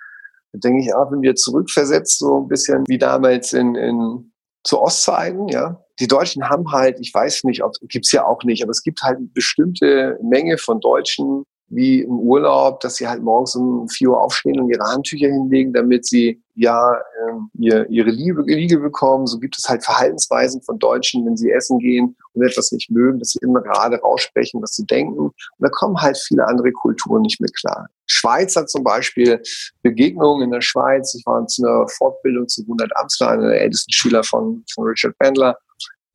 da 0.53 0.59
denke 0.61 0.85
ich 0.85 0.95
auch, 0.95 1.11
wenn 1.11 1.23
wir 1.23 1.35
zurückversetzt, 1.35 2.19
so 2.19 2.43
ein 2.43 2.49
bisschen 2.49 2.85
wie 2.87 2.99
damals 2.99 3.53
in, 3.55 3.75
in 3.75 4.33
zu 4.63 4.81
Ostzeiten, 4.81 5.49
ja, 5.49 5.84
die 6.01 6.07
Deutschen 6.07 6.49
haben 6.49 6.73
halt, 6.73 6.99
ich 7.01 7.13
weiß 7.15 7.45
nicht, 7.45 7.63
gibt's 7.89 8.13
ja 8.13 8.25
auch 8.27 8.43
nicht, 8.43 8.63
aber 8.63 8.71
es 8.71 8.83
gibt 8.83 9.03
halt 9.03 9.19
eine 9.19 9.29
bestimmte 9.29 10.19
Menge 10.23 10.59
von 10.59 10.81
Deutschen, 10.81 11.45
wie 11.69 12.03
im 12.03 12.19
Urlaub, 12.19 12.81
dass 12.81 12.97
sie 12.97 13.09
halt 13.09 13.23
morgens 13.23 13.57
um 13.57 13.89
vier 13.89 14.11
Uhr 14.11 14.21
aufstehen 14.21 14.61
und 14.61 14.71
ihre 14.71 14.85
Handtücher 14.85 15.29
hinlegen, 15.29 15.73
damit 15.73 16.07
sie 16.07 16.43
ja 16.55 16.95
ähm, 17.27 17.51
ihr, 17.59 17.89
ihre 17.91 18.11
Liebe, 18.11 18.43
Liege 18.43 18.79
bekommen. 18.79 19.27
So 19.27 19.39
gibt 19.39 19.59
es 19.59 19.69
halt 19.69 19.85
Verhaltensweisen 19.85 20.63
von 20.63 20.79
Deutschen, 20.79 21.27
wenn 21.27 21.37
sie 21.37 21.51
essen 21.51 21.79
gehen 21.79 22.17
und 22.33 22.43
etwas 22.43 22.71
nicht 22.71 22.91
mögen, 22.91 23.19
dass 23.19 23.31
sie 23.31 23.41
immer 23.43 23.61
gerade 23.61 23.99
raussprechen, 23.99 24.63
was 24.63 24.75
sie 24.75 24.87
denken. 24.87 25.19
Und 25.19 25.35
da 25.59 25.69
kommen 25.69 26.01
halt 26.01 26.17
viele 26.17 26.47
andere 26.47 26.71
Kulturen 26.73 27.23
nicht 27.23 27.41
mit 27.41 27.57
klar. 27.57 27.89
Schweiz 28.07 28.55
hat 28.55 28.69
zum 28.69 28.85
Beispiel 28.85 29.41
Begegnungen 29.83 30.45
in 30.45 30.51
der 30.51 30.61
Schweiz. 30.61 31.15
Ich 31.15 31.25
war 31.27 31.47
zu 31.47 31.67
einer 31.67 31.89
Fortbildung 31.89 32.47
zu 32.49 32.65
Gunnar 32.65 32.89
Amsler, 32.97 33.31
einer 33.31 33.49
der 33.49 33.63
ältesten 33.63 33.93
Schüler 33.93 34.23
von, 34.23 34.65
von 34.73 34.87
Richard 34.87 35.17
Bandler. 35.19 35.57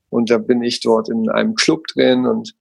Und 0.09 0.31
da 0.31 0.37
bin 0.37 0.63
ich 0.63 0.81
dort 0.81 1.09
in 1.09 1.29
einem 1.29 1.55
Club 1.55 1.85
drin 1.93 2.25
und 2.25 2.55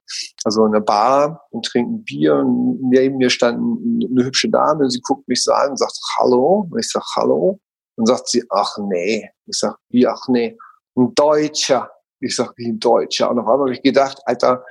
also 0.44 0.66
in 0.66 0.74
einer 0.74 0.84
Bar 0.84 1.46
und 1.50 1.64
trinken 1.64 2.04
Bier 2.04 2.36
und 2.36 2.80
neben 2.82 3.16
mir 3.16 3.30
stand 3.30 3.58
eine 3.58 4.24
hübsche 4.24 4.50
Dame 4.50 4.84
und 4.84 4.90
sie 4.90 5.00
guckt 5.00 5.26
mich 5.28 5.42
so 5.42 5.52
an 5.52 5.70
und 5.70 5.78
sagt 5.78 5.98
Hallo. 6.18 6.68
Und 6.70 6.78
ich 6.78 6.90
sag 6.90 7.04
Hallo. 7.16 7.58
Und 7.96 8.06
sagt 8.06 8.28
sie, 8.28 8.44
ach 8.50 8.78
nee. 8.78 9.28
Ich 9.46 9.58
sag, 9.58 9.76
wie 9.88 10.06
ach 10.06 10.28
nee? 10.28 10.56
Ein 10.94 11.14
Deutscher. 11.14 11.90
Ich 12.20 12.36
sag, 12.36 12.52
wie 12.56 12.68
ein 12.68 12.78
Deutscher. 12.78 13.28
Und 13.30 13.40
auf 13.40 13.46
einmal 13.46 13.66
habe 13.66 13.72
ich 13.72 13.82
gedacht, 13.82 14.20
Alter, 14.24 14.64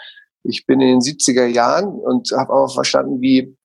ich 0.43 0.65
bin 0.65 0.79
in 0.79 0.87
den 0.87 0.99
70er 1.01 1.45
Jahren 1.45 1.87
und 1.87 2.31
habe 2.31 2.53
auch 2.53 2.73
verstanden, 2.73 3.19
wie 3.19 3.57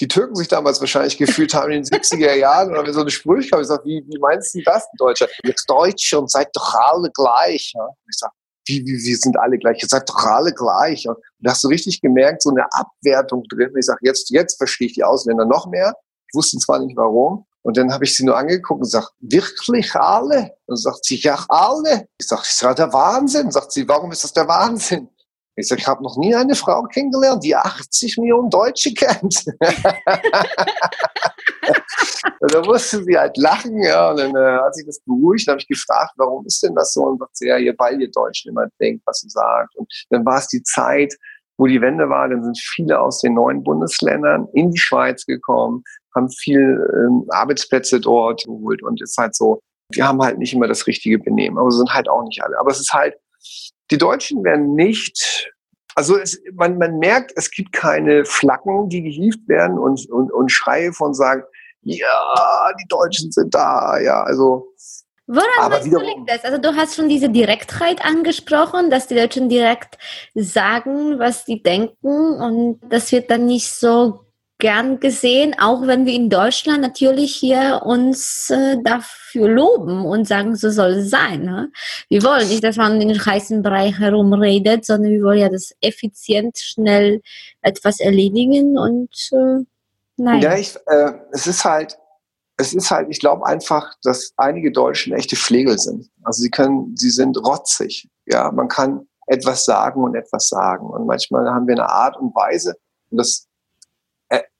die 0.00 0.08
Türken 0.08 0.34
sich 0.34 0.48
damals 0.48 0.80
wahrscheinlich 0.80 1.18
gefühlt 1.18 1.54
haben 1.54 1.72
in 1.72 1.82
den 1.82 1.84
70er 1.84 2.34
Jahren 2.36 2.70
oder 2.70 2.86
wenn 2.86 2.92
so 2.92 3.00
eine 3.00 3.10
Sprüche 3.10 3.50
kam. 3.50 3.60
Ich 3.60 3.66
sag, 3.68 3.84
wie, 3.84 4.04
wie 4.06 4.18
meinst 4.18 4.54
du 4.54 4.62
das, 4.62 4.84
ein 4.84 4.96
Deutscher? 4.98 5.28
Jetzt 5.44 5.68
Deutsche 5.68 6.18
und 6.18 6.30
seid 6.30 6.48
doch 6.54 6.74
alle 6.74 7.10
gleich. 7.12 7.72
Ja? 7.74 7.88
Ich 8.08 8.16
sag, 8.16 8.30
wie, 8.68 8.84
wie, 8.84 9.02
wir 9.04 9.16
sind 9.16 9.38
alle 9.38 9.58
gleich, 9.58 9.82
ihr 9.82 9.88
seid 9.88 10.08
doch 10.08 10.24
alle 10.24 10.52
gleich. 10.52 11.08
Und 11.08 11.16
da 11.40 11.52
hast 11.52 11.64
du 11.64 11.68
richtig 11.68 12.00
gemerkt, 12.00 12.42
so 12.42 12.50
eine 12.50 12.66
Abwertung 12.72 13.44
drin. 13.48 13.72
Ich 13.78 13.86
sage, 13.86 14.00
jetzt, 14.02 14.30
jetzt 14.30 14.56
verstehe 14.56 14.88
ich 14.88 14.94
die 14.94 15.04
Ausländer 15.04 15.46
noch 15.46 15.66
mehr. 15.66 15.94
Ich 16.28 16.34
wusste 16.34 16.58
zwar 16.58 16.78
nicht 16.78 16.96
warum. 16.96 17.46
Und 17.62 17.76
dann 17.76 17.92
habe 17.92 18.04
ich 18.04 18.16
sie 18.16 18.24
nur 18.24 18.36
angeguckt 18.36 18.78
und 18.78 18.84
gesagt, 18.84 19.12
wirklich 19.20 19.94
alle? 19.94 20.52
Und 20.66 20.76
sagt 20.76 21.04
sie, 21.04 21.16
ja, 21.16 21.44
alle. 21.48 22.06
Ich 22.18 22.26
sage, 22.26 22.42
das 22.42 22.50
ist 22.52 22.62
ja 22.62 22.74
der 22.74 22.92
Wahnsinn. 22.92 23.50
Sagt 23.50 23.72
sie, 23.72 23.88
warum 23.88 24.12
ist 24.12 24.24
das 24.24 24.32
der 24.32 24.48
Wahnsinn? 24.48 25.08
Ich 25.58 25.68
sage, 25.68 25.80
ich 25.80 25.86
habe 25.88 26.02
noch 26.02 26.16
nie 26.16 26.34
eine 26.34 26.54
Frau 26.54 26.84
kennengelernt, 26.84 27.42
die 27.42 27.56
80 27.56 28.18
Millionen 28.18 28.48
Deutsche 28.48 28.94
kennt. 28.94 29.44
und 32.40 32.52
da 32.52 32.60
musste 32.62 33.02
sie 33.02 33.18
halt 33.18 33.36
lachen, 33.36 33.82
ja, 33.82 34.10
und 34.10 34.18
dann 34.18 34.36
äh, 34.36 34.58
hat 34.60 34.74
sich 34.76 34.86
das 34.86 35.00
beruhigt. 35.00 35.48
Dann 35.48 35.54
habe 35.54 35.60
ich 35.60 35.68
gefragt, 35.68 36.12
warum 36.16 36.46
ist 36.46 36.62
denn 36.62 36.74
das 36.74 36.92
so? 36.92 37.02
Und 37.02 37.18
sagt 37.18 37.36
sie, 37.36 37.48
ja, 37.48 37.58
ihr, 37.58 37.74
weil 37.76 38.00
ihr 38.00 38.10
Deutschen 38.10 38.50
immer 38.50 38.68
denkt, 38.80 39.02
was 39.06 39.18
sie 39.18 39.28
sagt. 39.28 39.74
Und 39.76 39.92
dann 40.10 40.24
war 40.24 40.38
es 40.38 40.46
die 40.46 40.62
Zeit, 40.62 41.14
wo 41.58 41.66
die 41.66 41.80
Wende 41.80 42.08
war, 42.08 42.28
dann 42.28 42.44
sind 42.44 42.56
viele 42.56 43.00
aus 43.00 43.20
den 43.20 43.34
neuen 43.34 43.64
Bundesländern 43.64 44.46
in 44.52 44.70
die 44.70 44.78
Schweiz 44.78 45.26
gekommen, 45.26 45.82
haben 46.14 46.30
viel 46.30 46.88
ähm, 46.94 47.24
Arbeitsplätze 47.30 48.00
dort 48.00 48.44
geholt 48.44 48.80
und 48.84 49.02
es 49.02 49.10
ist 49.10 49.18
halt 49.18 49.34
so, 49.34 49.60
wir 49.90 50.06
haben 50.06 50.22
halt 50.22 50.38
nicht 50.38 50.54
immer 50.54 50.68
das 50.68 50.86
richtige 50.86 51.18
Benehmen, 51.18 51.58
aber 51.58 51.72
sind 51.72 51.92
halt 51.92 52.08
auch 52.08 52.22
nicht 52.22 52.42
alle. 52.44 52.58
Aber 52.60 52.70
es 52.70 52.78
ist 52.78 52.92
halt, 52.92 53.16
die 53.90 53.98
Deutschen 53.98 54.44
werden 54.44 54.74
nicht, 54.74 55.50
also 55.94 56.16
es, 56.18 56.40
man, 56.54 56.78
man 56.78 56.98
merkt, 56.98 57.32
es 57.36 57.50
gibt 57.50 57.72
keine 57.72 58.24
Flaggen, 58.24 58.88
die 58.88 59.02
gehievt 59.02 59.48
werden 59.48 59.78
und, 59.78 60.08
und, 60.10 60.30
und 60.32 60.50
Schreie 60.50 60.92
von 60.92 61.14
sagen, 61.14 61.42
ja, 61.82 62.72
die 62.80 62.88
Deutschen 62.88 63.32
sind 63.32 63.54
da, 63.54 63.98
ja, 63.98 64.22
also. 64.22 64.74
Woran 65.26 65.44
aber 65.58 65.84
wiederum, 65.84 66.06
liegt 66.06 66.30
das? 66.30 66.44
Also 66.44 66.58
du 66.58 66.74
hast 66.74 66.96
schon 66.96 67.08
diese 67.08 67.28
Direktheit 67.28 68.02
angesprochen, 68.04 68.90
dass 68.90 69.08
die 69.08 69.14
Deutschen 69.14 69.48
direkt 69.48 69.98
sagen, 70.34 71.18
was 71.18 71.44
sie 71.44 71.62
denken 71.62 72.06
und 72.06 72.80
das 72.88 73.12
wird 73.12 73.30
dann 73.30 73.44
nicht 73.44 73.70
so 73.70 74.27
gern 74.58 74.98
gesehen, 74.98 75.54
auch 75.58 75.86
wenn 75.86 76.04
wir 76.04 76.12
in 76.12 76.30
Deutschland 76.30 76.80
natürlich 76.80 77.34
hier 77.34 77.82
uns 77.84 78.50
äh, 78.50 78.76
dafür 78.82 79.48
loben 79.48 80.04
und 80.04 80.26
sagen, 80.26 80.56
so 80.56 80.70
soll 80.70 80.90
es 80.94 81.10
sein. 81.10 81.42
Ne? 81.42 81.70
Wir 82.08 82.24
wollen 82.24 82.48
nicht, 82.48 82.64
dass 82.64 82.76
man 82.76 83.00
in 83.00 83.08
den 83.08 83.24
heißen 83.24 83.62
Bereich 83.62 83.98
herumredet, 83.98 84.84
sondern 84.84 85.12
wir 85.12 85.22
wollen 85.22 85.38
ja 85.38 85.48
das 85.48 85.72
effizient, 85.80 86.58
schnell 86.58 87.22
etwas 87.62 88.00
erledigen 88.00 88.76
und 88.76 89.10
äh, 89.32 89.64
nein. 90.16 90.42
Ja, 90.42 90.56
ich, 90.56 90.74
äh, 90.86 91.12
es 91.32 91.46
ist 91.46 91.64
halt, 91.64 91.96
es 92.56 92.74
ist 92.74 92.90
halt, 92.90 93.08
ich 93.10 93.20
glaube 93.20 93.46
einfach, 93.46 93.94
dass 94.02 94.32
einige 94.36 94.72
Deutschen 94.72 95.12
echte 95.12 95.36
Pflegel 95.36 95.78
sind. 95.78 96.10
Also 96.24 96.42
sie 96.42 96.50
können, 96.50 96.96
sie 96.96 97.10
sind 97.10 97.38
rotzig. 97.38 98.08
Ja, 98.26 98.50
man 98.50 98.66
kann 98.66 99.06
etwas 99.28 99.64
sagen 99.64 100.02
und 100.02 100.16
etwas 100.16 100.48
sagen. 100.48 100.86
Und 100.86 101.06
manchmal 101.06 101.48
haben 101.48 101.68
wir 101.68 101.74
eine 101.74 101.88
Art 101.88 102.16
und 102.16 102.34
Weise, 102.34 102.74
und 103.10 103.18
das 103.18 103.47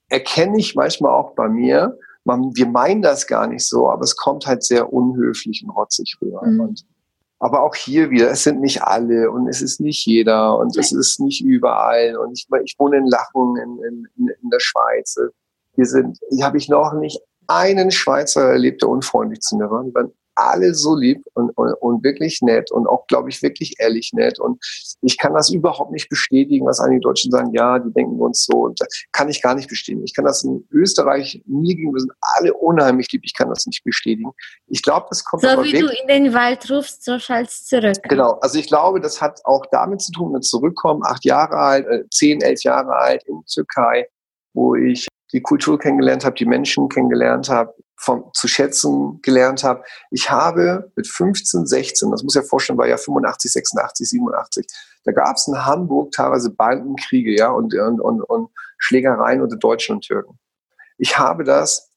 erkenne 0.09 0.57
ich 0.57 0.75
manchmal 0.75 1.11
auch 1.13 1.31
bei 1.35 1.47
mir. 1.47 1.97
Man, 2.25 2.55
wir 2.55 2.67
meinen 2.67 3.01
das 3.01 3.27
gar 3.27 3.47
nicht 3.47 3.65
so, 3.65 3.89
aber 3.89 4.03
es 4.03 4.15
kommt 4.15 4.45
halt 4.45 4.63
sehr 4.63 4.91
unhöflich 4.91 5.63
und 5.63 5.71
rotzig 5.71 6.17
rüber. 6.21 6.45
Mhm. 6.45 6.59
Und, 6.59 6.85
aber 7.39 7.63
auch 7.63 7.75
hier 7.75 8.09
wieder, 8.09 8.29
es 8.29 8.43
sind 8.43 8.59
nicht 8.59 8.83
alle 8.83 9.31
und 9.31 9.47
es 9.47 9.61
ist 9.61 9.79
nicht 9.79 10.05
jeder 10.05 10.57
und 10.57 10.75
es 10.77 10.91
ist 10.91 11.19
nicht 11.19 11.41
überall. 11.41 12.17
Und 12.17 12.33
ich, 12.33 12.47
ich 12.65 12.75
wohne 12.77 12.97
in 12.97 13.07
Lachen 13.07 13.55
in, 13.57 14.07
in, 14.17 14.27
in 14.41 14.49
der 14.49 14.59
Schweiz. 14.59 15.15
Hier 15.75 15.85
sind, 15.85 16.19
hier 16.29 16.45
habe 16.45 16.57
ich 16.57 16.67
noch 16.67 16.93
nicht 16.93 17.21
einen 17.47 17.91
Schweizer 17.91 18.51
erlebt, 18.51 18.81
der 18.81 18.89
unfreundlich 18.89 19.39
zu 19.39 19.57
mir 19.57 19.71
war. 19.71 19.83
Die 19.83 19.93
waren 19.93 20.11
alle 20.39 20.73
so 20.73 20.95
lieb 20.95 21.21
und, 21.33 21.49
und, 21.57 21.73
und 21.73 22.03
wirklich 22.03 22.41
nett 22.41 22.71
und 22.71 22.87
auch, 22.87 23.05
glaube 23.07 23.29
ich, 23.29 23.41
wirklich 23.41 23.75
ehrlich 23.79 24.11
nett. 24.13 24.39
Und 24.39 24.63
ich 25.01 25.17
kann 25.17 25.33
das 25.33 25.49
überhaupt 25.49 25.91
nicht 25.91 26.09
bestätigen, 26.09 26.65
was 26.65 26.79
einige 26.79 27.01
Deutschen 27.01 27.31
sagen, 27.31 27.51
ja, 27.53 27.79
die 27.79 27.91
denken 27.93 28.19
uns 28.19 28.45
so. 28.45 28.61
Und 28.65 28.79
das 28.79 28.87
kann 29.11 29.29
ich 29.29 29.41
gar 29.41 29.55
nicht 29.55 29.69
bestätigen. 29.69 30.03
Ich 30.05 30.15
kann 30.15 30.25
das 30.25 30.43
in 30.43 30.67
Österreich, 30.71 31.41
mir 31.45 31.75
gegenüber 31.75 31.99
sind 31.99 32.11
alle 32.37 32.53
unheimlich 32.53 33.11
lieb. 33.11 33.21
Ich 33.25 33.33
kann 33.33 33.49
das 33.49 33.65
nicht 33.65 33.83
bestätigen. 33.83 34.31
Ich 34.67 34.81
glaube, 34.81 35.07
das 35.09 35.23
kommt 35.23 35.43
So 35.43 35.63
wie 35.63 35.73
weg. 35.73 35.81
du 35.81 35.87
in 35.87 36.07
den 36.07 36.33
Wald 36.33 36.69
rufst, 36.71 37.03
so 37.03 37.19
schallst 37.19 37.67
zurück. 37.69 37.97
Genau. 38.03 38.33
Also 38.41 38.59
ich 38.59 38.67
glaube, 38.67 38.99
das 38.99 39.21
hat 39.21 39.41
auch 39.45 39.65
damit 39.71 40.01
zu 40.01 40.11
tun, 40.11 40.31
mit 40.31 40.45
Zurückkommen, 40.45 41.01
acht 41.05 41.25
Jahre 41.25 41.55
alt, 41.57 41.87
äh, 41.87 42.03
zehn, 42.11 42.41
elf 42.41 42.63
Jahre 42.63 42.95
alt 42.95 43.23
in 43.27 43.43
Türkei, 43.45 44.07
wo 44.53 44.75
ich 44.75 45.07
die 45.31 45.41
Kultur 45.41 45.77
kennengelernt 45.77 46.25
habe, 46.25 46.35
die 46.35 46.45
Menschen 46.45 46.89
kennengelernt 46.89 47.49
habe, 47.49 47.73
vom, 47.99 48.31
zu 48.33 48.47
schätzen 48.47 49.19
gelernt 49.21 49.63
habe. 49.63 49.83
Ich 50.09 50.31
habe 50.31 50.91
mit 50.95 51.07
15, 51.07 51.65
16, 51.65 52.11
das 52.11 52.23
muss 52.23 52.33
ja 52.33 52.41
vorstellen, 52.41 52.79
war 52.79 52.87
ja 52.87 52.97
85, 52.97 53.51
86, 53.51 54.09
87, 54.09 54.67
da 55.03 55.11
gab 55.11 55.35
es 55.35 55.47
in 55.47 55.65
Hamburg 55.65 56.11
teilweise 56.11 56.49
Bandenkriege 56.49 57.35
ja, 57.35 57.49
und, 57.49 57.73
und, 57.73 57.99
und, 57.99 58.21
und 58.21 58.49
Schlägereien 58.77 59.41
unter 59.41 59.57
Deutschen 59.57 59.95
und 59.95 60.01
Türken. 60.01 60.39
Ich 60.97 61.17
habe 61.17 61.43
das 61.43 61.89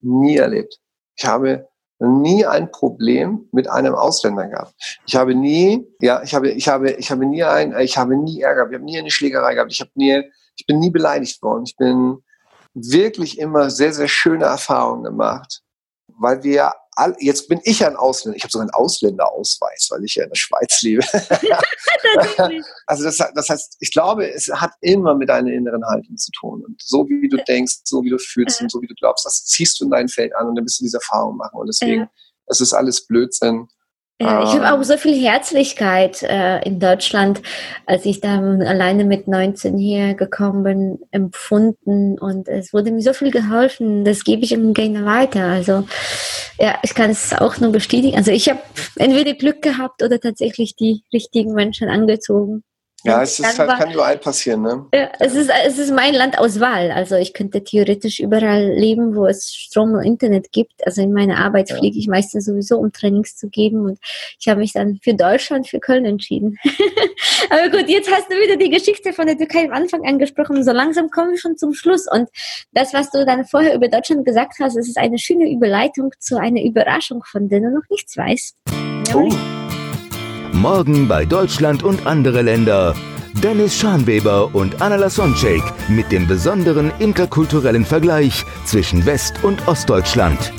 nie 0.00 0.36
erlebt. 0.36 0.78
Ich 1.16 1.26
habe 1.26 1.68
nie 1.98 2.46
ein 2.46 2.70
Problem 2.70 3.48
mit 3.50 3.68
einem 3.68 3.94
Ausländer 3.94 4.46
gehabt. 4.46 4.74
Ich 5.06 5.16
habe 5.16 5.34
nie, 5.34 5.84
ja, 6.00 6.22
ich 6.22 6.34
habe, 6.34 6.50
ich 6.50 6.68
habe, 6.68 6.92
ich 6.92 7.10
habe 7.10 7.26
nie 7.26 7.42
ein, 7.42 7.76
ich 7.80 7.98
habe 7.98 8.16
nie 8.16 8.40
Ärger, 8.40 8.68
ich 8.68 8.74
habe 8.74 8.84
nie 8.84 8.98
eine 8.98 9.10
Schlägerei 9.10 9.54
gehabt. 9.54 9.72
Ich 9.72 9.80
habe 9.80 9.90
nie, 9.94 10.22
ich 10.56 10.66
bin 10.66 10.78
nie 10.78 10.90
beleidigt 10.90 11.42
worden. 11.42 11.64
Ich 11.66 11.76
bin 11.76 12.22
wirklich 12.84 13.38
immer 13.38 13.70
sehr, 13.70 13.92
sehr 13.92 14.08
schöne 14.08 14.44
Erfahrungen 14.44 15.04
gemacht, 15.04 15.62
weil 16.18 16.42
wir 16.42 16.72
all, 16.98 17.16
jetzt 17.20 17.48
bin 17.48 17.60
ich 17.62 17.84
ein 17.86 17.96
Ausländer, 17.96 18.36
ich 18.36 18.42
habe 18.42 18.50
sogar 18.50 18.64
einen 18.64 18.74
Ausländerausweis, 18.74 19.88
weil 19.90 20.04
ich 20.04 20.16
ja 20.16 20.24
in 20.24 20.30
der 20.30 20.36
Schweiz 20.36 20.82
lebe. 20.82 21.04
also 22.86 23.04
das, 23.04 23.18
das 23.34 23.48
heißt, 23.48 23.76
ich 23.80 23.92
glaube, 23.92 24.28
es 24.28 24.48
hat 24.48 24.72
immer 24.80 25.14
mit 25.14 25.28
deiner 25.28 25.52
inneren 25.52 25.84
Haltung 25.84 26.16
zu 26.16 26.32
tun. 26.32 26.64
Und 26.64 26.82
so 26.82 27.08
wie 27.08 27.28
du 27.28 27.36
denkst, 27.44 27.80
so 27.84 28.02
wie 28.02 28.10
du 28.10 28.18
fühlst 28.18 28.60
und 28.60 28.70
so 28.70 28.82
wie 28.82 28.88
du 28.88 28.94
glaubst, 28.94 29.24
das 29.24 29.44
ziehst 29.44 29.80
du 29.80 29.84
in 29.84 29.90
dein 29.90 30.08
Feld 30.08 30.34
an 30.34 30.48
und 30.48 30.56
dann 30.56 30.64
bist 30.64 30.80
du 30.80 30.84
diese 30.84 30.96
Erfahrung 30.96 31.36
machen. 31.36 31.60
Und 31.60 31.68
deswegen, 31.68 32.08
es 32.46 32.60
ist 32.60 32.72
alles 32.72 33.06
Blödsinn. 33.06 33.68
Ja, 34.20 34.42
ich 34.42 34.50
habe 34.50 34.66
ah. 34.66 34.74
auch 34.74 34.82
so 34.82 34.96
viel 34.96 35.14
Herzlichkeit 35.14 36.24
äh, 36.24 36.60
in 36.62 36.80
Deutschland, 36.80 37.40
als 37.86 38.04
ich 38.04 38.20
da 38.20 38.40
alleine 38.40 39.04
mit 39.04 39.28
19 39.28 39.78
hier 39.78 40.14
gekommen 40.14 40.64
bin, 40.64 40.98
empfunden 41.12 42.18
und 42.18 42.48
es 42.48 42.72
wurde 42.72 42.90
mir 42.90 43.00
so 43.00 43.12
viel 43.12 43.30
geholfen. 43.30 44.04
Das 44.04 44.24
gebe 44.24 44.42
ich 44.42 44.50
immer 44.50 44.72
gerne 44.72 45.04
weiter. 45.04 45.44
Also 45.44 45.86
ja, 46.58 46.78
ich 46.82 46.94
kann 46.94 47.10
es 47.10 47.32
auch 47.32 47.58
nur 47.58 47.70
bestätigen. 47.70 48.16
Also 48.16 48.32
ich 48.32 48.48
habe 48.48 48.60
entweder 48.96 49.34
Glück 49.34 49.62
gehabt 49.62 50.02
oder 50.02 50.18
tatsächlich 50.18 50.74
die 50.74 51.04
richtigen 51.12 51.54
Menschen 51.54 51.88
angezogen. 51.88 52.64
Ja, 53.04 53.22
es 53.22 53.38
ist, 53.38 53.58
halt, 53.58 53.70
kann 53.70 53.92
überall 53.92 54.18
passieren, 54.18 54.62
ne? 54.62 54.86
Ja, 54.92 55.08
es 55.20 55.34
ist, 55.34 55.50
es 55.66 55.78
ist 55.78 55.92
mein 55.92 56.14
Land 56.14 56.36
aus 56.36 56.58
Wahl. 56.58 56.90
Also 56.90 57.14
ich 57.14 57.32
könnte 57.32 57.62
theoretisch 57.62 58.18
überall 58.18 58.72
leben, 58.72 59.14
wo 59.14 59.26
es 59.26 59.54
Strom 59.54 59.92
und 59.92 60.02
Internet 60.02 60.50
gibt. 60.50 60.84
Also 60.84 61.02
in 61.02 61.12
meiner 61.12 61.38
Arbeit 61.38 61.70
ja. 61.70 61.76
fliege 61.76 61.96
ich 61.96 62.08
meistens 62.08 62.46
sowieso, 62.46 62.76
um 62.78 62.92
Trainings 62.92 63.36
zu 63.36 63.48
geben. 63.48 63.84
Und 63.84 64.00
ich 64.40 64.48
habe 64.48 64.58
mich 64.58 64.72
dann 64.72 64.98
für 65.00 65.14
Deutschland, 65.14 65.68
für 65.68 65.78
Köln 65.78 66.06
entschieden. 66.06 66.58
Aber 67.50 67.68
gut, 67.70 67.88
jetzt 67.88 68.10
hast 68.10 68.32
du 68.32 68.34
wieder 68.34 68.56
die 68.56 68.70
Geschichte 68.70 69.12
von 69.12 69.26
der 69.26 69.38
Türkei 69.38 69.64
am 69.64 69.72
Anfang 69.72 70.04
angesprochen. 70.04 70.64
So 70.64 70.72
langsam 70.72 71.08
kommen 71.10 71.30
wir 71.30 71.38
schon 71.38 71.56
zum 71.56 71.74
Schluss. 71.74 72.06
Und 72.10 72.28
das, 72.72 72.94
was 72.94 73.12
du 73.12 73.24
dann 73.24 73.44
vorher 73.44 73.76
über 73.76 73.86
Deutschland 73.86 74.24
gesagt 74.24 74.54
hast, 74.58 74.76
das 74.76 74.88
ist 74.88 74.98
eine 74.98 75.18
schöne 75.18 75.48
Überleitung 75.48 76.10
zu 76.18 76.36
einer 76.36 76.62
Überraschung, 76.62 77.22
von 77.24 77.48
der 77.48 77.60
du 77.60 77.70
noch 77.70 77.88
nichts 77.90 78.16
weißt. 78.16 78.56
Oh. 79.14 79.67
Morgen 80.58 81.06
bei 81.06 81.24
Deutschland 81.24 81.84
und 81.84 82.04
andere 82.08 82.42
Länder. 82.42 82.96
Dennis 83.44 83.76
Schanweber 83.76 84.52
und 84.52 84.82
Anna 84.82 84.96
Lasonczek 84.96 85.62
mit 85.88 86.10
dem 86.10 86.26
besonderen 86.26 86.90
interkulturellen 86.98 87.84
Vergleich 87.84 88.44
zwischen 88.64 89.06
West- 89.06 89.44
und 89.44 89.68
Ostdeutschland. 89.68 90.52